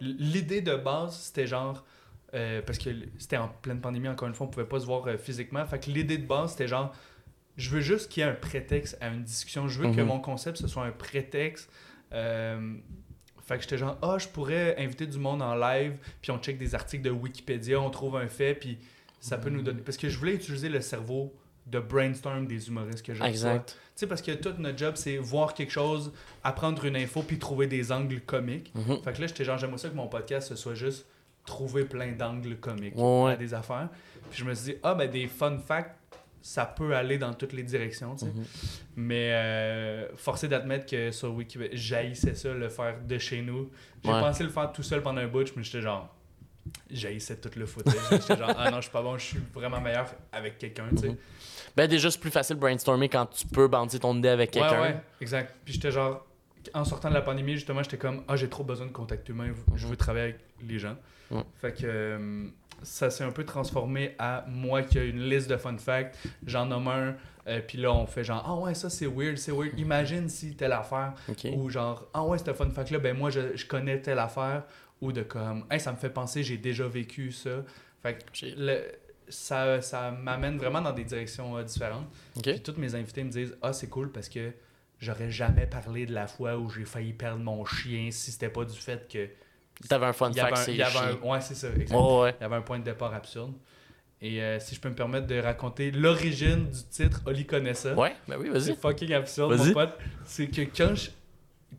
L'idée 0.00 0.60
de 0.62 0.74
base, 0.74 1.16
c'était 1.16 1.46
genre. 1.46 1.84
euh, 2.34 2.62
parce 2.62 2.78
que 2.78 2.88
c'était 3.18 3.36
en 3.36 3.48
pleine 3.48 3.80
pandémie, 3.80 4.08
encore 4.08 4.26
une 4.26 4.32
fois, 4.34 4.46
on 4.46 4.50
pouvait 4.50 4.64
pas 4.66 4.80
se 4.80 4.86
voir 4.86 5.06
euh, 5.06 5.18
physiquement. 5.18 5.64
Fait 5.66 5.78
que 5.78 5.90
l'idée 5.90 6.16
de 6.16 6.26
base, 6.26 6.52
c'était 6.52 6.66
genre. 6.66 6.94
Je 7.58 7.68
veux 7.68 7.82
juste 7.82 8.10
qu'il 8.10 8.22
y 8.22 8.26
ait 8.26 8.30
un 8.30 8.34
prétexte 8.34 8.96
à 9.02 9.08
une 9.08 9.22
discussion. 9.22 9.68
Je 9.68 9.78
veux 9.78 9.90
que 9.94 10.00
Mhm. 10.00 10.06
mon 10.06 10.18
concept, 10.18 10.56
ce 10.56 10.66
soit 10.66 10.84
un 10.86 10.92
prétexte. 10.92 11.70
Euh, 12.14 12.74
fait 13.44 13.56
que 13.56 13.62
j'étais 13.62 13.76
genre, 13.76 13.98
ah, 14.00 14.16
je 14.18 14.28
pourrais 14.28 14.76
inviter 14.82 15.06
du 15.06 15.18
monde 15.18 15.42
en 15.42 15.54
live, 15.54 15.98
puis 16.22 16.30
on 16.30 16.38
check 16.38 16.56
des 16.56 16.74
articles 16.74 17.02
de 17.04 17.10
Wikipédia, 17.10 17.78
on 17.80 17.90
trouve 17.90 18.16
un 18.16 18.28
fait, 18.28 18.54
puis 18.54 18.78
ça 19.20 19.36
peut 19.36 19.50
nous 19.50 19.60
donner. 19.62 19.82
Parce 19.82 19.98
que 19.98 20.08
je 20.08 20.16
voulais 20.18 20.34
utiliser 20.34 20.68
le 20.70 20.80
cerveau 20.80 21.34
de 21.66 21.80
brainstorm 21.80 22.46
des 22.46 22.68
humoristes 22.68 23.04
que 23.04 23.14
je. 23.14 23.22
Exact. 23.22 23.76
Tu 23.94 24.00
sais, 24.00 24.06
parce 24.06 24.22
que 24.22 24.32
tout 24.32 24.54
notre 24.58 24.78
job, 24.78 24.94
c'est 24.96 25.18
voir 25.18 25.52
quelque 25.54 25.70
chose, 25.72 26.12
apprendre 26.42 26.84
une 26.86 26.96
info, 26.96 27.22
puis 27.22 27.38
trouver 27.38 27.66
des 27.66 27.92
angles 27.92 28.20
comiques. 28.22 28.72
Mhm. 28.74 29.02
Fait 29.02 29.12
que 29.12 29.20
là, 29.20 29.26
j'étais 29.26 29.44
genre, 29.44 29.58
j'aimerais 29.58 29.78
ça 29.78 29.90
que 29.90 29.94
mon 29.94 30.08
podcast, 30.08 30.48
ce 30.48 30.56
soit 30.56 30.74
juste 30.74 31.06
trouver 31.44 31.84
plein 31.84 32.12
d'angles 32.12 32.56
comiques 32.56 32.94
Ouais, 32.96 33.32
à 33.32 33.36
des 33.36 33.52
affaires. 33.52 33.88
Puis 34.30 34.40
je 34.40 34.44
me 34.44 34.54
suis 34.54 34.72
dit, 34.74 34.78
ah, 34.82 34.94
ben 34.94 35.10
des 35.10 35.26
fun 35.26 35.58
facts, 35.58 35.98
ça 36.40 36.64
peut 36.64 36.96
aller 36.96 37.18
dans 37.18 37.34
toutes 37.34 37.52
les 37.52 37.62
directions, 37.62 38.14
tu 38.16 38.24
sais. 38.24 38.32
Mhm. 38.32 38.44
Mais 38.96 39.32
euh, 39.32 40.16
forcé 40.16 40.48
d'admettre 40.48 40.86
que 40.86 41.10
sur 41.10 41.32
Wikipédia, 41.34 41.76
j'haïssais 41.76 42.34
ça, 42.34 42.52
le 42.54 42.68
faire 42.70 42.96
de 43.06 43.18
chez 43.18 43.42
nous. 43.42 43.70
J'ai 44.04 44.10
Ouais. 44.10 44.20
pensé 44.20 44.42
le 44.42 44.48
faire 44.50 44.72
tout 44.72 44.82
seul 44.82 45.02
pendant 45.02 45.20
un 45.20 45.28
bout, 45.28 45.54
mais 45.56 45.62
j'étais 45.62 45.82
genre, 45.82 46.08
j'haïssais 46.90 47.36
tout 47.36 47.50
le 47.56 47.66
footage. 47.66 47.94
j'étais 48.10 48.36
genre, 48.38 48.52
ah 48.56 48.70
non, 48.70 48.78
je 48.78 48.82
suis 48.82 48.90
pas 48.90 49.02
bon, 49.02 49.18
je 49.18 49.24
suis 49.26 49.38
vraiment 49.54 49.80
meilleur 49.80 50.06
avec 50.32 50.58
quelqu'un, 50.58 50.86
tu 50.90 50.96
sais. 50.98 51.08
Mhm. 51.10 51.16
Ben 51.76 51.88
déjà, 51.88 52.10
c'est 52.10 52.20
plus 52.20 52.30
facile 52.30 52.56
de 52.56 52.60
brainstormer 52.60 53.08
quand 53.08 53.26
tu 53.26 53.46
peux 53.46 53.68
bandir 53.68 54.00
ton 54.00 54.16
idée 54.16 54.28
avec 54.28 54.50
quelqu'un. 54.50 54.72
Ouais, 54.80 54.88
ouais, 54.88 55.00
exact. 55.20 55.54
Puis 55.64 55.74
j'étais 55.74 55.90
genre, 55.90 56.26
en 56.74 56.84
sortant 56.84 57.08
de 57.08 57.14
la 57.14 57.22
pandémie, 57.22 57.54
justement, 57.54 57.82
j'étais 57.82 57.96
comme, 57.98 58.22
ah, 58.28 58.36
j'ai 58.36 58.48
trop 58.48 58.64
besoin 58.64 58.86
de 58.86 58.92
contact 58.92 59.28
humain, 59.28 59.52
je 59.74 59.86
veux 59.86 59.96
travailler 59.96 60.24
avec 60.24 60.40
les 60.66 60.78
gens. 60.78 60.96
Mhm. 61.30 61.44
Fait 61.60 61.72
que 61.72 61.84
euh, 61.84 62.46
ça 62.82 63.10
s'est 63.10 63.24
un 63.24 63.30
peu 63.32 63.44
transformé 63.44 64.14
à 64.18 64.44
moi 64.48 64.82
qui 64.82 64.98
a 64.98 65.04
une 65.04 65.22
liste 65.22 65.48
de 65.48 65.56
fun 65.56 65.76
facts, 65.78 66.18
j'en 66.46 66.66
nomme 66.66 66.88
un, 66.88 67.14
euh, 67.48 67.60
puis 67.66 67.78
là, 67.78 67.92
on 67.92 68.06
fait 68.06 68.22
genre, 68.22 68.44
ah 68.46 68.54
ouais, 68.56 68.74
ça 68.74 68.90
c'est 68.90 69.06
weird, 69.06 69.38
c'est 69.38 69.52
weird, 69.52 69.78
imagine 69.78 70.28
si 70.28 70.54
telle 70.54 70.72
affaire, 70.72 71.14
ou 71.54 71.70
genre, 71.70 72.06
ah 72.12 72.24
ouais, 72.24 72.38
ce 72.38 72.52
fun 72.52 72.68
fact-là, 72.70 72.98
ben 72.98 73.16
moi, 73.16 73.30
je, 73.30 73.56
je 73.56 73.66
connais 73.66 74.00
telle 74.00 74.18
affaire, 74.18 74.64
ou 75.00 75.10
de 75.10 75.22
comme, 75.22 75.64
hey, 75.70 75.80
ça 75.80 75.90
me 75.90 75.96
fait 75.96 76.10
penser, 76.10 76.42
j'ai 76.42 76.58
déjà 76.58 76.86
vécu 76.86 77.32
ça. 77.32 77.50
Fait 78.02 78.14
que 78.14 78.46
le- 78.56 78.84
ça, 79.28 79.80
ça 79.82 80.10
m'amène 80.10 80.58
vraiment 80.58 80.80
dans 80.80 80.92
des 80.92 81.04
directions 81.04 81.56
euh, 81.56 81.62
différentes. 81.62 82.06
Puis 82.52 82.60
tous 82.62 82.74
mes 82.78 82.94
invités 82.94 83.24
me 83.24 83.30
disent 83.30 83.56
Ah, 83.62 83.72
c'est 83.72 83.88
cool 83.88 84.10
parce 84.12 84.28
que 84.28 84.52
j'aurais 84.98 85.30
jamais 85.30 85.66
parlé 85.66 86.06
de 86.06 86.12
la 86.14 86.26
fois 86.26 86.56
où 86.56 86.68
j'ai 86.70 86.84
failli 86.84 87.12
perdre 87.12 87.42
mon 87.42 87.64
chien 87.64 88.10
si 88.10 88.30
c'était 88.32 88.48
pas 88.50 88.64
du 88.64 88.78
fait 88.78 89.08
que. 89.10 89.28
T'avais 89.88 90.06
un 90.06 90.12
fun 90.12 90.30
fact, 90.42 90.56
c'est 90.64 90.72
Ouais, 91.22 91.40
c'est 91.40 91.54
ça. 91.54 91.68
Oh, 91.92 92.22
ouais. 92.24 92.34
Il 92.38 92.42
y 92.42 92.46
avait 92.46 92.56
un 92.56 92.62
point 92.62 92.78
de 92.78 92.84
départ 92.84 93.12
absurde. 93.14 93.52
Et 94.20 94.40
euh, 94.40 94.60
si 94.60 94.76
je 94.76 94.80
peux 94.80 94.88
me 94.88 94.94
permettre 94.94 95.26
de 95.26 95.38
raconter 95.40 95.90
l'origine 95.90 96.66
du 96.70 96.82
titre 96.90 97.20
Oli 97.26 97.44
connaît 97.44 97.74
ça. 97.74 97.94
Ouais, 97.94 98.14
ben 98.28 98.36
oui, 98.38 98.48
vas-y. 98.50 98.62
C'est 98.66 98.74
fucking 98.80 99.12
absurde, 99.14 99.56
mon 99.56 99.72
pote. 99.72 99.98
C'est 100.24 100.46
que 100.46 100.60
quand, 100.62 100.94
je- 100.94 101.10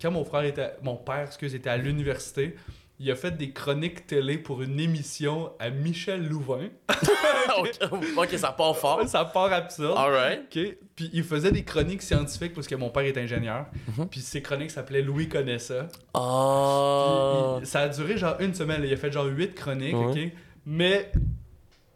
quand 0.02 0.12
mon 0.12 0.26
frère 0.26 0.44
était, 0.44 0.74
mon 0.82 0.98
père, 0.98 1.22
excuse, 1.28 1.56
était 1.56 1.70
à 1.70 1.78
l'université, 1.78 2.56
il 3.00 3.10
a 3.12 3.16
fait 3.16 3.32
des 3.36 3.52
chroniques 3.52 4.08
télé 4.08 4.38
pour 4.38 4.62
une 4.62 4.80
émission 4.80 5.52
à 5.60 5.70
Michel 5.70 6.28
Louvain. 6.28 6.70
ok, 7.58 7.80
ok, 8.18 8.30
ça 8.38 8.52
part 8.52 8.78
fort. 8.78 9.08
Ça 9.08 9.26
part 9.26 9.52
absurde. 9.52 9.98
Alright. 9.98 10.42
OK. 10.44 10.78
Puis 10.96 11.10
il 11.14 11.24
faisait 11.24 11.52
des 11.52 11.64
chroniques 11.64 12.02
scientifiques 12.02 12.54
parce 12.54 12.68
que 12.68 12.76
mon 12.76 12.90
père 12.90 13.04
est 13.04 13.18
ingénieur. 13.18 13.66
Mhm. 13.98 14.08
Puis 14.08 14.22
ses 14.22 14.42
chroniques 14.42 14.72
s'appelaient 14.72 15.02
Louis 15.02 15.28
connaît 15.28 15.60
ça. 15.60 15.88
Oh. 16.14 17.56
Puis 17.58 17.64
il- 17.66 17.68
ça 17.68 17.82
a 17.82 17.90
duré 17.90 18.18
genre 18.18 18.36
une 18.40 18.54
semaine. 18.54 18.82
Il 18.86 18.94
a 18.94 18.98
fait 18.98 19.12
genre 19.12 19.26
huit 19.26 19.54
chroniques. 19.56 19.96
OK? 19.96 20.18
Mais, 20.66 21.12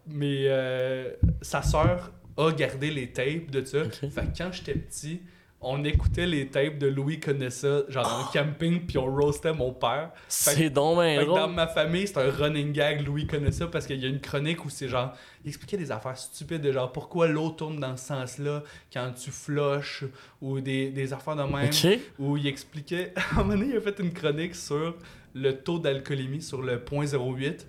mais 0.08 0.44
euh, 0.48 1.12
sa 1.42 1.62
sœur 1.62 2.12
a 2.38 2.52
gardé 2.52 2.92
les 2.92 3.12
tapes 3.12 3.50
de 3.50 3.64
ça. 3.64 3.84
Fait 3.90 4.10
que 4.10 4.38
quand 4.38 4.52
j'étais 4.52 4.74
petit, 4.76 5.22
on 5.70 5.84
écoutait 5.84 6.26
les 6.26 6.48
tapes 6.48 6.78
de 6.78 6.88
Louis 6.88 7.20
connaît 7.20 7.50
ça, 7.50 7.82
genre 7.90 8.26
en 8.30 8.32
camping, 8.32 8.86
puis 8.86 8.98
on 8.98 9.06
roastait 9.06 9.54
mon 9.54 9.74
père. 9.74 10.12
C'est 10.28 10.70
donc 10.70 11.00
Fait 11.02 11.26
que 11.26 11.26
dans 11.26 11.50
ma 11.50 11.68
famille, 11.68 12.08
c'est 12.08 12.18
un 12.18 12.32
running 12.32 12.72
gag, 12.72 13.06
Louis 13.06 13.28
connaît 13.28 13.52
ça, 13.52 13.68
parce 13.68 13.86
qu'il 13.86 14.00
y 14.00 14.06
a 14.06 14.08
une 14.08 14.22
chronique 14.22 14.64
où 14.64 14.70
c'est 14.70 14.88
genre, 14.88 15.14
il 15.44 15.50
expliquait 15.50 15.78
des 15.78 15.92
affaires 15.92 16.18
stupides, 16.18 16.62
de 16.62 16.72
genre 16.72 16.92
pourquoi 16.92 17.28
l'eau 17.28 17.50
tourne 17.50 17.80
dans 17.80 17.98
ce 17.98 18.06
sens-là 18.08 18.64
quand 18.94 19.12
tu 19.12 19.30
flushes, 19.30 20.06
ou 20.42 20.62
des, 20.62 20.90
des 20.90 21.12
affaires 21.12 21.36
de 21.36 21.44
même, 21.44 21.66
Ok. 21.70 22.00
où 22.20 22.38
il 22.38 22.48
expliquait, 22.48 23.14
à 23.36 23.40
un 23.40 23.44
moment 23.44 23.56
donné, 23.56 23.72
il 23.72 23.78
a 23.78 23.82
fait 23.82 24.00
une 24.00 24.14
chronique 24.14 24.56
sur 24.56 24.96
le 25.36 25.52
taux 25.52 25.80
d'alcoolémie, 25.80 26.42
sur 26.42 26.62
le 26.62 26.78
0.08. 26.78 27.66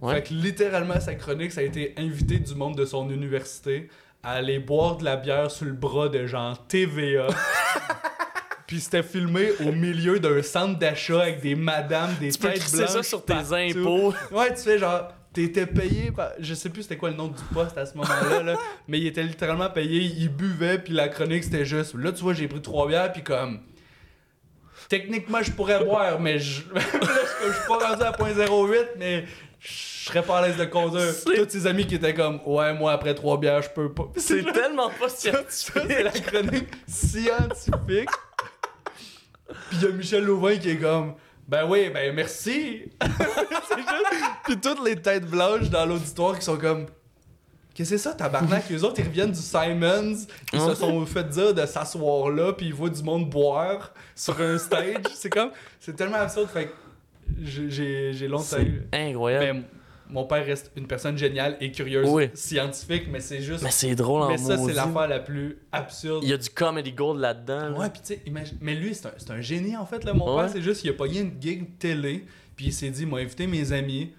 Ouais. 0.00 0.14
Fait 0.14 0.22
que 0.22 0.34
littéralement, 0.34 0.98
sa 0.98 1.14
chronique, 1.14 1.52
ça 1.52 1.60
a 1.60 1.64
été 1.64 1.94
invité 1.96 2.38
du 2.38 2.54
monde 2.54 2.76
de 2.76 2.84
son 2.84 3.08
université 3.10 3.88
aller 4.24 4.58
boire 4.58 4.96
de 4.96 5.04
la 5.04 5.16
bière 5.16 5.50
sur 5.50 5.66
le 5.66 5.72
bras 5.72 6.08
de 6.08 6.26
genre 6.26 6.66
TVA. 6.66 7.26
Puis 8.66 8.80
c'était 8.80 9.02
filmé 9.02 9.50
au 9.60 9.72
milieu 9.72 10.18
d'un 10.18 10.42
centre 10.42 10.78
d'achat 10.78 11.20
avec 11.22 11.40
des 11.42 11.54
madames, 11.54 12.14
des 12.18 12.30
Tu 12.32 12.38
têtes 12.38 12.72
blanches. 12.72 12.88
ça 12.88 13.02
sur 13.02 13.24
tes 13.24 13.34
partout. 13.34 13.54
impôts. 13.54 14.14
Ouais, 14.32 14.54
tu 14.54 14.62
fais 14.62 14.78
genre, 14.78 15.08
t'étais 15.34 15.66
payé 15.66 16.10
par. 16.10 16.30
Je 16.38 16.54
sais 16.54 16.70
plus 16.70 16.82
c'était 16.82 16.96
quoi 16.96 17.10
le 17.10 17.16
nom 17.16 17.28
du 17.28 17.42
poste 17.52 17.76
à 17.76 17.84
ce 17.84 17.94
moment-là, 17.98 18.42
là, 18.42 18.56
mais 18.88 18.98
il 18.98 19.06
était 19.06 19.22
littéralement 19.22 19.68
payé, 19.68 20.00
il 20.00 20.28
buvait, 20.30 20.78
puis 20.78 20.94
la 20.94 21.08
chronique 21.08 21.44
c'était 21.44 21.66
juste. 21.66 21.94
Là, 21.94 22.10
tu 22.12 22.22
vois, 22.22 22.32
j'ai 22.32 22.48
pris 22.48 22.62
trois 22.62 22.88
bières, 22.88 23.12
puis 23.12 23.22
comme. 23.22 23.60
Techniquement, 24.88 25.42
je 25.42 25.50
pourrais 25.50 25.82
boire, 25.84 26.18
mais 26.20 26.38
je 26.38 26.62
je 26.74 26.80
suis 26.80 27.68
pas 27.68 27.88
rendu 27.88 28.02
à 28.02 28.12
0.08, 28.12 28.76
mais 28.98 29.24
je 29.64 30.10
serais 30.10 30.22
pas 30.22 30.38
à 30.40 30.46
l'aise 30.46 30.56
de 30.58 30.64
conduire. 30.66 31.14
Tous 31.24 31.48
ses 31.48 31.66
amis 31.66 31.86
qui 31.86 31.94
étaient 31.94 32.12
comme, 32.12 32.38
ouais, 32.44 32.74
moi 32.74 32.92
après 32.92 33.14
trois 33.14 33.38
bières, 33.38 33.62
je 33.62 33.70
peux 33.70 33.90
pas. 33.92 34.08
C'est 34.16 34.44
tellement 34.52 34.90
pas 34.90 35.08
scientifique. 35.08 35.82
c'est 35.88 36.02
la 36.02 36.10
chronique 36.10 36.68
scientifique. 36.86 38.10
Puis 39.48 39.78
il 39.78 39.82
y 39.82 39.86
a 39.86 39.88
Michel 39.92 40.24
Louvain 40.24 40.56
qui 40.56 40.70
est 40.70 40.76
comme 40.76 41.14
Ben 41.48 41.64
oui, 41.68 41.88
ben 41.90 42.14
merci. 42.14 42.82
Juste- 43.02 43.88
Puis 44.44 44.60
toutes 44.60 44.84
les 44.84 44.96
têtes 44.96 45.26
blanches 45.26 45.70
dans 45.70 45.86
l'auditoire 45.86 46.38
qui 46.38 46.44
sont 46.44 46.56
comme 46.58 46.86
Qu'est-ce 47.74 47.90
que 47.90 47.96
c'est 47.96 48.04
ça, 48.04 48.14
tabarnak? 48.14 48.68
Les 48.70 48.84
autres, 48.84 49.00
ils 49.00 49.06
reviennent 49.06 49.32
du 49.32 49.40
Simons. 49.40 50.14
Ils 50.52 50.60
se 50.60 50.74
sont 50.76 51.04
fait 51.06 51.24
dire 51.28 51.52
de 51.52 51.66
s'asseoir 51.66 52.30
là, 52.30 52.52
puis 52.52 52.66
ils 52.66 52.74
voient 52.74 52.88
du 52.88 53.02
monde 53.02 53.28
boire 53.28 53.92
sur 54.14 54.40
un 54.40 54.58
stage. 54.58 55.02
c'est 55.16 55.28
comme. 55.30 55.50
C'est 55.80 55.96
tellement 55.96 56.18
absurde. 56.18 56.48
Fait 56.50 56.66
que 56.66 56.72
j'ai- 57.42 58.28
longtemps 58.28 58.60
eu. 58.60 58.82
incroyable. 58.92 59.44
Ben, 59.60 59.64
mon 60.10 60.24
père 60.24 60.44
reste 60.44 60.70
une 60.76 60.86
personne 60.86 61.16
géniale 61.16 61.56
et 61.60 61.72
curieuse, 61.72 62.06
Oui. 62.10 62.28
scientifique, 62.34 63.04
mais 63.10 63.20
c'est 63.20 63.40
juste. 63.40 63.62
Mais 63.64 63.70
c'est 63.70 63.94
drôle 63.94 64.22
en 64.22 64.28
Mais 64.28 64.36
ça, 64.38 64.58
c'est 64.58 64.72
l'affaire 64.74 65.08
la 65.08 65.18
plus 65.18 65.58
absurde. 65.72 66.22
Il 66.22 66.28
y 66.28 66.32
a 66.32 66.36
du 66.36 66.50
comedy 66.50 66.92
gold 66.92 67.20
là-dedans. 67.20 67.70
là. 67.70 67.78
Ouais, 67.78 67.90
pis 67.90 68.00
tu 68.00 68.06
sais, 68.08 68.22
imagine. 68.26 68.58
Mais 68.60 68.74
lui, 68.74 68.94
c'est 68.94 69.06
un, 69.06 69.34
un 69.34 69.40
génie 69.40 69.76
en 69.76 69.86
fait, 69.86 70.04
là. 70.04 70.12
Mon 70.12 70.36
Ouais. 70.36 70.42
père, 70.42 70.50
c'est 70.52 70.62
juste, 70.62 70.84
il 70.84 70.90
a 70.90 70.92
pogné 70.92 71.20
une 71.20 71.40
gig 71.40 71.78
télé, 71.78 72.26
puis 72.54 72.66
il 72.66 72.72
s'est 72.72 72.90
dit, 72.90 73.06
m'a 73.06 73.18
invité 73.18 73.46
mes 73.46 73.72
amis, 73.72 74.12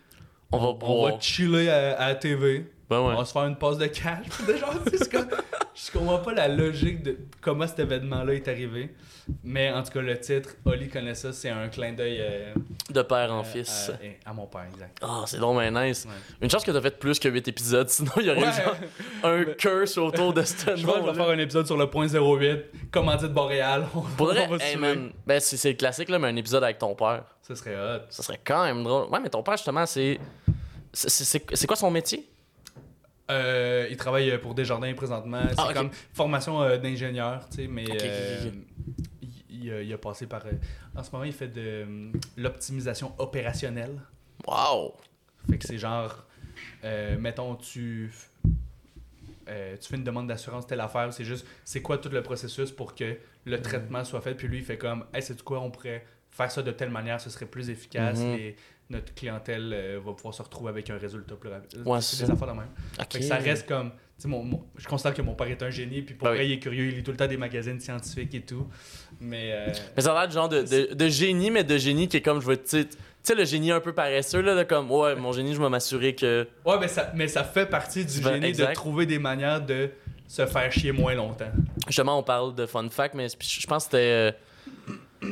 On 0.52 0.58
va 0.58 0.68
on 0.86 1.06
va 1.08 1.20
chiller 1.20 1.70
à, 1.70 1.98
à 2.00 2.08
la 2.10 2.16
TV, 2.16 2.66
Ben 2.90 3.00
ouais. 3.00 3.14
on 3.14 3.18
va 3.18 3.26
se 3.26 3.32
faire 3.32 3.46
une 3.46 3.56
passe 3.58 3.78
de 3.78 3.86
cash. 3.88 4.26
Puis 4.30 4.46
déjà, 4.54 4.68
c'est 4.92 5.12
comme. 5.12 5.28
Je 5.76 5.92
comprends 5.92 6.20
pas 6.20 6.34
la 6.34 6.48
logique 6.48 7.04
de 7.04 7.18
comment 7.42 7.68
cet 7.68 7.80
événement-là 7.80 8.34
est 8.34 8.48
arrivé. 8.48 8.96
Mais 9.44 9.72
en 9.72 9.84
tout 9.84 9.92
cas, 9.92 10.02
le 10.02 10.18
titre, 10.20 10.52
Oli 10.66 10.88
connaît 10.88 11.16
ça, 11.16 11.34
c'est 11.34 11.50
un 11.50 11.68
clin 11.68 11.92
d'œil 11.94 12.20
euh, 12.22 12.54
De 12.92 13.02
père 13.02 13.34
en 13.34 13.40
euh, 13.42 13.44
fils. 13.44 13.92
à, 14.26 14.30
à 14.30 14.34
mon 14.34 14.46
père, 14.46 14.66
exact. 14.72 14.98
Ah, 15.02 15.24
c'est 15.26 15.40
donc 15.40 15.60
bien 15.60 15.72
nice. 15.72 16.06
Ouais. 16.06 16.14
Une 16.42 16.50
chance 16.50 16.64
que 16.64 16.72
t'as 16.72 16.80
fait 16.82 16.98
plus 16.98 17.20
que 17.20 17.28
8 17.28 17.48
épisodes, 17.50 17.90
sinon 17.90 18.12
il 18.18 18.26
y 18.28 18.30
aurait 18.30 18.42
eu 18.42 18.44
Ouais. 18.46 18.52
genre 18.54 18.76
un 19.24 19.44
curse 19.56 19.98
autour 19.98 20.34
de 20.34 20.44
ce 20.44 20.56
Je 20.58 20.64
pense 20.64 20.76
que 20.76 20.80
je 20.82 20.86
vais 20.86 21.02
nom. 21.02 21.14
faire 21.14 21.30
un 21.30 21.40
épisode 21.40 21.66
sur 21.66 21.76
le 21.78 21.90
point 21.90 22.08
08, 22.08 22.90
commandite 22.92 23.34
Boréal. 23.34 23.86
On, 23.96 24.02
Pour 24.02 24.28
vrai, 24.28 24.46
on 24.50 24.56
va 24.56 24.64
hey, 24.66 24.78
man, 24.78 25.12
ben 25.28 25.40
c'est 25.42 25.70
le 25.70 25.76
classique 25.76 26.08
là, 26.10 26.20
mais 26.20 26.28
un 26.28 26.36
épisode 26.36 26.64
avec 26.64 26.78
ton 26.78 26.96
père, 26.96 27.24
Ça 27.42 27.56
serait 27.56 27.76
hot. 27.76 28.02
ça 28.10 28.24
serait 28.24 28.40
quand 28.46 28.64
même 28.64 28.84
drôle. 28.84 29.10
Ouais, 29.10 29.20
mais 29.22 29.30
ton 29.30 29.44
père 29.44 29.58
justement, 29.58 29.86
c'est 29.86 30.20
c'est 30.94 31.68
quoi 31.68 31.76
son 31.76 31.92
métier? 31.92 32.30
Euh, 33.32 33.88
il 33.90 33.98
travaille 33.98 34.38
pour 34.40 34.54
Desjardins 34.54 34.94
présentement. 34.94 35.42
C'est 35.50 35.56
Ah, 35.58 35.74
comme 35.74 35.90
formation 36.14 36.62
euh, 36.62 36.78
d'ingénieur, 36.78 37.48
tu 37.50 37.56
sais, 37.64 37.68
mais 37.68 37.86
euh, 37.90 38.52
il, 39.50 39.66
il 39.84 39.94
a, 39.94 39.98
passé 39.98 40.28
par. 40.28 40.46
euh, 40.46 40.52
en 40.96 41.04
ce 41.04 41.12
moment, 41.12 41.24
il 41.24 41.34
fait 41.34 41.48
de 41.48 41.62
euh, 41.62 42.12
l'optimisation 42.38 43.14
opérationnelle. 43.18 44.00
Wow. 44.48 44.94
Fait 45.50 45.58
que 45.58 45.66
c'est 45.68 45.78
genre, 45.80 46.24
euh, 46.84 47.18
mettons, 47.18 47.56
tu, 47.56 48.12
euh, 49.48 49.76
tu 49.80 49.90
fais 49.90 49.96
une 49.96 50.04
demande 50.04 50.28
d'assurance, 50.28 50.66
telle 50.68 50.82
affaire, 50.82 51.12
c'est 51.14 51.24
juste, 51.26 51.46
c'est 51.64 51.82
quoi 51.82 51.98
tout 51.98 52.10
le 52.10 52.22
processus 52.24 52.72
pour 52.72 52.96
que 52.96 53.18
le 53.46 53.62
traitement 53.62 54.04
soit 54.04 54.22
fait, 54.22 54.36
puis 54.36 54.48
lui, 54.48 54.60
il 54.60 54.64
fait 54.66 54.78
comme, 54.78 55.06
hey, 55.14 55.22
c'est 55.22 55.42
quoi, 55.44 55.60
on 55.62 55.70
pourrait 55.72 56.06
faire 56.32 56.52
ça 56.52 56.62
de 56.62 56.72
telle 56.72 56.90
manière, 56.90 57.22
ce 57.22 57.30
serait 57.30 57.46
plus 57.46 57.70
efficace, 57.70 58.20
Mhm. 58.20 58.36
et 58.36 58.56
notre 58.90 59.14
clientèle 59.16 59.72
euh, 59.74 60.00
va 60.06 60.14
pouvoir 60.14 60.34
se 60.34 60.42
retrouver 60.44 60.70
avec 60.70 60.90
un 60.90 60.98
résultat 60.98 61.36
plus 61.36 61.50
rapide. 61.50 61.82
Ouais, 61.86 62.02
c'est 62.02 62.24
des 62.26 62.32
affaires 62.32 62.48
de 62.48 62.54
même. 62.54 62.68
Ok. 63.00 63.14
Fait 63.14 63.20
que 63.20 63.26
ça 63.26 63.38
reste 63.38 63.68
comme. 63.68 63.92
Mon, 64.24 64.44
mon- 64.44 64.64
je 64.78 64.88
constate 64.88 65.14
que 65.16 65.22
mon 65.22 65.34
père 65.36 65.48
est 65.48 65.62
un 65.62 65.70
génie, 65.70 66.02
puis 66.02 66.16
pour 66.16 66.26
Ben 66.30 66.36
vrai, 66.36 66.44
oui. 66.44 66.50
il 66.52 66.54
est 66.54 66.60
curieux, 66.60 66.86
il 66.86 66.96
lit 66.96 67.04
tout 67.04 67.12
le 67.12 67.18
temps 67.18 67.28
des 67.28 67.36
magazines 67.36 67.80
scientifiques 67.82 68.34
et 68.34 68.42
tout. 68.42 68.66
Mais. 69.20 69.52
euh, 69.54 69.74
Mais 69.98 70.02
ça 70.04 70.14
a 70.14 70.20
l'air 70.22 70.28
du 70.30 70.34
genre 70.36 70.48
de, 70.48 70.62
de, 70.62 70.94
de 70.94 71.08
génie, 71.10 71.52
mais 71.52 71.64
de 71.66 71.78
génie 71.78 72.08
qui 72.08 72.18
est 72.18 72.22
comme, 72.22 72.40
je 72.42 72.46
veux, 72.46 72.56
tu 72.58 72.64
sais, 72.66 72.86
tu 72.86 72.96
sais, 73.24 73.36
le 73.36 73.44
génie 73.44 73.72
un 73.74 73.82
peu 73.82 73.92
paresseux, 73.94 74.40
là, 74.42 74.56
de 74.56 74.64
comme, 74.64 74.90
ouais, 74.90 75.16
mon 75.16 75.34
génie, 75.34 75.54
je 75.54 75.62
vais 75.62 75.68
m'assurer 75.70 76.16
que. 76.16 76.48
Ouais, 76.66 76.78
mais 76.80 76.88
ça, 76.88 77.12
mais 77.14 77.28
ça 77.28 77.44
fait 77.44 77.66
partie 77.66 78.06
du 78.06 78.22
Ben, 78.22 78.36
génie 78.36 78.46
exact. 78.48 78.70
de 78.70 78.74
trouver 78.76 79.06
des 79.06 79.20
manières 79.20 79.60
de 79.66 79.90
se 80.28 80.46
faire 80.46 80.72
chier 80.72 80.92
moins 80.94 81.14
longtemps. 81.14 81.52
Justement, 81.88 82.18
on 82.18 82.24
parle 82.24 82.56
de 82.56 82.66
fun 82.68 82.88
fact, 82.90 83.16
mais 83.16 83.28
je 83.28 83.36
je 83.42 83.68
pense 83.68 83.88
que 83.88 83.98
c'était. 83.98 84.34
euh, 85.24 85.28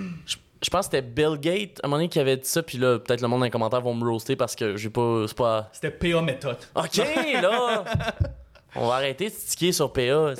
Je 0.63 0.69
pense 0.69 0.87
que 0.87 0.95
c'était 0.95 1.07
Bill 1.07 1.37
Gates, 1.39 1.79
à 1.83 1.87
un 1.87 1.89
moment 1.89 1.97
donné, 1.97 2.09
qui 2.09 2.19
avait 2.19 2.37
dit 2.37 2.47
ça, 2.47 2.63
puis 2.63 2.77
là, 2.77 2.97
peut-être 2.97 3.21
le 3.21 3.27
monde 3.27 3.41
dans 3.41 3.45
les 3.45 3.51
commentaires 3.51 3.81
vont 3.81 3.93
me 3.93 4.09
roaster 4.09 4.35
parce 4.35 4.55
que 4.55 4.77
j'ai 4.77 4.89
pas. 4.89 5.25
C'est 5.27 5.37
pas. 5.37 5.69
C'était 5.73 5.91
PA 5.91 6.21
méthode. 6.21 6.57
Ok, 6.75 6.97
là! 6.97 7.83
On 8.75 8.87
va 8.87 8.95
arrêter 8.95 9.29
de 9.29 9.33
tiquer 9.35 9.71
sur 9.71 9.91
PA. 9.91 10.33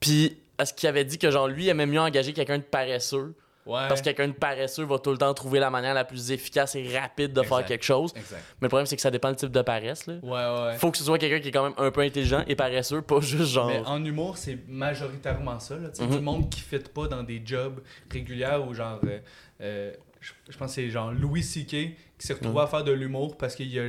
Puis, 0.00 0.38
est-ce 0.58 0.72
qu'il 0.72 0.88
avait 0.88 1.04
dit 1.04 1.18
que, 1.18 1.30
genre, 1.30 1.46
lui, 1.46 1.64
il 1.64 1.68
aimait 1.68 1.86
mieux 1.86 2.00
engager 2.00 2.32
quelqu'un 2.32 2.58
de 2.58 2.62
paresseux? 2.62 3.34
Ouais. 3.70 3.86
Parce 3.88 4.00
que 4.00 4.04
quelqu'un 4.06 4.28
de 4.28 4.32
paresseux 4.32 4.84
va 4.84 4.98
tout 4.98 5.10
le 5.12 5.18
temps 5.18 5.32
trouver 5.32 5.60
la 5.60 5.70
manière 5.70 5.94
la 5.94 6.04
plus 6.04 6.30
efficace 6.32 6.74
et 6.74 6.98
rapide 6.98 7.32
de 7.32 7.42
faire 7.42 7.64
quelque 7.64 7.84
chose. 7.84 8.12
Exact. 8.16 8.42
Mais 8.60 8.66
le 8.66 8.68
problème, 8.68 8.86
c'est 8.86 8.96
que 8.96 9.02
ça 9.02 9.10
dépend 9.10 9.30
du 9.30 9.36
type 9.36 9.50
de 9.52 9.62
paresse, 9.62 10.06
là. 10.06 10.14
Ouais, 10.22 10.30
ouais. 10.70 10.76
Faut 10.78 10.90
que 10.90 10.98
ce 10.98 11.04
soit 11.04 11.18
quelqu'un 11.18 11.40
qui 11.40 11.48
est 11.48 11.52
quand 11.52 11.62
même 11.64 11.74
un 11.78 11.90
peu 11.90 12.00
intelligent 12.00 12.42
et 12.48 12.56
paresseux, 12.56 13.02
pas 13.02 13.20
juste 13.20 13.52
genre. 13.52 13.68
Mais 13.68 13.80
en 13.86 14.04
humour, 14.04 14.36
c'est 14.38 14.58
majoritairement 14.68 15.60
ça. 15.60 15.76
Là, 15.76 15.88
sais, 15.92 16.02
Mhm. 16.04 16.10
Du 16.16 16.20
monde 16.20 16.50
qui 16.50 16.60
ne 16.60 16.78
fit 16.80 16.88
pas 16.88 17.06
dans 17.08 17.22
des 17.22 17.40
jobs 17.44 17.80
réguliers 18.10 18.58
ou 18.68 18.74
genre. 18.74 18.98
euh, 19.04 19.18
euh, 19.60 19.92
je, 20.20 20.32
je 20.48 20.58
pense 20.58 20.68
que 20.70 20.74
c'est 20.74 20.90
genre 20.90 21.12
Louis 21.12 21.42
C.K. 21.42 21.68
qui 21.70 22.26
s'est 22.26 22.32
retrouvé 22.34 22.54
Mhm. 22.58 22.64
à 22.64 22.66
faire 22.66 22.84
de 22.84 22.92
l'humour 22.92 23.36
parce 23.38 23.54
qu'il 23.54 23.78
a 23.78 23.88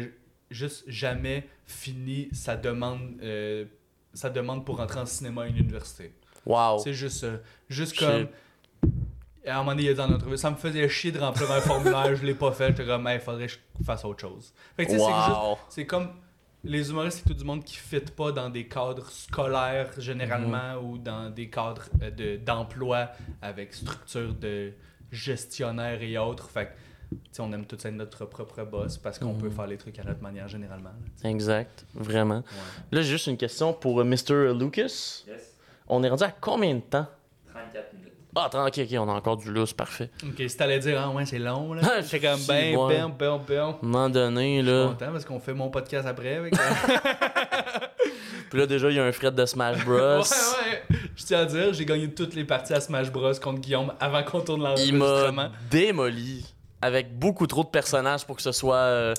juste 0.49 0.83
jamais 0.87 1.47
fini 1.65 2.29
sa 2.33 2.55
demande, 2.55 3.01
euh, 3.23 3.65
sa 4.13 4.29
demande 4.29 4.65
pour 4.65 4.79
entrer 4.79 4.99
en 4.99 5.05
cinéma 5.05 5.43
à 5.43 5.47
une 5.47 5.57
université. 5.57 6.13
Wow. 6.45 6.79
C'est 6.79 6.93
juste 6.93 7.17
ça. 7.21 7.31
Juste 7.69 7.95
Shit. 7.97 8.07
comme. 8.07 8.27
À 9.45 9.55
un 9.55 9.57
moment 9.59 9.71
donné, 9.71 9.83
il 9.83 9.89
a 9.89 9.93
dit 9.93 9.99
en 10.01 10.13
entrevue, 10.13 10.37
ça 10.37 10.51
me 10.51 10.55
faisait 10.55 10.87
chier 10.87 11.11
de 11.11 11.19
remplir 11.19 11.49
un 11.51 11.61
formulaire, 11.61 12.15
je 12.15 12.23
l'ai 12.25 12.35
pas 12.35 12.51
fait. 12.51 12.67
J'étais 12.67 12.85
comme, 12.85 13.09
il 13.11 13.19
faudrait 13.19 13.47
que 13.47 13.53
je 13.53 13.83
fasse 13.83 14.05
autre 14.05 14.19
chose. 14.21 14.53
Fait 14.75 14.85
que 14.85 14.91
c'est 14.91 14.97
juste 14.97 15.07
Wow. 15.09 15.57
c'est 15.69 15.85
comme 15.87 16.09
les 16.63 16.89
humoristes, 16.91 17.21
c'est 17.23 17.33
tout 17.33 17.37
du 17.39 17.43
monde 17.43 17.63
qui 17.63 17.75
ne 17.77 17.99
fit 17.99 18.11
pas 18.11 18.31
dans 18.31 18.49
des 18.51 18.67
cadres 18.67 19.09
scolaires 19.09 19.89
généralement 19.97 20.75
Mhm. 20.79 20.85
ou 20.85 20.97
dans 20.99 21.31
des 21.31 21.49
cadres 21.49 21.85
euh, 22.03 22.11
de- 22.11 22.37
d'emploi 22.37 23.09
avec 23.41 23.73
structure 23.73 24.33
de 24.35 24.73
gestionnaire 25.11 26.01
et 26.03 26.17
autres. 26.19 26.49
Fait 26.49 26.67
que, 26.67 27.41
on 27.41 27.51
aime 27.51 27.65
tout 27.65 27.75
être 27.75 27.93
notre 27.93 28.25
propre 28.25 28.63
boss 28.63 28.97
parce 28.99 29.17
qu'on 29.17 29.33
Mhm. 29.33 29.41
peut 29.41 29.49
faire 29.49 29.67
les 29.67 29.77
trucs 29.77 29.97
à 29.99 30.03
notre 30.03 30.21
manière 30.21 30.47
généralement. 30.47 30.91
là. 31.23 31.29
Exact. 31.31 31.83
Vraiment. 31.95 32.37
Ouais. 32.37 32.43
Là, 32.91 33.01
j'ai 33.01 33.09
juste 33.09 33.25
une 33.27 33.37
question 33.37 33.73
pour 33.73 33.99
euh, 33.99 34.03
Mr. 34.03 34.53
Lucas. 34.53 35.23
Yes. 35.27 35.57
On 35.87 36.03
est 36.03 36.09
rendu 36.09 36.23
à 36.23 36.31
combien 36.31 36.75
de 36.75 36.79
temps? 36.81 37.07
34 37.51 37.93
minutes. 37.93 38.00
Ah, 38.35 38.45
attends, 38.45 38.65
ok, 38.65 38.79
ok, 38.79 38.97
on 38.99 39.09
a 39.09 39.13
encore 39.13 39.37
du 39.37 39.51
lousse, 39.51 39.73
parfait. 39.73 40.09
Ok, 40.25 40.35
si 40.47 40.55
t'allais 40.55 40.79
dire, 40.79 40.99
ah 41.03 41.09
ouais, 41.09 41.25
c'est 41.25 41.39
long, 41.39 41.73
là. 41.73 41.81
J'étais 42.01 42.19
comme, 42.27 42.39
si, 42.39 42.47
ben, 42.47 42.75
ouais. 42.77 42.95
ben, 42.97 43.09
ben, 43.17 43.39
ben. 43.45 43.59
À 43.59 43.63
un 43.67 43.75
moment 43.81 44.09
donné, 44.09 44.61
Je 44.61 44.65
suis 44.67 44.71
là. 44.71 44.85
content 44.87 45.11
parce 45.11 45.25
qu'on 45.25 45.39
fait 45.39 45.53
mon 45.53 45.69
podcast 45.69 46.07
après. 46.07 46.35
Avec, 46.37 46.53
Puis 48.49 48.59
là, 48.59 48.65
déjà, 48.65 48.89
il 48.89 48.95
y 48.95 48.99
a 48.99 49.03
un 49.05 49.11
fret 49.11 49.31
de 49.31 49.45
Smash 49.45 49.83
Bros. 49.85 49.97
ouais, 49.99 50.07
ouais. 50.19 50.97
Je 51.15 51.25
tiens 51.25 51.39
à 51.39 51.45
dire, 51.45 51.73
j'ai 51.73 51.85
gagné 51.85 52.13
toutes 52.13 52.33
les 52.35 52.43
parties 52.43 52.73
à 52.73 52.81
Smash 52.81 53.11
Bros 53.11 53.31
contre 53.41 53.61
Guillaume 53.61 53.93
avant 53.99 54.23
qu'on 54.23 54.41
tourne 54.41 54.61
Il 54.77 54.95
m'a 54.95 55.05
l'enregistrement. 55.05 55.49
démoli. 55.69 56.45
avec 56.81 57.17
beaucoup 57.17 57.47
trop 57.47 57.63
de 57.63 57.69
personnages 57.69 58.25
pour 58.25 58.35
que 58.35 58.41
ce 58.41 58.51
soit. 58.51 58.75
euh, 58.75 59.13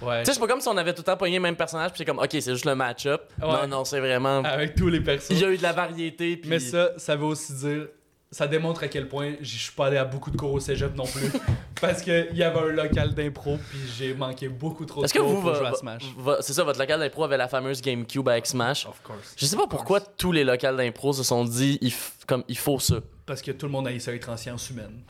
Ouais. 0.00 0.20
Tu 0.20 0.26
sais, 0.26 0.34
c'est 0.34 0.40
pas 0.40 0.46
comme 0.46 0.60
si 0.60 0.68
on 0.68 0.76
avait 0.76 0.92
tout 0.92 1.00
le 1.00 1.06
temps 1.06 1.16
pogné 1.16 1.34
le 1.36 1.42
même 1.42 1.56
personnage, 1.56 1.90
puis 1.90 1.98
c'est 1.98 2.04
comme, 2.04 2.20
ok, 2.20 2.28
c'est 2.30 2.52
juste 2.52 2.66
le 2.66 2.76
match-up. 2.76 3.22
Ouais. 3.42 3.48
Non, 3.48 3.66
non, 3.66 3.84
c'est 3.84 3.98
vraiment. 3.98 4.40
Avec 4.44 4.76
tous 4.76 4.86
les 4.88 5.00
persos. 5.00 5.30
Il 5.30 5.40
y 5.40 5.44
a 5.44 5.48
eu 5.50 5.56
de 5.56 5.62
la 5.64 5.72
variété, 5.72 6.36
puis. 6.36 6.48
Mais 6.48 6.60
ça, 6.60 6.90
ça 6.98 7.16
veut 7.16 7.24
aussi 7.24 7.52
dire. 7.54 7.88
Ça 8.32 8.46
démontre 8.48 8.82
à 8.82 8.88
quel 8.88 9.08
point 9.08 9.34
je 9.42 9.58
suis 9.58 9.72
pas 9.72 9.86
allé 9.88 9.98
à 9.98 10.04
beaucoup 10.06 10.30
de 10.30 10.36
cours 10.38 10.52
au 10.52 10.58
cégep 10.58 10.96
non 10.96 11.04
plus. 11.04 11.30
parce 11.80 12.00
qu'il 12.02 12.30
y 12.32 12.42
avait 12.42 12.58
un 12.58 12.72
local 12.72 13.14
d'impro, 13.14 13.58
puis 13.68 13.78
j'ai 13.98 14.14
manqué 14.14 14.48
beaucoup 14.48 14.86
trop 14.86 15.00
de 15.00 15.04
Est-ce 15.04 15.12
que 15.14 15.18
cours 15.18 15.28
vous, 15.28 15.40
pour 15.42 15.50
va- 15.50 15.58
jouer 15.58 15.66
à 15.66 15.74
Smash. 15.74 16.02
c'est 16.40 16.54
ça, 16.54 16.64
votre 16.64 16.78
local 16.80 16.98
d'impro 16.98 17.24
avait 17.24 17.36
la 17.36 17.46
fameuse 17.46 17.82
GameCube 17.82 18.26
avec 18.28 18.46
Smash. 18.46 18.86
Of 18.86 19.02
course. 19.02 19.34
Je 19.36 19.44
sais 19.44 19.56
pas 19.56 19.66
pourquoi 19.66 20.00
tous 20.00 20.32
les 20.32 20.44
locales 20.44 20.76
d'impro 20.78 21.12
se 21.12 21.22
sont 21.22 21.44
dit, 21.44 21.78
il, 21.82 21.92
comme, 22.26 22.42
il 22.48 22.56
faut 22.56 22.78
ça. 22.78 22.96
Parce 23.26 23.42
que 23.42 23.50
tout 23.52 23.66
le 23.66 23.72
monde 23.72 23.86
a 23.86 23.98
ça 24.00 24.14
être 24.14 24.28
en 24.30 24.36
sciences 24.38 24.70
humaines. 24.70 25.02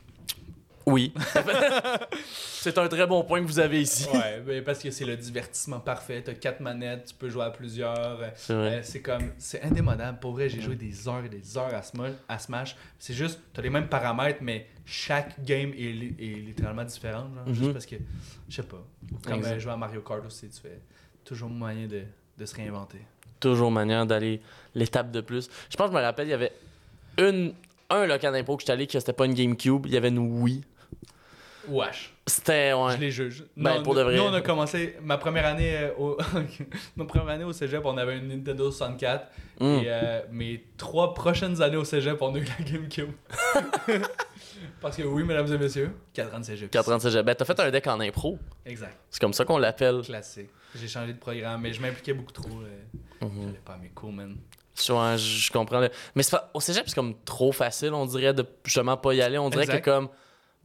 Oui. 0.85 1.13
c'est 2.25 2.77
un 2.77 2.87
très 2.87 3.05
bon 3.07 3.23
point 3.23 3.41
que 3.41 3.45
vous 3.47 3.59
avez 3.59 3.81
ici. 3.81 4.07
Ouais, 4.13 4.41
mais 4.45 4.61
parce 4.61 4.79
que 4.79 4.91
c'est 4.91 5.05
le 5.05 5.15
divertissement 5.17 5.79
parfait. 5.79 6.21
T'as 6.21 6.33
quatre 6.33 6.59
manettes, 6.59 7.05
tu 7.09 7.13
peux 7.15 7.29
jouer 7.29 7.43
à 7.45 7.49
plusieurs. 7.49 8.19
C'est 8.35 8.53
vrai. 8.53 8.79
euh, 8.79 8.81
c'est 8.83 9.01
comme, 9.01 9.31
c'est 9.37 9.61
indémodable. 9.63 10.19
Pour 10.19 10.33
vrai, 10.33 10.49
j'ai 10.49 10.61
joué 10.61 10.75
des 10.75 11.07
heures 11.07 11.23
et 11.25 11.29
des 11.29 11.57
heures 11.57 11.73
à 11.73 11.81
Smash. 11.83 12.11
À 12.27 12.39
Smash. 12.39 12.75
C'est 12.99 13.13
juste, 13.13 13.39
t'as 13.53 13.61
les 13.61 13.69
mêmes 13.69 13.87
paramètres, 13.87 14.39
mais 14.41 14.67
chaque 14.85 15.41
game 15.43 15.69
est, 15.73 15.91
li- 15.93 16.15
est 16.19 16.39
littéralement 16.45 16.83
différent. 16.83 17.27
genre, 17.33 17.47
Mhm. 17.47 17.53
Juste 17.53 17.73
parce 17.73 17.85
que, 17.85 17.95
je 18.49 18.55
sais 18.55 18.63
pas. 18.63 18.83
Comme 19.25 19.43
euh, 19.43 19.59
jouer 19.59 19.71
à 19.71 19.77
Mario 19.77 20.01
Kart 20.01 20.25
aussi, 20.25 20.49
tu 20.49 20.61
fais 20.61 20.79
toujours 21.23 21.49
moyen 21.49 21.87
de, 21.87 22.01
de 22.37 22.45
se 22.45 22.55
réinventer. 22.55 22.99
Toujours 23.39 23.71
manière 23.71 24.05
d'aller 24.05 24.41
l'étape 24.75 25.11
de 25.11 25.21
plus. 25.21 25.49
Je 25.69 25.75
pense 25.75 25.87
que 25.87 25.93
je 25.93 25.97
me 25.97 26.03
rappelle, 26.03 26.27
il 26.27 26.31
y 26.31 26.33
avait 26.33 26.51
une, 27.17 27.53
un 27.89 28.05
local 28.05 28.31
d'impro 28.33 28.55
que 28.57 28.61
j'étais 28.61 28.71
allé 28.71 28.87
que 28.87 28.97
c'était 28.99 29.13
pas 29.13 29.25
une 29.25 29.33
GameCube, 29.33 29.85
il 29.85 29.93
y 29.93 29.97
avait 29.97 30.07
une 30.09 30.19
Wii. 30.41 30.63
Wesh. 31.67 32.13
C'était, 32.25 32.73
ouais. 32.73 32.93
Je 32.93 32.97
les 32.97 33.11
juge. 33.11 33.43
Ben, 33.57 33.75
Non, 33.75 33.83
pour 33.83 33.95
de 33.95 34.01
vrai. 34.01 34.15
Nous, 34.15 34.21
on 34.23 34.33
a 34.33 34.41
commencé, 34.41 34.95
ma 35.01 35.17
première 35.17 35.45
année 35.45 35.75
euh, 35.77 35.91
au, 35.97 36.17
ma 36.95 37.05
première 37.05 37.29
année 37.35 37.43
au 37.43 37.53
cégep, 37.53 37.81
on 37.85 37.97
avait 37.97 38.17
une 38.17 38.27
Nintendo 38.29 38.71
64. 38.71 39.27
Mm. 39.59 39.65
Et 39.65 39.83
euh, 39.87 40.21
mes 40.31 40.63
trois 40.77 41.13
prochaines 41.13 41.61
années 41.61 41.77
au 41.77 41.83
cégep, 41.83 42.21
on 42.21 42.33
a 42.35 42.37
eu 42.39 42.45
la 42.59 42.65
GameCube. 42.65 43.11
Parce 44.81 44.97
que 44.97 45.03
oui, 45.03 45.23
mesdames 45.23 45.51
et 45.53 45.57
messieurs, 45.57 45.91
4 46.13 46.33
ans 46.35 46.39
de 46.39 46.45
cégep. 46.45 46.69
4 46.71 46.91
ans 46.91 46.97
de 46.97 47.01
cégep. 47.01 47.25
Ben, 47.25 47.35
t'as 47.35 47.45
fait 47.45 47.59
un 47.59 47.71
deck 47.71 47.87
en 47.87 47.99
impro. 47.99 48.37
Exact. 48.65 48.97
C'est 49.09 49.19
comme 49.21 49.33
ça 49.33 49.45
qu'on 49.45 49.57
l'appelle. 49.57 50.01
Classique. 50.01 50.49
J'ai 50.75 50.87
changé 50.87 51.13
de 51.13 51.19
programme, 51.19 51.61
mais 51.61 51.71
je 51.73 51.81
m'impliquais 51.81 52.13
beaucoup 52.13 52.31
trop. 52.31 52.49
euh, 52.49 53.25
Mhm. 53.25 53.41
J'allais 53.47 53.61
pas 53.63 53.73
à 53.73 53.77
mes 53.77 53.89
cours, 53.89 54.11
man. 54.11 54.35
Je 54.75 54.83
je 55.17 55.51
comprends. 55.51 55.79
le- 55.79 55.89
Mais 56.15 56.23
pas... 56.29 56.49
au 56.53 56.59
cégep, 56.59 56.83
c'est 56.87 56.95
comme 56.95 57.13
trop 57.23 57.51
facile, 57.51 57.93
on 57.93 58.05
dirait, 58.05 58.33
de 58.33 58.45
justement 58.65 58.97
pas 58.97 59.13
y 59.13 59.21
aller. 59.21 59.37
On 59.37 59.49
dirait 59.49 59.63
Exact. 59.63 59.81
que 59.81 59.89
comme. 59.89 60.09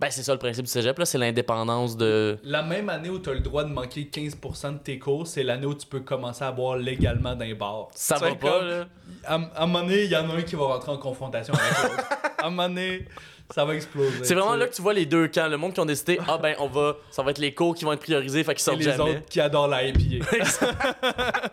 Ben, 0.01 0.09
c'est 0.11 0.23
ça 0.23 0.33
le 0.33 0.39
principe 0.39 0.65
du 0.65 0.71
cégep, 0.71 0.97
là, 0.97 1.05
c'est 1.05 1.19
l'indépendance 1.19 1.97
de. 1.97 2.39
La 2.45 2.63
même 2.63 2.89
année 2.89 3.11
où 3.11 3.19
tu 3.19 3.31
as 3.31 3.35
le 3.35 3.41
droit 3.41 3.65
de 3.65 3.71
manquer 3.71 4.09
15% 4.13 4.75
de 4.75 4.79
tes 4.79 4.99
cours, 5.01 5.27
c'est 5.27 5.43
l'année 5.43 5.67
où 5.67 5.75
tu 5.75 5.87
peux 5.89 6.01
commencer 6.01 6.45
à 6.45 6.53
boire 6.53 6.77
légalement 6.77 7.35
dans 7.35 7.45
les 7.45 7.55
bars. 7.55 7.89
Ça 7.95 8.15
Tu 8.17 8.21
va 8.23 8.35
pas, 8.37 8.59
comme- 8.61 8.69
là. 8.69 8.87
À, 9.25 9.35
à 9.35 9.63
un 9.65 9.67
moment 9.67 9.81
donné, 9.81 10.05
il 10.05 10.11
y 10.11 10.17
en 10.17 10.31
a 10.31 10.35
un 10.35 10.43
qui 10.43 10.55
va 10.55 10.67
rentrer 10.67 10.93
en 10.93 10.99
confrontation 10.99 11.53
avec 11.55 11.83
l'autre. 11.93 12.09
à 12.39 12.47
un 12.47 12.51
moment 12.51 12.69
donné, 12.69 13.07
ça 13.51 13.65
va 13.65 13.75
exploser. 13.75 14.25
C'est 14.25 14.35
vraiment 14.35 14.55
là 14.57 14.67
que 14.67 14.75
tu 14.75 14.83
vois 14.83 14.93
les 14.95 15.07
deux 15.07 15.29
camps. 15.29 15.49
Le 15.49 15.57
monde 15.57 15.73
qui 15.73 15.81
ont 15.81 15.87
décidé, 15.87 16.19
ah 16.29 16.39
ben, 16.39 16.55
on 16.59 16.69
va. 16.69 16.97
Ça 17.11 17.23
va 17.23 17.31
être 17.31 17.39
les 17.39 17.55
cours 17.55 17.75
qui 17.75 17.85
vont 17.85 17.93
être 17.93 18.01
priorisés, 18.01 18.45
fait 18.45 18.55
qu'ils 18.55 18.61
Et 18.61 18.65
sortent 18.65 18.79
les 18.79 18.85
jamais. 18.85 19.11
autres 19.11 19.25
qui 19.29 19.41
adorent 19.41 19.69
la 19.69 19.85
IPA. 19.85 20.27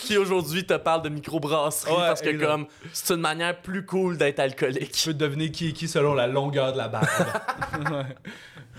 qui 0.00 0.16
aujourd'hui 0.16 0.64
te 0.64 0.74
parle 0.74 1.02
de 1.02 1.08
microbrasserie 1.08 1.90
Ouais, 1.92 1.98
parce 1.98 2.22
que 2.22 2.28
exact. 2.30 2.46
comme 2.46 2.66
c'est 2.92 3.14
une 3.14 3.20
manière 3.20 3.60
plus 3.60 3.84
cool 3.84 4.16
d'être 4.16 4.38
alcoolique. 4.40 4.92
tu 4.92 5.08
peux 5.08 5.14
deviner 5.14 5.50
qui 5.50 5.68
est 5.68 5.72
qui 5.72 5.88
selon 5.88 6.14
la 6.14 6.26
longueur 6.26 6.72
de 6.72 6.78
la 6.78 6.88
barbe. 6.88 7.06
Ouais. 7.76 8.16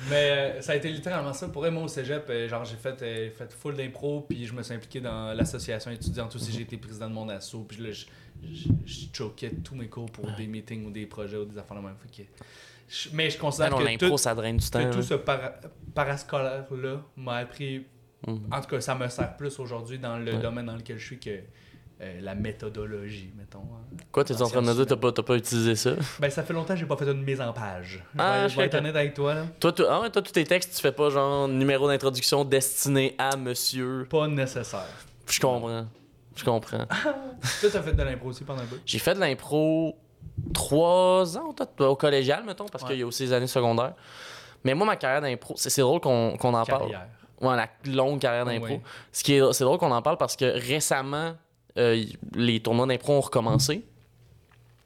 Mais 0.10 0.30
euh, 0.32 0.62
ça 0.62 0.74
a 0.74 0.76
été 0.76 0.90
littéralement 0.90 1.34
ça. 1.34 1.48
Pour 1.48 1.70
moi, 1.72 1.84
au 1.84 1.88
cégep, 1.88 2.26
euh, 2.30 2.48
genre, 2.48 2.64
j'ai 2.66 2.76
fait, 2.76 3.02
euh, 3.02 3.30
fait 3.36 3.52
full 3.52 3.76
d'impro, 3.76 4.22
puis 4.28 4.46
je 4.46 4.54
me 4.54 4.62
suis 4.62 4.74
impliqué 4.74 5.00
dans 5.00 5.34
l'association 5.34 5.90
étudiante 5.92 6.36
aussi. 6.36 6.52
J'ai 6.52 6.62
été 6.62 6.78
président 6.78 7.10
de 7.10 7.14
mon 7.14 7.28
asso, 7.30 7.56
puis 7.68 7.78
là, 7.82 7.90
je, 8.44 8.70
choquais 9.14 9.52
tous 9.64 9.76
mes 9.76 9.88
cours 9.88 10.10
pour 10.12 10.30
des 10.32 10.48
meetings 10.48 10.86
ou 10.86 10.92
des 10.92 11.06
projets 11.06 11.38
ou 11.38 11.46
des 11.46 11.58
affaires 11.58 11.78
de 11.78 11.82
même. 11.84 11.96
Fait 12.02 12.24
que 12.24 12.28
je- 12.90 13.10
mais 13.14 13.30
je 13.30 13.38
Ah 13.38 13.42
considère 13.42 13.72
non, 13.72 13.78
que 13.80 14.08
tout, 14.10 14.18
ça 14.18 14.34
draine 14.36 14.58
du 14.58 14.70
temps. 14.70 14.84
que 14.84 14.92
tout 14.92 14.98
là. 15.00 15.04
ce 15.04 15.14
para- 15.16 15.54
parascolaire-là 15.96 17.02
m'a 17.18 17.36
appris. 17.38 17.86
Mhm. 18.28 18.48
En 18.52 18.62
tout 18.62 18.68
cas, 18.70 18.82
ça 18.82 18.96
me 18.96 19.08
sert 19.10 19.36
plus 19.38 19.60
aujourd'hui 19.60 20.00
dans 20.00 20.18
le 20.18 20.34
Ouais. 20.34 20.40
domaine 20.42 20.66
dans 20.66 20.76
lequel 20.76 20.98
je 20.98 21.06
suis 21.06 21.20
que 21.20 21.40
euh, 22.00 22.22
la 22.22 22.36
méthodologie, 22.36 23.32
mettons. 23.36 23.58
hein. 23.60 23.98
Quoi, 24.12 24.24
t'es 24.24 24.40
en 24.40 24.48
train 24.48 24.62
de 24.62 24.68
me 24.68 24.74
dire 24.76 24.86
t'as 24.86 24.96
pas, 24.98 25.12
t'as 25.12 25.24
pas 25.24 25.36
utilisé 25.36 25.76
ça? 25.76 25.96
Ben, 26.20 26.30
ça 26.30 26.44
fait 26.44 26.54
longtemps 26.54 26.76
que 26.76 26.80
j'ai 26.80 26.86
pas 26.86 26.96
fait 26.96 27.10
une 27.12 27.24
mise 27.24 27.42
en 27.42 27.52
page. 27.54 28.04
Ah, 28.18 28.48
je 28.48 28.56
vais 28.56 28.62
ok, 28.64 28.68
être 28.68 28.76
honnête 28.76 28.96
avec 28.96 29.14
toi, 29.16 29.34
là. 29.34 29.46
Toi, 29.60 29.72
tu- 29.74 29.82
ah 29.90 30.02
ouais, 30.02 30.10
toi, 30.12 30.22
tous 30.22 30.32
tes 30.32 30.44
textes, 30.44 30.76
tu 30.76 30.82
fais 30.82 30.92
pas 30.92 31.10
genre 31.10 31.48
numéro 31.48 31.88
d'introduction 31.88 32.46
destiné 32.46 33.16
à 33.18 33.36
monsieur. 33.36 34.06
Pas 34.12 34.28
nécessaire. 34.28 34.86
Je 35.28 35.40
comprends. 35.40 35.88
Je 36.38 36.46
comprends. 36.46 36.86
Toi, 36.86 37.70
t'as 37.72 37.82
fait 37.82 37.94
de 37.94 38.04
l'impro 38.04 38.30
aussi 38.30 38.44
pendant 38.44 38.62
un 38.62 38.66
bout? 38.66 38.78
J'ai 38.86 39.00
fait 39.00 39.14
de 39.16 39.20
l'impro 39.20 39.98
trois 40.54 41.38
ans 41.38 41.54
au 41.80 41.96
collégial, 41.96 42.44
mettons, 42.46 42.66
parce 42.68 42.84
Ouais. 42.84 42.92
qu'il 42.92 43.00
y 43.00 43.04
a 43.04 43.08
aussi 43.08 43.24
les 43.24 43.34
années 43.34 43.48
secondaires. 43.48 43.94
Mais 44.64 44.74
moi, 44.74 44.86
ma 44.86 44.96
carrière 44.96 45.22
d'impro, 45.22 45.54
c'est 45.58 45.82
drôle 45.82 46.00
qu'on 46.00 46.36
en 46.40 46.66
parle. 46.66 46.92
Ouais, 47.42 47.56
la 47.56 47.68
longue 47.86 48.20
carrière 48.20 48.46
d'impro. 48.46 48.68
Oui. 48.76 48.80
Ce 49.12 49.24
qui 49.24 49.34
est, 49.34 49.54
c'est 49.54 49.64
drôle 49.64 49.78
qu'on 49.78 49.92
en 49.92 50.02
parle 50.02 50.18
parce 50.18 50.36
que 50.36 50.46
récemment, 50.46 51.34
euh, 51.78 52.04
les 52.36 52.60
tournois 52.60 52.88
d'impro 52.88 53.14
ont 53.14 53.22
recommencé. 53.22 53.86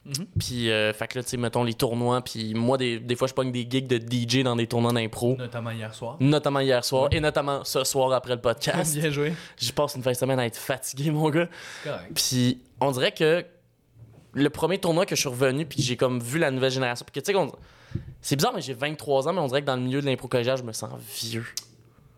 Mhm. 0.04 0.26
Puis, 0.40 0.72
euh, 0.72 0.94
fait 0.94 1.08
que 1.08 1.20
là, 1.20 1.24
tu 1.24 1.30
sais, 1.30 1.38
mettons 1.38 1.64
les 1.64 1.76
tournois. 1.76 2.22
Puis 2.22 2.54
moi, 2.56 2.78
des, 2.78 3.00
des 3.00 3.16
fois, 3.16 3.28
je 3.28 3.34
pogne 3.34 3.52
des 3.52 3.68
gigs 3.70 3.86
de 3.88 3.98
DJ 3.98 4.44
dans 4.44 4.56
des 4.56 4.66
tournois 4.66 4.94
d'impro. 4.94 5.36
Notamment 5.38 5.70
hier 5.70 5.94
soir. 5.94 6.18
Notamment 6.20 6.60
hier 6.60 6.84
soir 6.84 7.08
et 7.12 7.20
notamment 7.20 7.64
ce 7.64 7.84
soir 7.84 8.12
après 8.14 8.34
le 8.36 8.42
podcast. 8.42 8.98
Bien 8.98 9.12
joué. 9.12 9.34
Je 9.60 9.72
passe 9.72 9.96
une 9.96 10.02
fin 10.02 10.12
de 10.12 10.18
semaine 10.18 10.40
à 10.40 10.46
être 10.48 10.58
fatigué, 10.58 11.12
mon 11.12 11.30
gars. 11.30 11.48
Correct. 11.84 12.12
Puis 12.16 12.62
on 12.80 12.90
dirait 12.92 13.12
que 13.12 13.46
le 14.34 14.50
premier 14.50 14.80
tournoi 14.80 15.06
que 15.06 15.16
je 15.16 15.20
suis 15.20 15.30
revenu, 15.30 15.66
puis 15.66 15.82
j'ai 15.84 15.98
comme 15.98 16.20
vu 16.20 16.40
la 16.40 16.50
nouvelle 16.50 16.72
génération. 16.72 17.06
Puis 17.06 17.22
que, 17.22 17.26
tu 17.26 17.32
sais, 17.32 17.34
qu'on- 17.34 17.52
c'est 18.22 18.36
bizarre, 18.36 18.54
mais 18.56 18.62
j'ai 18.62 18.74
23 18.74 19.28
ans, 19.28 19.34
mais 19.34 19.42
on 19.42 19.48
dirait 19.48 19.62
que 19.62 19.68
dans 19.68 19.76
le 19.76 19.82
milieu 19.84 20.02
de 20.02 20.06
l'impro 20.08 20.28
collégial, 20.28 20.58
je 20.58 20.64
me 20.64 20.72
sens 20.74 20.90
vieux. 21.22 21.46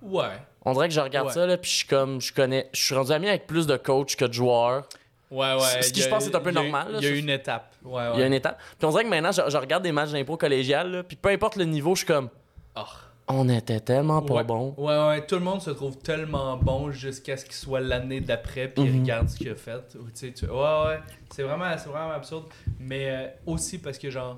Ouais. 0.01 0.37
On 0.63 0.73
dirait 0.73 0.87
que 0.87 0.93
je 0.93 0.99
regarde 1.01 1.27
Ouais. 1.27 1.33
ça, 1.33 1.45
là, 1.45 1.57
puis 1.57 1.69
je 1.71 1.75
suis 1.77 1.87
comme, 1.87 2.21
je 2.21 2.31
connais, 2.33 2.69
je 2.73 2.81
suis 2.81 2.95
rendu 2.95 3.11
ami 3.11 3.27
avec 3.27 3.47
plus 3.47 3.67
de 3.67 3.75
coachs 3.77 4.15
que 4.15 4.25
de 4.25 4.33
joueurs. 4.33 4.87
Ouais, 5.33 5.53
ouais. 5.55 5.81
Ce 5.81 5.91
qui, 5.91 5.99
il 5.99 6.03
je 6.03 6.09
pense, 6.09 6.23
c'est 6.25 6.35
un 6.35 6.39
peu 6.39 6.51
il 6.51 6.53
normal, 6.53 6.87
Il 6.99 7.03
y 7.03 7.07
a 7.07 7.15
une 7.15 7.29
étape. 7.29 7.73
Ouais, 7.83 7.93
ouais. 7.93 8.11
Il 8.15 8.19
y 8.19 8.23
a 8.23 8.27
une 8.27 8.33
étape. 8.33 8.59
Puis 8.77 8.85
on 8.85 8.91
dirait 8.91 9.03
que 9.03 9.09
maintenant, 9.09 9.31
je, 9.31 9.41
je 9.49 9.57
regarde 9.57 9.83
des 9.83 9.91
matchs 9.91 10.11
d'impro 10.11 10.37
collégial, 10.37 10.91
là, 10.91 11.03
puis 11.03 11.15
peu 11.17 11.29
importe 11.29 11.55
le 11.55 11.65
niveau, 11.65 11.95
je 11.95 11.99
suis 11.99 12.07
comme, 12.07 12.29
Ah. 12.75 12.85
on 13.27 13.49
était 13.49 13.79
tellement 13.79 14.21
pas 14.21 14.33
ouais. 14.35 14.43
bon. 14.43 14.73
Ouais, 14.77 15.07
ouais. 15.07 15.25
Tout 15.25 15.35
le 15.35 15.41
monde 15.41 15.61
se 15.61 15.71
trouve 15.71 15.97
tellement 15.97 16.57
bon 16.57 16.91
jusqu'à 16.91 17.35
ce 17.37 17.45
qu'il 17.45 17.53
soit 17.55 17.79
l'année 17.79 18.21
d'après, 18.21 18.67
puis 18.67 18.83
il 18.83 18.91
Mhm. 18.93 19.01
regarde 19.01 19.29
ce 19.29 19.37
qu'il 19.37 19.49
a 19.49 19.55
fait. 19.55 19.95
Ou, 19.95 20.03
tu 20.05 20.11
sais, 20.13 20.31
tu- 20.33 20.45
Ouais, 20.45 20.51
ouais. 20.85 20.99
C'est 21.33 21.43
vraiment, 21.43 21.65
vraiment 21.75 22.11
absurde. 22.11 22.45
Mais 22.79 23.09
euh, 23.09 23.27
aussi 23.47 23.79
parce 23.79 23.97
que, 23.97 24.09
genre, 24.11 24.37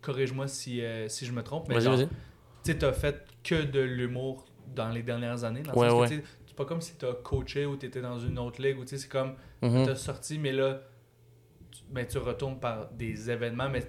corrige-moi 0.00 0.48
si, 0.48 0.82
euh, 0.84 1.08
si 1.08 1.26
je 1.26 1.32
me 1.32 1.42
trompe, 1.42 1.68
mais 1.68 1.74
Vas-y, 1.74 1.84
genre, 1.84 1.96
vas-y. 1.96 2.06
tu 2.08 2.14
sais, 2.64 2.78
t'as 2.78 2.92
fait 2.92 3.24
que 3.42 3.62
de 3.62 3.80
l'humour 3.80 4.44
dans 4.74 4.88
les 4.88 5.02
dernières 5.02 5.44
années. 5.44 5.62
Dans 5.62 5.72
Ouais, 5.74 5.90
ouais. 5.90 6.22
C'est 6.52 6.56
pas 6.56 6.66
comme 6.66 6.82
si 6.82 6.94
t'as 6.96 7.14
coaché 7.14 7.64
ou 7.64 7.76
t'étais 7.76 8.02
dans 8.02 8.18
une 8.18 8.38
autre 8.38 8.60
ligue, 8.60 8.78
ou 8.78 8.82
tu 8.82 8.88
sais, 8.90 8.98
c'est 8.98 9.08
comme, 9.08 9.34
Mhm. 9.62 9.86
t'as 9.86 9.94
sorti, 9.94 10.38
mais 10.38 10.52
là, 10.52 10.80
tu, 11.70 11.80
ben, 11.88 12.06
tu 12.06 12.18
retournes 12.18 12.60
par 12.60 12.88
des 12.90 13.30
événements, 13.30 13.70
mais 13.70 13.80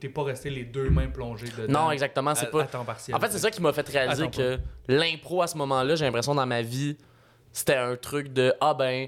t'es 0.00 0.08
pas 0.08 0.24
resté 0.24 0.50
les 0.50 0.64
deux 0.64 0.90
mains 0.90 1.06
plongées 1.06 1.46
dedans. 1.56 1.84
Non, 1.84 1.90
exactement, 1.92 2.34
c'est 2.34 2.50
pas. 2.50 2.62
à 2.62 2.66
temps 2.66 2.84
partiel. 2.84 3.16
En 3.16 3.20
fait, 3.20 3.30
c'est 3.30 3.38
ça 3.38 3.52
qui 3.52 3.62
m'a 3.62 3.72
fait 3.72 3.88
réaliser 3.88 4.28
que 4.30 4.58
l'impro 4.88 5.42
à 5.42 5.46
ce 5.46 5.56
moment-là, 5.58 5.94
j'ai 5.94 6.04
l'impression 6.06 6.34
dans 6.34 6.46
ma 6.46 6.62
vie, 6.62 6.96
c'était 7.52 7.76
un 7.76 7.94
truc 7.94 8.32
de 8.32 8.52
ah 8.60 8.74
ben, 8.74 9.06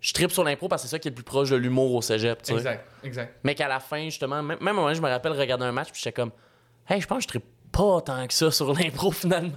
je 0.00 0.12
tripe 0.14 0.30
sur 0.30 0.42
l'impro 0.44 0.68
parce 0.68 0.82
que 0.82 0.88
c'est 0.88 0.92
ça 0.94 0.98
qui 0.98 1.08
est 1.08 1.10
le 1.10 1.14
plus 1.16 1.24
proche 1.24 1.50
de 1.50 1.56
l'humour 1.56 1.94
au 1.94 2.00
cégep, 2.00 2.40
tu 2.40 2.46
sais. 2.52 2.54
Exact, 2.54 2.86
exact. 3.04 3.34
Mais 3.44 3.54
qu'à 3.54 3.68
la 3.68 3.80
fin, 3.80 4.04
justement, 4.04 4.42
même, 4.42 4.58
même 4.62 4.74
moment, 4.76 4.94
je 4.94 5.02
me 5.02 5.08
rappelle 5.08 5.32
regarder 5.32 5.64
un 5.64 5.72
match, 5.72 5.90
puis 5.92 6.00
j'étais 6.02 6.14
comme, 6.14 6.30
hey, 6.88 7.00
je 7.00 7.06
pense 7.06 7.18
que 7.18 7.22
je 7.24 7.28
tripe 7.28 7.44
pas 7.70 8.00
tant 8.00 8.26
que 8.26 8.32
ça 8.32 8.50
sur 8.50 8.72
l'impro 8.72 9.10
finalement. 9.12 9.52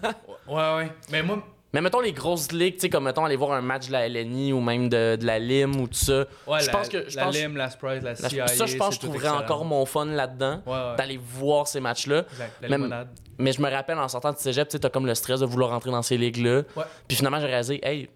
Ouais, 0.47 0.75
ouais. 0.75 0.91
Mais 1.11 1.23
moi, 1.23 1.41
Mais 1.73 1.79
mettons 1.81 2.01
les 2.01 2.11
grosses 2.11 2.51
ligues, 2.51 2.75
tu 2.75 2.79
sais, 2.81 2.89
comme 2.89 3.05
mettons 3.05 3.23
aller 3.23 3.37
voir 3.37 3.53
un 3.53 3.61
match 3.61 3.87
de 3.87 3.93
la 3.93 4.09
LNI 4.09 4.51
ou 4.51 4.59
même 4.59 4.89
de, 4.89 5.15
de 5.15 5.25
la 5.25 5.39
LIM 5.39 5.71
ou 5.79 5.87
tout 5.87 5.93
ça. 5.93 6.25
ouais, 6.47 6.59
je 6.61 6.69
pense 6.69 6.89
que. 6.89 7.09
Je 7.09 7.15
la 7.15 7.23
pense, 7.25 7.35
LIM, 7.37 7.55
la 7.55 7.69
Sprite, 7.69 8.03
la 8.03 8.15
CIA. 8.15 8.47
ça, 8.47 8.65
je 8.65 8.75
pense 8.75 8.89
que 8.89 8.95
je 8.95 8.99
trouverais 8.99 9.27
excellent. 9.27 9.41
encore 9.43 9.63
mon 9.65 9.85
fun 9.85 10.05
là-dedans, 10.05 10.61
Ouais, 10.65 10.73
ouais. 10.73 10.95
d'aller 10.97 11.17
voir 11.23 11.67
ces 11.67 11.79
matchs-là. 11.79 12.25
Exact. 12.29 12.51
La 12.61 12.67
Même- 12.69 12.81
limonade. 12.81 13.07
Mais 13.37 13.53
je 13.53 13.61
me 13.61 13.69
rappelle 13.71 13.97
en 13.97 14.07
sortant 14.07 14.33
de 14.33 14.37
cégep, 14.37 14.67
tu 14.67 14.73
sais, 14.73 14.79
t'as 14.79 14.89
comme 14.89 15.05
le 15.05 15.15
stress 15.15 15.39
de 15.39 15.45
vouloir 15.45 15.71
rentrer 15.71 15.89
dans 15.91 16.01
ces 16.03 16.17
ligues-là. 16.17 16.63
Puis 17.07 17.17
finalement, 17.17 17.39
j'ai 17.39 17.47
réalisé, 17.47 17.79
hey, 17.83 18.09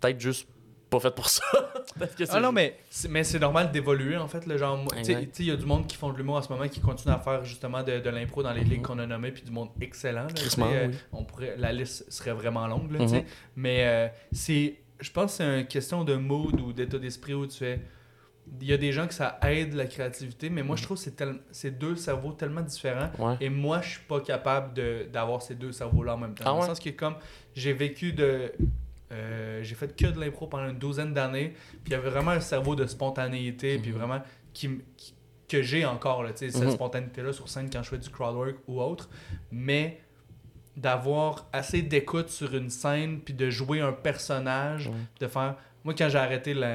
peut-être 0.00 0.20
juste 0.20 0.46
pas 0.98 1.08
fait 1.08 1.14
pour 1.14 1.28
ça. 1.28 1.42
Que 2.18 2.24
Ah 2.30 2.40
non, 2.40 2.52
mais 2.52 2.76
c'est, 2.90 3.08
mais 3.08 3.24
c'est 3.24 3.38
normal 3.38 3.72
d'évoluer 3.72 4.16
en 4.18 4.28
fait. 4.28 4.46
Le 4.46 4.58
genre, 4.58 4.84
il 4.96 5.44
y 5.46 5.50
a 5.50 5.56
du 5.56 5.64
monde 5.64 5.86
qui 5.86 5.96
font 5.96 6.12
de 6.12 6.18
l'humour 6.18 6.36
en 6.36 6.42
ce 6.42 6.52
moment 6.52 6.68
qui 6.68 6.80
continue 6.80 7.14
à 7.14 7.18
faire 7.18 7.44
justement 7.44 7.82
de, 7.82 8.00
de 8.00 8.10
l'impro 8.10 8.42
dans 8.42 8.52
les 8.52 8.64
ligues 8.64 8.82
qu'on 8.82 8.98
a 8.98 9.06
nommées, 9.06 9.32
puis 9.32 9.42
du 9.42 9.50
monde 9.50 9.70
excellent. 9.80 10.26
là, 10.26 10.66
euh, 10.66 10.88
oui. 10.88 10.94
on 11.12 11.24
pourrait, 11.24 11.54
la 11.56 11.72
liste 11.72 12.10
serait 12.12 12.32
vraiment 12.34 12.66
longue, 12.66 12.90
là, 12.92 12.98
tu 12.98 13.04
Mhm. 13.04 13.08
sais. 13.08 13.24
mais 13.56 13.84
euh, 13.86 14.08
c'est, 14.32 14.76
je 15.00 15.10
pense 15.10 15.32
que 15.32 15.36
c'est 15.38 15.60
une 15.60 15.66
question 15.66 16.04
de 16.04 16.16
mood 16.16 16.60
ou 16.60 16.72
d'état 16.74 16.98
d'esprit 16.98 17.32
où 17.34 17.46
tu 17.46 17.56
fais. 17.58 17.80
il 18.60 18.66
y 18.68 18.72
a 18.72 18.76
des 18.76 18.92
gens 18.92 19.06
que 19.08 19.14
ça 19.14 19.38
aide 19.48 19.72
la 19.74 19.86
créativité, 19.86 20.50
mais 20.50 20.62
moi, 20.62 20.76
je 20.76 20.82
trouve 20.82 20.98
que 20.98 21.02
c'est 21.02 21.16
tel- 21.16 21.40
c'est 21.50 21.78
deux 21.78 21.96
cerveaux 21.96 22.32
tellement 22.32 22.60
différents. 22.62 23.10
Ouais. 23.18 23.36
Et 23.40 23.48
moi, 23.48 23.80
je 23.80 23.90
suis 23.92 24.04
pas 24.06 24.20
capable 24.20 24.74
de- 24.74 25.06
d'avoir 25.12 25.40
ces 25.42 25.54
deux 25.54 25.72
cerveaux-là 25.72 26.14
en 26.14 26.18
même 26.18 26.34
temps. 26.34 26.44
Ah 26.46 26.50
Dans 26.50 26.60
le 26.60 26.66
sens 26.66 26.78
que, 26.78 26.90
comme 26.90 27.16
j'ai 27.54 27.72
vécu 27.72 28.12
de. 28.12 28.52
Euh, 29.12 29.62
j'ai 29.62 29.74
fait 29.74 29.94
que 29.96 30.06
de 30.06 30.18
l'impro 30.20 30.46
pendant 30.46 30.68
une 30.70 30.78
douzaine 30.78 31.12
d'années, 31.14 31.54
puis 31.70 31.80
il 31.88 31.92
y 31.92 31.94
avait 31.94 32.10
vraiment 32.10 32.32
un 32.32 32.40
cerveau 32.40 32.74
de 32.74 32.86
spontanéité, 32.86 33.78
puis 33.78 33.90
Mhm. 33.92 33.98
vraiment 33.98 34.22
qui, 34.52 34.70
que 35.48 35.62
j'ai 35.62 35.84
encore, 35.84 36.22
là, 36.24 36.30
cette 36.34 36.54
Mhm. 36.56 36.70
spontanéité-là 36.72 37.32
sur 37.32 37.48
scène 37.48 37.68
quand 37.72 37.82
je 37.82 37.90
fais 37.90 37.98
du 37.98 38.10
crowdwork 38.10 38.56
ou 38.66 38.80
autre. 38.80 39.08
Mais 39.52 40.00
d'avoir 40.76 41.48
assez 41.52 41.82
d'écoute 41.82 42.28
sur 42.28 42.54
une 42.54 42.68
scène, 42.70 43.20
puis 43.20 43.32
de 43.34 43.48
jouer 43.48 43.80
un 43.80 43.92
personnage, 43.92 44.90
de 45.20 45.26
faire. 45.26 45.56
Moi, 45.84 45.94
quand 45.96 46.08
j'ai 46.08 46.18
arrêté, 46.18 46.52
la... 46.52 46.68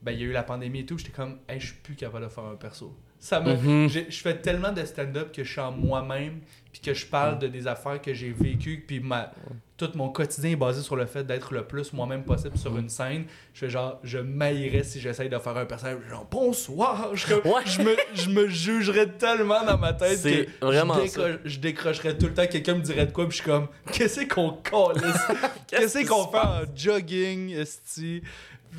ben, 0.00 0.12
il 0.12 0.20
y 0.20 0.22
a 0.22 0.26
eu 0.26 0.32
la 0.32 0.44
pandémie 0.44 0.80
et 0.80 0.86
tout, 0.86 0.96
j'étais 0.96 1.10
comme, 1.10 1.38
hey, 1.48 1.58
je 1.60 1.66
suis 1.66 1.76
plus 1.76 1.94
capable 1.96 2.24
de 2.24 2.30
faire 2.30 2.44
un 2.44 2.54
perso. 2.54 2.96
Ça 3.18 3.40
me. 3.40 3.54
Mhm. 3.54 3.88
Je 3.88 4.18
fais 4.20 4.38
tellement 4.38 4.70
de 4.72 4.84
stand-up 4.84 5.32
que 5.32 5.42
je 5.42 5.50
suis 5.50 5.60
en 5.60 5.72
moi-même, 5.72 6.40
puis 6.72 6.80
que 6.80 6.94
je 6.94 7.04
parle 7.04 7.38
de 7.40 7.48
des 7.48 7.66
affaires 7.66 8.00
que 8.00 8.14
j'ai 8.14 8.30
vécues, 8.30 8.84
puis 8.86 9.00
ma... 9.00 9.32
tout 9.78 9.90
mon 9.94 10.08
quotidien 10.08 10.50
est 10.50 10.56
basé 10.56 10.82
sur 10.82 10.96
le 10.96 11.06
fait 11.06 11.22
d'être 11.24 11.54
le 11.54 11.62
plus 11.64 11.92
moi-même 11.92 12.24
possible 12.24 12.58
sur 12.58 12.76
une 12.76 12.88
scène. 12.88 13.24
Je 13.54 13.60
fais 13.60 13.70
genre, 13.70 14.00
je 14.02 14.18
maillerais 14.18 14.82
si 14.82 15.00
j'essaye 15.00 15.28
de 15.28 15.38
faire 15.38 15.56
un 15.56 15.64
personnage, 15.66 15.98
genre, 16.10 16.26
bonsoir! 16.30 17.10
Je, 17.14 17.34
Ouais. 17.34 17.62
je, 17.64 17.80
me, 17.82 17.96
je 18.12 18.28
me 18.28 18.48
jugerais 18.48 19.06
tellement 19.06 19.64
dans 19.64 19.78
ma 19.78 19.92
tête 19.92 20.20
que 20.22 20.46
vraiment 20.66 20.94
je, 20.96 21.00
décro- 21.02 21.38
je 21.44 21.58
décrocherais 21.60 22.18
tout 22.18 22.26
le 22.26 22.34
temps. 22.34 22.46
Quelqu'un 22.48 22.74
me 22.74 22.82
dirait 22.82 23.06
de 23.06 23.12
quoi, 23.12 23.28
puis 23.28 23.38
je 23.38 23.42
suis 23.42 23.50
comme, 23.50 23.68
qu'est-ce 23.92 24.22
qu'on 24.26 24.50
calisse? 24.50 25.26
Qu'est-ce 25.68 26.06
qu'on 26.08 26.26
fait 26.28 26.38
en 26.38 26.60
jogging, 26.74 27.50
esti? 27.54 28.22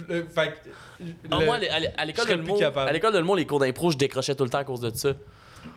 Le- 0.08 0.24
Fait 0.26 0.54
que, 1.00 1.06
le- 1.40 1.46
moi, 1.46 1.56
à 1.96 2.06
l'école 2.06 2.28
de 3.14 3.18
l'humour, 3.20 3.36
les 3.38 3.46
cours 3.46 3.60
d'impro, 3.60 3.90
je 3.92 3.98
décrochais 3.98 4.36
tout 4.36 4.44
le 4.44 4.50
temps 4.50 4.58
à 4.60 4.64
cause 4.66 4.82
de 4.82 4.92
ça. 4.94 5.14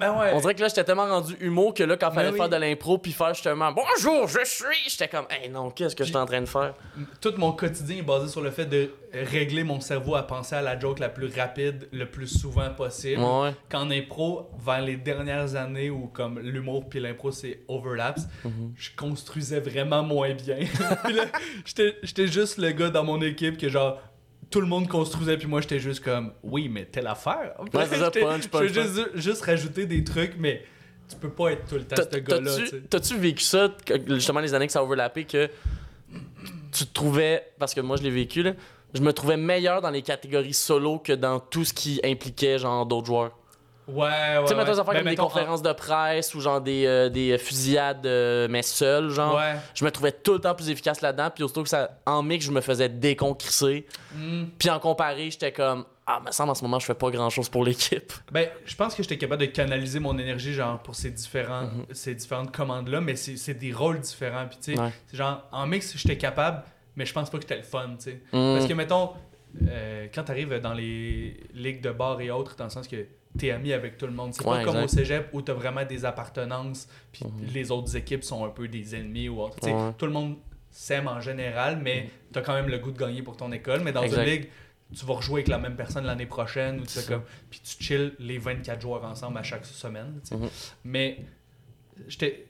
Ben 0.00 0.18
ouais. 0.18 0.30
On 0.34 0.40
dirait 0.40 0.54
que 0.54 0.60
là, 0.60 0.68
j'étais 0.68 0.84
tellement 0.84 1.06
rendu 1.06 1.34
humour 1.40 1.74
que 1.74 1.82
là, 1.84 1.96
quand 1.96 2.10
il 2.10 2.14
fallait 2.14 2.30
oui. 2.30 2.36
faire 2.36 2.48
de 2.48 2.56
l'impro 2.56 2.98
puis 2.98 3.12
faire 3.12 3.34
justement 3.34 3.72
bonjour, 3.72 4.26
je 4.26 4.40
suis, 4.44 4.64
j'étais 4.88 5.08
comme, 5.08 5.26
hey 5.30 5.48
non, 5.48 5.70
qu'est-ce 5.70 5.94
que 5.94 6.02
je 6.04 6.08
suis 6.08 6.16
en 6.16 6.26
train 6.26 6.40
de 6.40 6.46
faire? 6.46 6.74
tout 7.20 7.32
mon 7.36 7.52
quotidien 7.52 7.98
est 7.98 8.02
basé 8.02 8.28
sur 8.28 8.40
le 8.40 8.50
fait 8.50 8.66
de 8.66 8.90
régler 9.12 9.62
mon 9.64 9.80
cerveau 9.80 10.14
à 10.16 10.22
penser 10.26 10.54
à 10.56 10.62
la 10.62 10.78
joke 10.78 10.98
la 10.98 11.08
plus 11.08 11.30
rapide 11.36 11.88
le 11.92 12.06
plus 12.06 12.26
souvent 12.26 12.70
possible. 12.70 13.22
Ouais. 13.22 13.54
Qu'en 13.70 13.90
impro, 13.90 14.50
vers 14.58 14.80
les 14.80 14.96
dernières 14.96 15.54
années 15.54 15.90
où 15.90 16.06
comme 16.08 16.38
l'humour 16.40 16.88
puis 16.88 16.98
l'impro 17.00 17.30
c'est 17.30 17.60
overlaps, 17.68 18.22
Mhm. 18.44 18.72
je 18.76 18.90
construisais 18.96 19.60
vraiment 19.60 20.02
moins 20.02 20.32
bien. 20.34 20.58
J'étais 21.64 22.26
juste 22.26 22.58
le 22.58 22.70
gars 22.70 22.90
dans 22.90 23.04
mon 23.04 23.20
équipe 23.22 23.58
que 23.58 23.68
genre 23.68 24.00
tout 24.52 24.60
le 24.60 24.68
monde 24.68 24.86
construisait 24.86 25.36
puis 25.36 25.48
moi 25.48 25.60
j'étais 25.60 25.80
juste 25.80 26.04
comme 26.04 26.32
oui 26.44 26.68
mais 26.68 26.84
telle 26.84 27.08
affaire. 27.08 27.54
Ouais, 27.74 27.86
c'est 27.88 27.98
ça, 27.98 28.10
punch, 28.10 28.46
punch, 28.48 28.68
Je 28.68 28.80
veux 28.80 28.82
juste, 28.82 29.10
juste 29.16 29.42
rajouter 29.42 29.86
des 29.86 30.04
trucs 30.04 30.34
mais 30.38 30.64
tu 31.08 31.16
peux 31.16 31.30
pas 31.30 31.52
être 31.52 31.66
tout 31.68 31.74
le 31.74 31.84
temps 31.84 31.96
ce 31.96 32.18
gars-là. 32.18 32.56
tu 32.68 32.82
T'as-tu 32.82 33.16
vécu 33.16 33.42
ça, 33.42 33.74
justement, 34.08 34.40
les 34.40 34.54
années 34.54 34.66
que 34.66 34.72
ça 34.72 34.78
a 34.78 34.82
overlappé, 34.82 35.24
que 35.24 35.50
tu 36.70 36.86
te 36.86 36.92
trouvais, 36.92 37.52
parce 37.58 37.74
que 37.74 37.80
moi 37.80 37.96
je 37.96 38.02
l'ai 38.02 38.10
vécu, 38.10 38.42
là, 38.42 38.52
je 38.94 39.00
me 39.00 39.12
trouvais 39.12 39.36
meilleur 39.36 39.80
dans 39.80 39.90
les 39.90 40.02
catégories 40.02 40.54
solo 40.54 40.98
que 40.98 41.12
dans 41.12 41.40
tout 41.40 41.64
ce 41.64 41.72
qui 41.72 42.00
impliquait 42.04 42.58
genre 42.58 42.86
d'autres 42.86 43.06
joueurs? 43.06 43.38
Ouais, 43.88 44.04
ouais. 44.04 44.42
tu 44.42 44.48
sais, 44.48 44.54
mettons 44.54 44.72
ouais. 44.72 44.80
affaires 44.80 44.94
Ben, 44.94 45.02
comme 45.04 45.14
des 45.14 45.20
en- 45.20 45.24
conférences 45.28 45.62
de 45.62 45.72
presse 45.72 46.34
ou 46.34 46.40
genre 46.40 46.60
des, 46.60 46.86
euh, 46.86 47.08
des 47.08 47.36
fusillades, 47.38 48.06
euh, 48.06 48.46
mais 48.48 48.62
seul, 48.62 49.10
genre. 49.10 49.34
Ouais. 49.36 49.54
Je 49.74 49.84
me 49.84 49.90
trouvais 49.90 50.12
tout 50.12 50.34
le 50.34 50.38
temps 50.40 50.54
plus 50.54 50.70
efficace 50.70 51.00
là-dedans, 51.00 51.30
puis 51.34 51.42
aussitôt 51.42 51.62
que 51.64 51.68
ça, 51.68 51.90
en 52.06 52.22
mix, 52.22 52.44
je 52.46 52.52
me 52.52 52.60
faisais 52.60 52.88
déconcrisser. 52.88 53.86
Hmm. 54.14 54.44
Puis 54.58 54.70
en 54.70 54.78
comparé, 54.78 55.30
j'étais 55.30 55.52
comme, 55.52 55.84
ah, 56.06 56.20
me 56.24 56.30
semble 56.32 56.50
en 56.50 56.54
ce 56.54 56.62
moment, 56.62 56.78
je 56.78 56.86
fais 56.86 56.94
pas 56.94 57.10
grand-chose 57.10 57.48
pour 57.48 57.64
l'équipe. 57.64 58.12
Ben, 58.32 58.48
je 58.64 58.74
pense 58.76 58.94
que 58.94 59.02
j'étais 59.02 59.18
capable 59.18 59.40
de 59.42 59.46
canaliser 59.46 59.98
mon 60.00 60.18
énergie 60.18 60.52
genre 60.52 60.78
pour 60.80 60.94
ces 60.94 61.10
différents 61.10 61.62
Mhm. 61.62 61.86
ces 61.92 62.14
différentes 62.14 62.54
commandes 62.54 62.88
là, 62.88 63.00
mais 63.00 63.14
c'est 63.16 63.54
des 63.54 63.72
rôles 63.72 64.00
différents 64.00 64.46
puis 64.48 64.58
tu 64.62 64.74
sais, 64.74 64.80
Ouais. 64.80 64.90
genre 65.12 65.42
en 65.52 65.66
mix 65.66 65.96
j'étais 65.96 66.16
capable, 66.18 66.62
mais 66.96 67.04
je 67.06 67.12
pense 67.12 67.30
pas 67.30 67.38
que 67.38 67.42
j'étais 67.42 67.56
le 67.58 67.62
fun, 67.62 67.90
tu 67.98 68.04
sais. 68.10 68.20
Mm. 68.32 68.54
Parce 68.56 68.66
que 68.66 68.74
mettons 68.74 69.10
euh, 69.68 70.06
quand 70.14 70.24
t'arrives 70.24 70.58
dans 70.60 70.72
les 70.72 71.36
ligues 71.54 71.82
de 71.82 71.90
bar 71.90 72.20
et 72.20 72.30
autres 72.30 72.56
dans 72.56 72.64
le 72.64 72.70
sens 72.70 72.88
que 72.88 72.96
t'es 73.38 73.50
ami 73.50 73.72
avec 73.72 73.96
tout 73.98 74.06
le 74.06 74.12
monde, 74.12 74.34
c'est 74.34 74.44
Ouais, 74.46 74.58
pas 74.58 74.64
comme 74.72 74.82
au 74.82 74.88
cégep 74.88 75.28
où 75.32 75.40
t'as 75.42 75.54
vraiment 75.54 75.84
des 75.84 76.04
appartenances 76.04 76.88
puis 77.12 77.24
les 77.52 77.70
autres 77.70 77.96
équipes 77.96 78.24
sont 78.24 78.44
un 78.44 78.50
peu 78.50 78.68
des 78.68 78.94
ennemis 78.94 79.28
ou 79.28 79.40
autre. 79.40 79.56
Mhm. 79.66 79.94
Tout 79.96 80.06
le 80.06 80.12
monde 80.12 80.36
s'aime 80.70 81.08
en 81.08 81.20
général, 81.20 81.78
mais 81.82 82.08
t'as 82.32 82.40
quand 82.42 82.54
même 82.54 82.68
le 82.68 82.78
goût 82.78 82.90
de 82.92 82.98
gagner 82.98 83.22
pour 83.22 83.36
ton 83.36 83.50
école, 83.52 83.80
mais 83.82 83.92
dans 83.92 84.02
Exact. 84.02 84.22
une 84.22 84.28
ligue 84.28 84.48
tu 84.94 85.06
vas 85.06 85.14
rejouer 85.14 85.36
avec 85.40 85.48
la 85.48 85.56
même 85.56 85.74
personne 85.76 86.04
l'année 86.04 86.26
prochaine 86.26 86.78
ou 86.80 86.84
tu 86.84 87.00
comme 87.08 87.22
puis 87.48 87.60
tu 87.60 87.82
chill 87.82 88.12
les 88.18 88.36
24 88.36 88.78
joueurs 88.82 89.02
ensemble 89.04 89.38
à 89.38 89.42
chaque 89.42 89.64
semaine. 89.64 90.20
Mhm. 90.30 90.48
mais 90.84 91.20
j'étais 92.08 92.46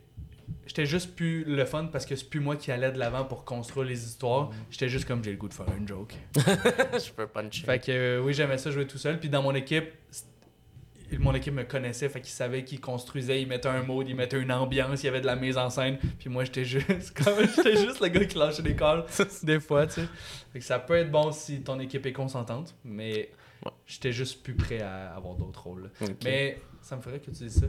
j'étais 0.66 0.86
juste 0.86 1.14
plus 1.14 1.44
le 1.44 1.64
fun 1.64 1.86
parce 1.92 2.04
que 2.04 2.16
c'est 2.16 2.28
plus 2.28 2.40
moi 2.40 2.56
qui 2.56 2.70
allais 2.72 2.90
de 2.92 2.98
l'avant 2.98 3.24
pour 3.24 3.44
construire 3.44 3.86
les 3.86 4.04
histoires 4.04 4.48
Mhm. 4.50 4.56
j'étais 4.70 4.88
juste 4.88 5.04
comme 5.06 5.22
j'ai 5.22 5.30
le 5.30 5.36
goût 5.36 5.48
de 5.48 5.54
faire 5.54 5.66
une 5.76 5.86
joke 5.86 6.14
je 6.34 7.12
peux 7.12 7.26
puncher. 7.28 7.64
fait 7.64 7.78
que 7.78 7.92
euh, 7.92 8.20
oui 8.22 8.34
j'aimais 8.34 8.58
ça 8.58 8.70
jouer 8.72 8.86
tout 8.88 8.98
seul 8.98 9.20
puis 9.20 9.28
dans 9.28 9.42
mon 9.42 9.54
équipe 9.54 9.92
mon 11.18 11.34
équipe 11.34 11.54
me 11.54 11.64
connaissait, 11.64 12.08
fait 12.08 12.20
qu'ils 12.20 12.30
savaient 12.32 12.64
qu'ils 12.64 12.80
construisaient, 12.80 13.40
ils 13.42 13.48
mettaient 13.48 13.68
un 13.68 13.82
mode, 13.82 14.08
ils 14.08 14.16
mettaient 14.16 14.40
une 14.40 14.52
ambiance, 14.52 15.02
il 15.02 15.06
y 15.06 15.08
avait 15.08 15.20
de 15.20 15.26
la 15.26 15.36
mise 15.36 15.56
en 15.58 15.70
scène, 15.70 15.98
puis 16.18 16.28
moi 16.28 16.44
j'étais 16.44 16.64
juste 16.64 16.86
j'étais 17.56 17.76
juste 17.76 18.00
le 18.00 18.08
gars 18.08 18.24
qui 18.24 18.38
lâchait 18.38 18.62
des 18.62 18.74
calls 18.76 19.04
des 19.42 19.60
fois, 19.60 19.86
tu 19.86 19.94
sais. 19.94 20.08
Fait 20.52 20.58
que 20.58 20.64
ça 20.64 20.78
peut 20.78 20.94
être 20.94 21.10
bon 21.10 21.32
si 21.32 21.62
ton 21.62 21.78
équipe 21.80 22.06
est 22.06 22.12
consentante, 22.12 22.74
mais 22.84 23.30
Ouais. 23.64 23.70
j'étais 23.86 24.10
juste 24.10 24.42
plus 24.42 24.54
prêt 24.54 24.80
à 24.82 25.14
avoir 25.14 25.36
d'autres 25.36 25.62
rôles. 25.62 25.88
Mais 26.24 26.58
ça 26.80 26.96
me 26.96 27.00
ferait 27.00 27.20
que 27.20 27.26
tu 27.26 27.30
dises 27.44 27.60
ça. 27.60 27.66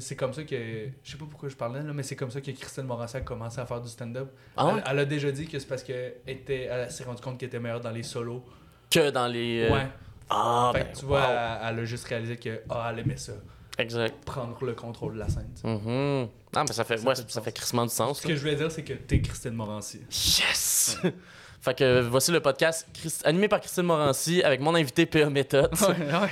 C'est 0.00 0.16
comme 0.16 0.32
ça 0.32 0.42
que. 0.42 0.88
Je 1.04 1.10
sais 1.12 1.16
pas 1.16 1.26
pourquoi 1.30 1.48
je 1.48 1.54
parlais, 1.54 1.80
là, 1.80 1.92
mais 1.92 2.02
c'est 2.02 2.16
comme 2.16 2.32
ça 2.32 2.40
que 2.40 2.50
Christine 2.50 2.82
Morancy 2.82 3.16
a 3.16 3.20
commencé 3.20 3.60
à 3.60 3.66
faire 3.66 3.80
du 3.80 3.88
stand-up. 3.88 4.32
Ah 4.56 4.66
ouais? 4.66 4.72
elle, 4.78 4.82
elle 4.90 4.98
a 4.98 5.04
déjà 5.04 5.30
dit 5.30 5.46
que 5.46 5.58
c'est 5.60 5.68
parce 5.68 5.84
qu'elle 5.84 6.16
était, 6.26 6.62
elle 6.64 6.90
s'est 6.90 7.04
rendue 7.04 7.22
compte 7.22 7.38
qu'elle 7.38 7.46
était 7.46 7.60
meilleure 7.60 7.80
dans 7.80 7.92
les 7.92 8.02
solos. 8.02 8.44
Que 8.90 9.10
dans 9.10 9.28
les. 9.28 9.68
euh, 9.70 9.72
Ouais. 9.72 9.86
Ah, 10.28 10.70
fait 10.74 10.84
ben, 10.84 10.92
que 10.92 10.98
tu 10.98 11.04
vois, 11.06 11.20
wow. 11.20 11.26
elle, 11.26 11.58
elle 11.74 11.78
a 11.80 11.84
juste 11.84 12.04
réalisé 12.06 12.36
que 12.36 12.60
ah, 12.68 12.88
elle 12.92 13.00
aimait 13.00 13.16
ça. 13.16 13.32
Exact. 13.78 14.24
Prendre 14.24 14.56
le 14.64 14.74
contrôle 14.74 15.14
de 15.14 15.18
la 15.18 15.28
scène. 15.28 15.50
sais. 15.54 15.66
Mhm. 15.68 16.28
Ah, 16.54 16.64
mais 16.66 16.72
ça 16.72 16.84
fait, 16.84 16.96
Ça 16.96 17.06
ouais, 17.08 17.14
fait 17.14 17.30
ça 17.30 17.40
fait 17.42 17.52
crissement 17.52 17.84
du 17.84 17.92
sens. 17.92 18.20
Ce 18.20 18.26
que 18.26 18.34
je 18.34 18.40
voulais 18.40 18.56
dire, 18.56 18.70
c'est 18.72 18.82
que 18.82 18.94
t'es 18.94 19.20
Christine 19.20 19.52
Morancy. 19.52 20.00
Yes! 20.10 20.98
fait 21.60 21.74
que 21.78 22.00
voici 22.00 22.32
le 22.32 22.40
podcast 22.40 22.86
Christ- 22.94 23.26
animé 23.26 23.48
par 23.48 23.60
Christine 23.60 23.82
Morancy 23.82 24.42
avec 24.42 24.60
mon 24.60 24.74
invité 24.74 25.04
PA 25.04 25.28
Méthode. 25.28 25.70
ouais, 25.82 25.88
ouais. 26.20 26.30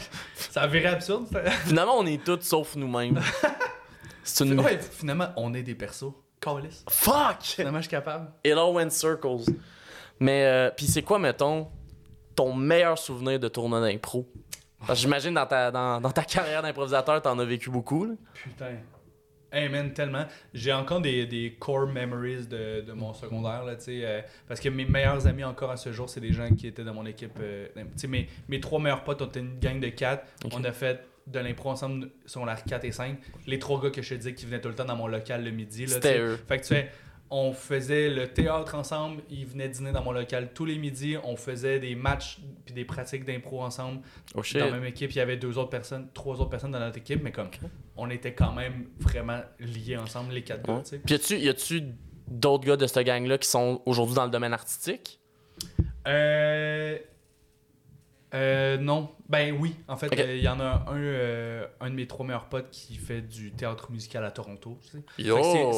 Ça 0.51 0.63
a 0.63 0.67
viré 0.67 0.87
absurde. 0.87 1.27
ça. 1.31 1.43
Finalement, 1.67 1.99
on 1.99 2.07
est 2.07 2.25
tous 2.25 2.41
sauf 2.41 2.75
nous-mêmes. 2.77 3.21
C'est 4.23 4.45
une. 4.45 4.59
ouais, 4.61 4.79
finalement, 4.81 5.29
on 5.37 5.53
est 5.53 5.63
des 5.63 5.75
persos. 5.75 6.15
Calice. 6.41 6.83
Fuck! 6.89 7.43
Finalement, 7.43 7.79
je 7.79 7.83
suis 7.83 7.91
capable. 7.91 8.31
It 8.43 8.53
all 8.53 8.75
went 8.75 8.89
circles. 8.91 9.45
Mais, 10.19 10.45
euh, 10.47 10.71
puis 10.75 10.87
c'est 10.87 11.03
quoi, 11.03 11.19
mettons, 11.19 11.69
ton 12.35 12.55
meilleur 12.55 12.99
souvenir 12.99 13.39
de 13.39 13.49
tournoi 13.49 13.81
d'impro? 13.81 14.27
Parce 14.87 14.99
que 14.99 15.03
j'imagine 15.03 15.33
dans 15.35 15.47
ta, 15.47 15.71
dans, 15.71 16.01
dans 16.01 16.11
ta 16.11 16.25
carrière 16.25 16.61
d'improvisateur, 16.63 17.23
t'en 17.23 17.39
as 17.39 17.45
vécu 17.45 17.71
beaucoup. 17.71 18.05
Là. 18.05 18.15
Putain. 18.35 18.73
Hey 19.51 19.69
man, 19.69 19.93
tellement. 19.93 20.25
J'ai 20.53 20.73
encore 20.73 21.01
des, 21.01 21.27
des 21.27 21.57
core 21.59 21.87
memories 21.87 22.47
de, 22.49 22.81
de 22.81 22.93
mon 22.93 23.15
secondaire, 23.15 23.65
là, 23.65 23.75
euh, 23.89 24.21
parce 24.49 24.59
que 24.59 24.69
mes 24.69 24.85
meilleurs 24.85 25.27
amis 25.29 25.45
encore 25.45 25.71
à 25.71 25.77
ce 25.77 25.93
jour, 25.93 26.11
c'est 26.11 26.21
des 26.21 26.33
gens 26.33 26.49
qui 26.51 26.67
étaient 26.67 26.83
dans 26.83 26.93
mon 26.93 27.07
équipe. 27.07 27.39
euh, 27.41 27.69
mes, 28.09 28.29
mes 28.49 28.61
trois 28.61 28.81
meilleurs 28.81 29.05
potes, 29.05 29.23
on 29.23 29.27
était 29.27 29.41
une 29.41 29.59
gang 29.61 29.79
de 29.79 29.89
quatre. 29.91 30.27
On 30.53 30.65
a 30.65 30.73
fait 30.73 31.07
de 31.29 31.39
l'impro 31.39 31.71
ensemble 31.71 32.11
sur 32.27 32.45
la 32.45 32.57
4 32.57 32.85
et 32.85 32.93
5. 32.93 33.17
Les 33.47 33.59
trois 33.59 33.81
gars 33.81 33.91
que 33.91 34.03
je 34.03 34.15
te 34.17 34.21
dis 34.21 34.35
qui 34.35 34.45
venaient 34.45 34.61
tout 34.61 34.69
le 34.69 34.75
temps 34.75 34.85
dans 34.85 34.97
mon 34.97 35.07
local 35.07 35.43
le 35.45 35.51
midi. 35.53 35.87
Là, 35.87 35.95
C'était 35.95 36.19
eux. 36.19 36.39
Fait 36.49 36.59
que 36.59 36.67
tu 36.67 36.75
on 37.31 37.53
faisait 37.53 38.11
le 38.11 38.29
théâtre 38.29 38.75
ensemble, 38.75 39.23
ils 39.31 39.47
venaient 39.47 39.69
dîner 39.69 39.93
dans 39.93 40.03
mon 40.03 40.13
local 40.13 40.51
tous 40.55 40.65
les 40.65 40.79
midis, 40.79 41.17
on 41.25 41.37
faisait 41.37 41.81
des 41.81 41.95
matchs 41.95 42.39
puis 42.65 42.75
des 42.75 42.85
pratiques 42.85 43.25
d'impro 43.25 43.63
ensemble. 43.63 44.01
Oh 44.35 44.43
shit. 44.43 44.59
Dans 44.61 44.67
la 44.67 44.73
même 44.73 44.85
équipe, 44.85 45.11
il 45.11 45.17
y 45.17 45.21
avait 45.21 45.37
deux 45.37 45.59
autres 45.59 45.71
personnes, 45.71 46.09
trois 46.15 46.41
autres 46.41 46.51
personnes 46.51 46.73
dans 46.73 46.81
notre 46.81 46.99
équipe, 46.99 47.23
mais 47.23 47.33
comme 47.33 47.49
on 47.97 48.11
était 48.11 48.35
quand 48.35 48.53
même 48.53 48.87
vraiment 49.01 49.41
liés 49.59 49.97
ensemble, 49.97 50.33
les 50.33 50.43
quatre 50.43 50.63
gars, 50.63 50.75
Ouais. 50.75 50.99
Puis 50.99 51.37
y 51.39 51.49
a-tu 51.49 51.83
d'autres 52.29 52.65
gars 52.65 52.77
de 52.77 52.87
cette 52.87 53.07
gang-là 53.07 53.39
qui 53.39 53.49
sont 53.49 53.83
aujourd'hui 53.87 54.15
dans 54.15 54.25
le 54.25 54.31
domaine 54.31 54.53
artistique? 54.53 55.21
Euh... 56.07 56.99
Euh, 58.35 58.77
non. 58.79 59.11
Ben 59.29 59.57
oui, 59.59 59.77
en 59.89 59.97
fait, 59.97 60.13
euh, 60.19 60.37
il 60.37 60.43
y 60.43 60.49
en 60.49 60.59
a 60.61 60.85
un, 60.89 60.97
euh, 60.97 61.67
un 61.81 61.89
de 61.91 61.95
mes 61.95 62.07
trois 62.07 62.27
meilleurs 62.27 62.47
potes 62.47 62.69
qui 62.71 62.97
fait 62.97 63.21
du 63.23 63.53
théâtre 63.53 63.91
musical 63.93 64.25
à 64.25 64.31
Toronto. 64.31 64.79
tu 64.83 64.89
sais. 64.91 65.05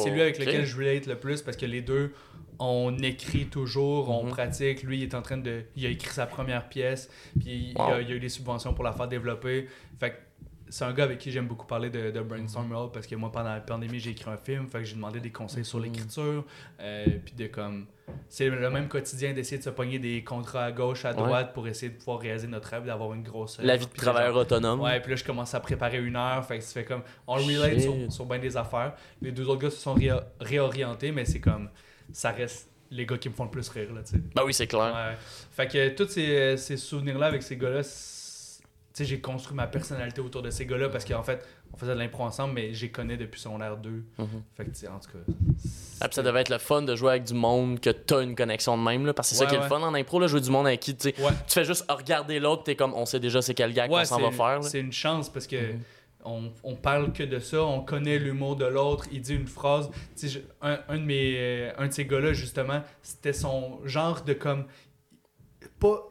C'est 0.03 0.09
lui 0.09 0.21
avec 0.21 0.39
lequel 0.39 0.65
je 0.65 0.75
relate 0.75 1.05
le 1.05 1.15
plus 1.19 1.41
parce 1.41 1.55
que 1.55 1.65
les 1.67 1.81
deux, 1.81 2.13
on 2.59 2.97
écrit 2.99 3.45
toujours, 3.45 4.09
on 4.09 4.23
Mhm. 4.23 4.29
pratique. 4.31 4.83
Lui, 4.83 4.97
il 4.99 5.03
est 5.03 5.13
en 5.15 5.21
train 5.21 5.37
de. 5.37 5.61
Il 5.75 5.85
a 5.85 5.89
écrit 5.89 6.09
sa 6.11 6.25
première 6.25 6.67
pièce, 6.67 7.09
puis 7.39 7.73
il, 7.75 7.81
a, 7.81 8.01
il 8.01 8.11
a 8.11 8.15
eu 8.15 8.19
des 8.19 8.29
subventions 8.29 8.73
pour 8.73 8.83
la 8.83 8.91
faire 8.93 9.07
développer. 9.07 9.67
Fait 9.99 10.09
que 10.11 10.15
c'est 10.69 10.83
un 10.85 10.93
gars 10.93 11.03
avec 11.05 11.19
qui 11.19 11.31
j'aime 11.31 11.47
beaucoup 11.47 11.65
parler 11.65 11.89
de, 11.89 12.11
de 12.11 12.21
Brainstorm 12.21 12.71
World 12.71 12.91
parce 12.93 13.07
que 13.07 13.15
moi, 13.15 13.31
pendant 13.31 13.53
la 13.53 13.59
pandémie, 13.61 13.99
j'ai 13.99 14.11
écrit 14.11 14.29
un 14.29 14.37
film. 14.37 14.67
Fait 14.67 14.79
que 14.79 14.83
j'ai 14.85 14.95
demandé 14.95 15.19
des 15.19 15.31
conseils 15.31 15.65
sur 15.65 15.79
l'écriture. 15.79 16.45
euh, 16.79 17.05
puis 17.25 17.33
de 17.35 17.47
comme. 17.47 17.85
C'est 18.29 18.49
le 18.49 18.69
même 18.69 18.87
quotidien 18.87 19.33
d'essayer 19.33 19.57
de 19.57 19.63
se 19.63 19.69
pogner 19.69 19.99
des 19.99 20.23
contrats 20.23 20.63
à 20.65 20.71
gauche, 20.71 21.03
à 21.03 21.13
droite 21.13 21.53
pour 21.53 21.67
essayer 21.67 21.91
de 21.91 21.97
pouvoir 21.97 22.19
réaliser 22.19 22.47
notre 22.47 22.69
rêve, 22.69 22.85
d'avoir 22.85 23.13
une 23.13 23.23
grosse. 23.23 23.59
La 23.61 23.75
vie 23.75 23.85
de 23.85 23.91
travailleur 23.91 24.31
genre- 24.33 24.41
autonome. 24.43 24.79
Ouais, 24.81 24.99
puis 25.01 25.09
là, 25.11 25.15
je 25.17 25.23
commence 25.25 25.53
à 25.53 25.59
préparer 25.59 25.97
une 25.99 26.15
heure. 26.15 26.45
Fait 26.45 26.57
que 26.59 26.63
ça 26.63 26.73
fait 26.73 26.85
comme. 26.85 27.01
On 27.27 27.33
relate 27.35 27.81
sur, 27.81 27.95
sur 28.09 28.25
bien 28.25 28.39
des 28.39 28.55
affaires. 28.55 28.93
Les 29.21 29.31
deux 29.31 29.47
autres 29.49 29.61
gars 29.61 29.69
se 29.69 29.77
sont 29.77 29.93
ré- 29.93 30.11
réorientés, 30.39 31.11
mais 31.11 31.25
c'est 31.25 31.39
comme. 31.41 31.69
Ça 32.11 32.31
reste 32.31 32.69
les 32.89 33.05
gars 33.05 33.17
qui 33.17 33.27
me 33.27 33.33
font 33.33 33.43
le 33.43 33.49
plus 33.49 33.67
rire, 33.67 33.93
là, 33.93 34.01
tu 34.01 34.11
sais. 34.15 34.21
Ben 34.33 34.43
oui, 34.45 34.53
c'est 34.53 34.67
clair. 34.67 34.93
Ouais. 34.95 35.17
Fait 35.51 35.67
que 35.67 35.89
tous 35.89 36.07
ces, 36.07 36.55
ces 36.55 36.77
souvenirs-là 36.77 37.25
avec 37.25 37.43
ces 37.43 37.57
gars-là, 37.57 37.83
c'est- 37.83 38.15
tu 38.16 38.16
sais, 38.97 39.05
j'ai 39.05 39.19
construit 39.21 39.55
ma 39.55 39.67
personnalité 39.67 40.21
autour 40.21 40.41
de 40.41 40.49
ces 40.49 40.65
gars-là 40.65 40.89
parce 40.89 41.05
qu'en 41.05 41.23
fait, 41.23 41.45
on 41.73 41.77
faisait 41.77 41.93
de 41.93 41.99
l'impro 41.99 42.23
ensemble, 42.23 42.53
mais 42.53 42.73
j'ai 42.73 42.89
connais 42.89 43.17
depuis 43.17 43.39
son 43.39 43.59
air 43.61 43.77
2. 43.77 43.89
Mhm. 44.17 44.27
Fait 44.55 44.65
que, 44.65 44.69
tu 44.71 44.75
sais, 44.75 44.87
en 44.87 44.99
tout 44.99 45.09
cas. 45.11 45.19
Ah, 46.01 46.07
ça 46.11 46.23
devait 46.23 46.41
être 46.41 46.49
le 46.49 46.57
fun 46.57 46.81
de 46.81 46.95
jouer 46.95 47.11
avec 47.11 47.23
du 47.23 47.33
monde 47.33 47.79
que 47.79 47.89
t'as 47.89 48.21
une 48.23 48.35
connexion 48.35 48.77
de 48.77 48.83
même, 48.83 49.05
là, 49.05 49.13
parce 49.13 49.29
que 49.29 49.35
c'est 49.35 49.39
ça 49.39 49.45
Ouais, 49.45 49.49
qui 49.51 49.55
est 49.57 49.63
le 49.63 49.67
fun 49.67 49.81
en 49.81 49.93
impro, 49.93 50.19
là, 50.19 50.27
jouer 50.27 50.41
du 50.41 50.49
monde 50.49 50.67
avec 50.67 50.79
qui, 50.79 50.95
tu 50.95 51.09
sais, 51.11 51.21
Ouais. 51.21 51.31
tu 51.47 51.53
fais 51.53 51.65
juste 51.65 51.85
regarder 51.89 52.39
l'autre, 52.39 52.63
t'es 52.63 52.75
comme, 52.75 52.93
on 52.93 53.05
sait 53.05 53.19
déjà 53.19 53.41
c'est 53.41 53.53
quel 53.53 53.71
Ouais, 53.71 53.87
qu'on 53.87 54.05
s'en 54.05 54.19
va 54.19 54.31
faire. 54.31 54.63
C'est 54.63 54.79
une 54.79 54.93
chance 54.93 55.29
parce 55.29 55.47
que 55.47 55.55
Mhm. 55.73 55.79
on, 56.25 56.51
on 56.63 56.75
parle 56.75 57.13
que 57.13 57.23
de 57.23 57.39
ça, 57.39 57.63
on 57.63 57.81
connaît 57.81 58.19
l'humour 58.19 58.55
de 58.55 58.65
l'autre, 58.65 59.05
il 59.11 59.21
dit 59.21 59.33
une 59.35 59.47
phrase. 59.47 59.89
Je- 60.21 60.39
un, 60.61 60.79
un 60.89 60.97
de 60.97 61.03
mes 61.03 61.35
euh, 61.37 61.71
un 61.77 61.87
de 61.87 61.93
ces 61.93 62.05
gars-là, 62.05 62.33
justement, 62.33 62.81
c'était 63.01 63.33
son 63.33 63.79
genre 63.85 64.21
de 64.23 64.33
comme. 64.33 64.65
Pas. 65.79 66.03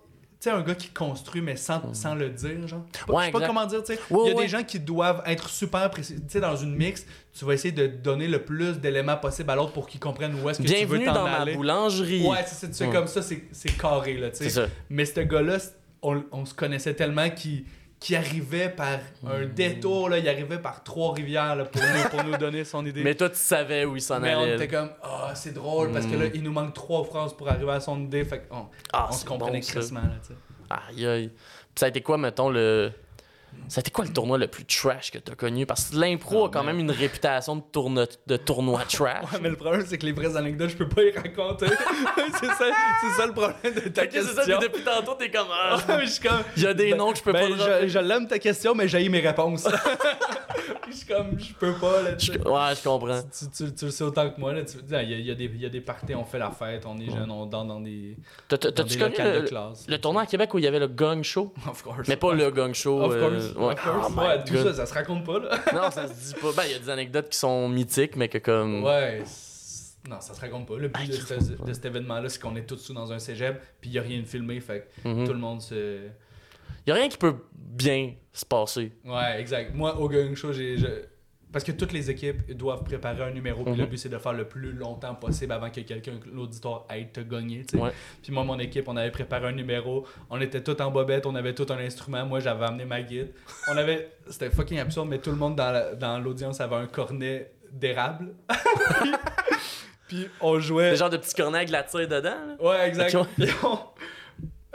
Sais, 0.47 0.57
un 0.57 0.63
gars 0.63 0.75
qui 0.77 0.89
construit, 0.91 1.41
mais 1.41 1.57
sans, 1.57 1.93
sans 1.93 2.15
le 2.15 2.31
dire, 2.31 2.69
genre. 2.69 2.85
Je 2.95 2.99
sais 3.01 3.05
pas- 3.07 3.13
Ouais, 3.13 3.21
je 3.23 3.27
sais 3.27 3.33
pas 3.33 3.47
comment 3.49 3.67
dire, 3.67 3.83
tu 3.83 3.95
sais. 3.95 4.01
Il 4.11 4.17
y 4.29 4.31
a 4.31 4.35
des 4.35 4.49
gens 4.49 4.63
qui 4.63 4.79
doivent 4.79 5.23
être 5.27 5.49
super 5.49 5.91
précis. 5.91 6.15
Tu 6.17 6.23
sais, 6.29 6.41
dans 6.41 6.55
une 6.55 6.75
mix, 6.77 7.05
tu 7.37 7.45
vas 7.45 7.55
essayer 7.55 7.73
de 7.73 7.87
donner 7.89 8.29
le 8.29 8.45
plus 8.45 8.79
d'éléments 8.79 9.17
possible 9.17 9.51
à 9.51 9.57
l'autre 9.57 9.73
pour 9.73 9.89
qu'il 9.89 9.99
comprenne 9.99 10.35
où 10.41 10.49
est-ce 10.49 10.59
que 10.63 10.69
tu 10.69 10.73
veux 10.73 10.99
Bienvenue 10.99 11.05
t'en 11.07 11.15
dans 11.15 11.25
aller. 11.27 11.53
ma 11.53 11.57
boulangerie. 11.59 12.25
Ouais, 12.27 12.45
c'est 12.47 12.73
ça, 12.73 12.87
comme 12.93 13.07
ça, 13.09 13.23
c'est 13.23 13.77
carré, 13.77 14.17
là, 14.19 14.31
tu 14.31 14.49
sais. 14.49 14.51
Mais 14.89 15.05
ce 15.05 15.21
gars-là, 15.21 15.59
on, 16.03 16.23
on 16.31 16.45
se 16.45 16.55
connaissait 16.55 16.95
tellement 16.95 17.29
qu'il 17.31 17.65
qu'il 18.07 18.17
arrivait 18.17 18.69
par 18.69 18.99
un 19.27 19.43
Hmm. 19.47 19.53
détour, 19.55 20.09
là, 20.09 20.19
il 20.19 20.29
arrivait 20.29 20.59
par 20.59 20.83
Trois-Rivières 20.85 21.57
là, 21.57 21.65
pour, 21.65 21.83
nous, 21.83 22.09
pour 22.11 22.25
nous 22.25 22.37
donner 22.37 22.65
son 22.65 22.85
idée. 22.87 23.03
Mais 23.03 23.15
toi, 23.15 23.29
tu 23.31 23.37
savais 23.37 23.85
où 23.85 23.97
il 23.97 24.01
s'en 24.03 24.21
Mais 24.21 24.35
on 24.35 24.43
allait. 24.43 24.55
était 24.55 24.69
comme, 24.69 24.91
ah, 25.03 25.33
c'est 25.35 25.53
drôle, 25.53 25.91
parce 25.93 26.07
que 26.07 26.15
là, 26.17 26.27
il 26.33 26.43
nous 26.43 26.53
manque 26.53 26.73
trois 26.75 27.05
phrases 27.05 27.33
pour 27.35 27.49
arriver 27.49 27.73
à 27.73 27.81
son 27.81 28.01
idée. 28.01 28.25
Fait 28.25 28.47
qu'on 28.49 28.67
Ah, 28.93 29.09
on 29.11 29.13
se 29.13 29.25
comprenait 29.25 29.61
bon, 29.61 29.67
crissement, 29.67 30.01
là, 30.01 30.15
tu 30.23 30.29
sais. 30.29 30.35
Aïe, 30.71 31.07
aïe. 31.07 31.29
Puis 31.29 31.81
ça 31.81 31.87
a 31.87 31.89
été 31.89 32.01
quoi, 32.01 32.17
mettons, 32.19 32.49
le. 32.51 32.93
Été 33.77 33.91
quoi 33.91 34.05
le 34.05 34.13
tournoi 34.13 34.39
le 34.39 34.47
plus 34.47 34.65
trash 34.65 35.11
que 35.11 35.19
t'as 35.19 35.35
connu? 35.35 35.67
Parce 35.67 35.87
que 35.91 35.97
l'impro 35.97 36.45
a 36.45 36.51
quand 36.51 36.63
même 36.63 36.79
une 36.79 36.93
réputation 36.93 37.57
de, 37.57 38.37
tournoi 38.37 38.83
trash. 38.89 39.25
Ouais, 39.33 39.39
mais 39.43 39.49
le 39.51 39.57
problème, 39.57 39.85
c'est 39.85 39.99
que 39.99 40.07
les 40.07 40.13
vraies 40.13 40.37
anecdotes, 40.37 40.71
je 40.71 40.77
peux 40.77 40.89
pas 40.89 41.03
les 41.03 41.11
raconter. 41.11 41.67
c'est 42.41 42.47
ça, 42.47 42.65
c'est 43.01 43.17
ça 43.17 43.27
le 43.27 43.33
problème 43.33 43.57
de 43.75 43.89
ta 43.89 44.05
Ok, 44.05 44.09
c'est 44.13 44.23
ça, 44.23 44.35
question. 44.37 44.59
puis 44.61 44.69
depuis 44.69 44.83
tantôt, 44.85 45.15
t'es 45.15 45.31
comme. 45.33 45.49
ah, 45.53 45.79
comme, 45.87 46.01
Il 46.57 46.63
y 46.63 46.67
a 46.67 46.75
des 46.75 46.91
Ben- 46.91 46.99
noms 46.99 47.11
que 47.13 47.19
je 47.19 47.23
peux 47.25 47.33
ben, 47.33 47.57
pas 47.57 47.81
je, 47.83 47.89
je 47.89 47.99
l'aime 47.99 48.29
ta 48.29 48.39
question, 48.39 48.73
mais 48.75 48.87
j'ai 48.87 49.09
mes 49.09 49.19
réponses. 49.21 49.67
je 50.89 50.95
suis 50.97 51.07
comme, 51.07 51.39
je 51.39 51.53
peux 51.55 51.75
pas, 51.75 52.03
là, 52.03 52.13
tu. 52.15 52.31
Ouais, 52.31 52.39
je 52.77 52.83
comprends. 52.89 53.21
Tu, 53.23 53.47
tu- 53.51 53.75
tu 53.75 53.85
le 53.87 53.91
sais 53.91 54.05
autant 54.05 54.31
que 54.31 54.41
moi, 54.41 54.53
là. 54.53 54.63
tu- 54.63 54.79
Il 54.89 54.93
y, 54.93 54.97
a, 54.97 55.03
il 55.03 55.27
y 55.27 55.31
a 55.31 55.35
des, 55.35 55.45
il 55.47 55.61
y 55.61 55.67
a 55.67 55.71
des 55.71 55.81
parties, 55.81 56.15
on 56.15 56.25
fait 56.25 56.39
la 56.39 56.51
fête, 56.51 56.85
on 56.87 56.97
est 56.99 57.11
jeunes, 57.11 57.31
on 57.31 57.47
danse 57.47 57.67
dans 57.67 57.81
des, 57.81 58.17
T'as-tu 58.49 58.99
connu 58.99 59.15
le, 59.19 59.41
de 59.43 59.47
classe. 59.49 59.87
le 59.89 59.99
tournoi 59.99 60.23
à 60.23 60.27
Québec 60.27 60.55
où 60.55 60.59
il 60.59 60.65
y 60.65 60.69
avait 60.69 60.79
le 60.79 60.89
gong 60.89 61.23
show? 61.23 61.53
Of 61.69 61.83
course. 61.83 62.07
Mais 62.09 62.17
pas 62.17 62.33
le 62.33 62.51
gong 62.51 62.73
show. 62.73 63.03
Of 63.03 63.13
euh, 63.15 63.21
ouais. 63.37 63.75
Oh 63.87 64.21
ouais, 64.21 64.45
tout 64.45 64.55
God. 64.55 64.67
ça, 64.69 64.75
ça 64.75 64.87
se 64.87 64.95
raconte 64.95 65.25
pas, 65.25 65.39
là. 65.39 65.51
Non, 65.75 65.91
ça 65.91 66.09
se 66.09 66.35
dit 66.35 66.41
pas. 66.41 66.53
Ben, 66.57 66.63
il 66.67 66.73
y 66.73 66.75
a 66.75 66.79
des 66.79 66.91
anecdotes 66.91 67.29
qui 67.29 67.39
sont 67.39 67.69
mythiques, 67.69 68.17
mais 68.17 68.29
que 68.29 68.39
comme. 68.39 68.83
Ouais. 68.85 69.23
Non, 70.09 70.21
ça 70.21 70.35
se 70.35 70.41
raconte 70.41 70.69
pas. 70.69 70.77
Le 70.77 70.91
Ah, 70.95 71.01
but 71.01 71.11
de, 71.11 71.17
ce- 71.41 71.63
de 71.65 71.73
cet 71.73 71.85
événement-là, 71.85 72.29
c'est 72.29 72.41
qu'on 72.41 72.55
est 72.57 72.63
tous 72.67 72.77
sous 72.77 72.95
dans 72.95 73.13
un 73.13 73.19
cégep, 73.19 73.61
puis 73.81 73.91
il 73.91 73.95
y 73.95 73.99
a 73.99 74.03
rien 74.03 74.21
de 74.21 74.25
filmé, 74.27 74.61
fait 74.61 74.89
que 75.03 75.09
Mhm. 75.09 75.27
tout 75.27 75.33
le 75.33 75.39
monde 75.39 75.61
se. 75.61 75.99
Il 76.87 76.91
y 76.91 76.93
a 76.93 76.95
rien 76.95 77.09
qui 77.09 77.19
peut 77.19 77.35
bien 77.55 78.13
se 78.33 78.45
passer. 78.47 78.93
Ouais, 79.05 79.41
exact. 79.41 79.75
Moi, 79.75 79.97
au 79.99 80.09
gang 80.09 80.35
show, 80.37 80.53
j'ai. 80.53 80.79
je- 80.79 80.87
Parce 81.53 81.65
que 81.65 81.73
toutes 81.73 81.93
les 81.93 82.11
équipes 82.11 82.53
doivent 82.55 82.83
préparer 82.85 83.23
un 83.23 83.31
numéro, 83.31 83.63
puis 83.65 83.73
Mhm. 83.73 83.79
le 83.81 83.87
but 83.87 83.97
c'est 83.97 84.09
de 84.09 84.19
faire 84.19 84.33
le 84.35 84.47
plus 84.47 84.73
longtemps 84.73 85.15
possible 85.15 85.53
avant 85.53 85.71
que 85.71 85.81
quelqu'un, 85.81 86.13
l'auditoire, 86.31 86.85
aille 86.89 87.09
te 87.13 87.21
gagner. 87.21 87.65
Ouais. 87.75 87.91
Puis 88.23 88.33
moi, 88.33 88.45
mon 88.45 88.59
équipe, 88.59 88.87
on 88.89 88.97
avait 88.97 89.11
préparé 89.13 89.47
un 89.47 89.53
numéro, 89.53 90.07
on 90.29 90.41
était 90.41 90.63
tous 90.63 90.79
en 90.83 90.91
bobette, 90.91 91.25
on 91.25 91.35
avait 91.35 91.55
tout 91.55 91.67
un 91.71 91.79
instrument. 91.79 92.27
Moi, 92.27 92.41
j'avais 92.41 92.65
amené 92.67 92.85
ma 92.85 93.01
guide. 93.01 93.33
On 93.69 93.77
avait. 93.77 94.11
C'était 94.29 94.51
fucking 94.51 94.81
absurde, 94.81 95.09
mais 95.09 95.19
tout 95.19 95.31
le 95.31 95.37
monde 95.37 95.57
dans 95.57 95.71
la- 95.71 95.95
dans 95.95 96.19
l'audience 96.19 96.61
avait 96.61 96.77
un 96.77 96.87
cornet 96.87 97.53
d'érable. 97.73 98.35
puis 100.09 100.29
on 100.41 100.59
jouait. 100.61 100.91
Des 100.91 100.97
genres 100.97 101.11
de 101.11 101.17
petits 101.17 101.35
cornets 101.35 101.59
avec 101.59 101.71
la 101.71 101.83
tire 101.83 102.09
dedans. 102.09 102.31
là. 102.31 102.57
Ouais, 102.61 102.89
exact. 102.89 103.15
Ok. 103.15 103.27
Puis, 103.37 103.49
on- 103.63 103.79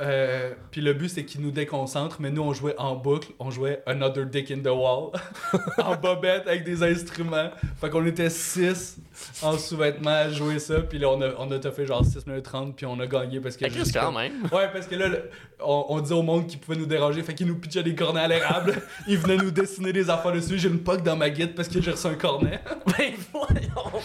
euh, 0.02 0.52
puis 0.72 0.82
le 0.82 0.94
but, 0.94 1.10
c'est 1.10 1.26
qu'ils 1.26 1.42
nous 1.42 1.52
déconcentrent, 1.52 2.18
mais 2.20 2.32
nous, 2.32 2.42
on 2.42 2.54
jouait 2.54 2.76
en 2.78 2.96
boucle. 2.96 3.30
On 3.40 3.52
jouait 3.52 3.84
Another 3.86 4.26
Dick 4.26 4.50
in 4.52 4.60
the 4.60 4.68
Wall, 4.68 5.12
en 5.78 5.96
bobette, 5.96 6.48
avec 6.48 6.64
des 6.64 6.82
instruments. 6.84 7.52
Fait 7.80 7.90
qu'on 7.90 8.06
était 8.06 8.30
6 8.30 8.98
en 9.44 9.58
sous-vêtements 9.58 10.10
à 10.10 10.30
jouer 10.30 10.60
ça. 10.60 10.82
Puis 10.82 10.98
là, 10.98 11.10
on 11.10 11.22
a, 11.22 11.30
on 11.38 11.52
a 11.52 11.72
fait 11.72 11.86
genre 11.86 12.04
6 12.04 12.26
minutes 12.28 12.46
30, 12.46 12.76
puis 12.76 12.86
on 12.86 13.00
a 13.00 13.08
gagné 13.08 13.40
parce 13.40 13.56
que... 13.56 13.70
Juste 13.70 13.94
quand 13.94 14.12
même. 14.12 14.44
Ouais, 14.52 14.70
parce 14.74 14.88
que 14.88 14.96
là, 14.96 15.08
le- 15.08 15.30
on, 15.60 15.86
on 15.90 16.00
disait 16.00 16.16
au 16.16 16.24
monde 16.24 16.48
qu'ils 16.48 16.60
pouvaient 16.60 16.78
nous 16.78 16.86
déranger, 16.86 17.22
fait 17.24 17.34
qu'ils 17.36 17.48
nous 17.48 17.58
pitchaient 17.60 17.84
des 17.84 17.96
cornets 17.96 18.22
à 18.22 18.28
l'érable. 18.28 18.82
Ils 19.08 19.18
venaient 19.18 19.38
nous 19.38 19.52
dessiner 19.52 19.94
des 19.94 20.10
affaires 20.10 20.32
dessus. 20.32 20.58
J'ai 20.58 20.70
une 20.70 20.80
poque 20.82 21.04
dans 21.04 21.16
ma 21.16 21.30
guide 21.30 21.54
parce 21.56 21.68
que 21.68 21.82
j'ai 21.82 21.92
reçu 21.92 22.08
un 22.08 22.16
cornet. 22.16 22.62
Ben 22.98 23.14
voyons. 23.32 24.02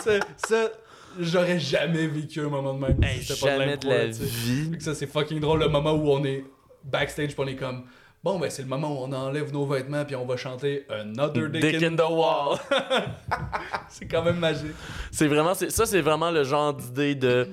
Ça, 0.36 0.70
j'aurais 1.18 1.58
jamais 1.58 2.06
vécu 2.06 2.40
un 2.40 2.48
moment 2.48 2.74
de 2.74 2.78
même. 2.80 3.02
Hey, 3.02 3.22
c'était 3.22 3.40
pas 3.40 3.58
jamais 3.58 3.76
de 3.76 3.88
la 3.88 4.06
vie. 4.06 4.70
Ça, 4.80 4.94
c'est 4.94 5.06
fucking 5.06 5.40
drôle 5.40 5.60
le 5.60 5.68
moment 5.68 5.92
où 5.92 6.10
on 6.10 6.24
est 6.24 6.44
backstage 6.84 7.28
pis 7.28 7.34
on 7.38 7.46
est 7.46 7.56
comme. 7.56 7.84
Bon, 8.22 8.38
ben, 8.38 8.50
c'est 8.50 8.62
le 8.62 8.68
moment 8.68 8.92
où 8.92 9.04
on 9.04 9.12
enlève 9.12 9.50
nos 9.52 9.64
vêtements 9.66 10.04
puis 10.04 10.14
on 10.14 10.26
va 10.26 10.36
chanter 10.36 10.84
Another 10.90 11.48
Dick, 11.48 11.62
Dick 11.62 11.82
in, 11.82 11.96
the 11.96 12.10
Wall. 12.10 12.58
c'est 13.88 14.06
quand 14.06 14.22
même 14.22 14.38
magique. 14.38 14.72
C'est 15.10 15.26
vraiment, 15.26 15.54
ça, 15.54 15.86
c'est 15.86 16.02
vraiment 16.02 16.30
le 16.30 16.44
genre 16.44 16.74
d'idée 16.74 17.14
de. 17.14 17.48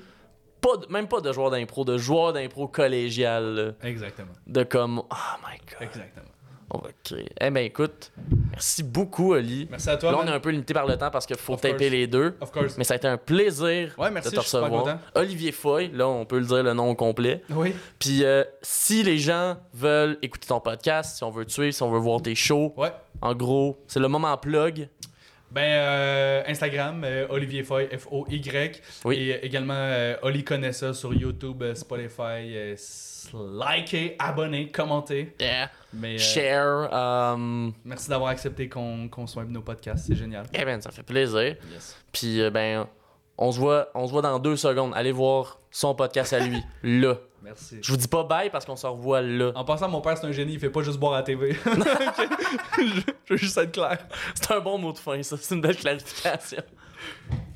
Pas, 0.59 0.75
de- 0.77 0.91
même 0.91 1.07
pas 1.07 1.21
de 1.21 1.31
joueur 1.31 1.51
d'impro, 1.51 1.85
de 1.85 1.97
joueur 1.97 2.33
d'impro 2.33 2.67
collégial. 2.67 3.75
Exactement. 3.81 4.33
De 4.45 4.63
comme. 4.63 4.99
Oh 4.99 5.37
my 5.47 5.57
god. 5.71 5.87
Exactement. 5.87 6.25
On 6.69 6.79
va 6.79 6.89
créer. 7.01 7.29
Eh 7.39 7.49
ben 7.49 7.63
écoute, 7.63 8.11
merci 8.51 8.83
beaucoup, 8.83 9.33
Oli. 9.33 9.67
Merci 9.71 9.89
à 9.89 9.95
toi. 9.95 10.11
Là, 10.11 10.17
on 10.21 10.27
est 10.27 10.31
un 10.31 10.39
peu 10.41 10.49
limité 10.49 10.73
par 10.73 10.85
le 10.85 10.97
temps 10.97 11.09
parce 11.09 11.25
qu'il 11.25 11.37
faut 11.37 11.53
Of 11.53 11.61
taper 11.61 11.77
course. 11.77 11.91
les 11.91 12.07
deux. 12.07 12.35
Of 12.41 12.51
course. 12.51 12.77
Mais 12.77 12.83
ça 12.83 12.95
a 12.95 12.97
été 12.97 13.07
un 13.07 13.15
plaisir 13.17 13.95
Ouais, 13.97 14.11
merci, 14.11 14.29
de 14.31 14.35
te 14.35 14.39
recevoir. 14.41 14.97
Olivier 15.15 15.53
Foy, 15.53 15.89
là, 15.93 16.09
on 16.09 16.25
peut 16.25 16.39
le 16.39 16.45
dire 16.45 16.63
le 16.63 16.73
nom 16.73 16.89
au 16.89 16.95
complet. 16.95 17.41
Oui. 17.51 17.73
Puis 17.99 18.25
euh, 18.25 18.43
si 18.61 19.01
les 19.01 19.17
gens 19.17 19.55
veulent 19.73 20.17
écouter 20.21 20.47
ton 20.47 20.59
podcast, 20.59 21.15
si 21.17 21.23
on 21.23 21.29
veut 21.31 21.45
te 21.45 21.51
suivre, 21.53 21.73
si 21.73 21.81
on 21.83 21.89
veut 21.89 21.99
voir 21.99 22.21
tes 22.21 22.35
shows, 22.35 22.73
Ouais. 22.75 22.91
en 23.21 23.33
gros, 23.33 23.81
c'est 23.87 24.01
le 24.01 24.09
moment 24.09 24.35
plug. 24.37 24.89
Ben, 25.49 25.61
euh, 25.63 26.43
Instagram, 26.47 27.01
euh, 27.05 27.25
Olivier 27.29 27.63
Foy, 27.63 27.87
F-O-Y. 27.97 28.81
Oui. 29.05 29.15
Et 29.15 29.45
également, 29.45 29.89
Oli 30.23 30.43
connaît 30.43 30.73
ça 30.73 30.93
sur 30.93 31.13
YouTube, 31.13 31.63
Spotify. 31.75 32.75
Likez, 33.33 34.15
abonnez, 34.19 34.71
commentez. 34.71 35.35
Yeah. 35.39 35.69
Mais, 35.93 36.15
euh, 36.15 36.17
Share. 36.17 36.93
um, 36.93 37.73
merci 37.85 38.09
d'avoir 38.09 38.29
accepté 38.29 38.69
qu'on 38.69 39.07
qu'on 39.09 39.25
soit 39.27 39.45
nos 39.45 39.61
podcasts, 39.61 40.05
c'est 40.07 40.15
génial. 40.15 40.45
Eh 40.53 40.65
ben, 40.65 40.81
ça 40.81 40.91
fait 40.91 41.03
plaisir. 41.03 41.55
Yes. 41.71 41.97
Puis 42.11 42.41
euh, 42.41 42.49
ben, 42.49 42.87
on 43.37 43.51
se 43.51 43.59
voit, 43.59 43.89
on 43.95 44.05
se 44.07 44.11
voit 44.11 44.21
dans 44.21 44.39
deux 44.39 44.55
secondes. 44.55 44.91
Allez 44.95 45.11
voir 45.11 45.59
son 45.71 45.95
podcast 45.95 46.33
à 46.33 46.39
lui, 46.39 46.61
là. 46.83 47.15
Merci. 47.43 47.77
Je 47.81 47.91
vous 47.91 47.97
dis 47.97 48.07
pas 48.07 48.23
bye 48.23 48.49
parce 48.49 48.65
qu'on 48.65 48.75
se 48.75 48.85
revoit 48.85 49.21
là. 49.21 49.51
En 49.55 49.63
passant, 49.63 49.87
mon 49.87 50.01
père, 50.01 50.17
c'est 50.17 50.25
un 50.27 50.31
génie, 50.33 50.53
il 50.53 50.59
fait 50.59 50.69
pas 50.69 50.81
juste 50.81 50.99
boire 50.99 51.13
à 51.13 51.17
la 51.17 51.23
TV. 51.23 51.53
je, 51.53 52.81
je 53.25 53.33
veux 53.33 53.37
juste 53.37 53.57
être 53.57 53.71
clair. 53.71 53.97
C'est 54.35 54.51
un 54.51 54.59
bon 54.59 54.77
mot 54.77 54.91
de 54.91 54.97
fin, 54.97 55.21
ça. 55.23 55.37
C'est 55.39 55.55
une 55.55 55.61
belle 55.61 55.77
clarification. 55.77 56.63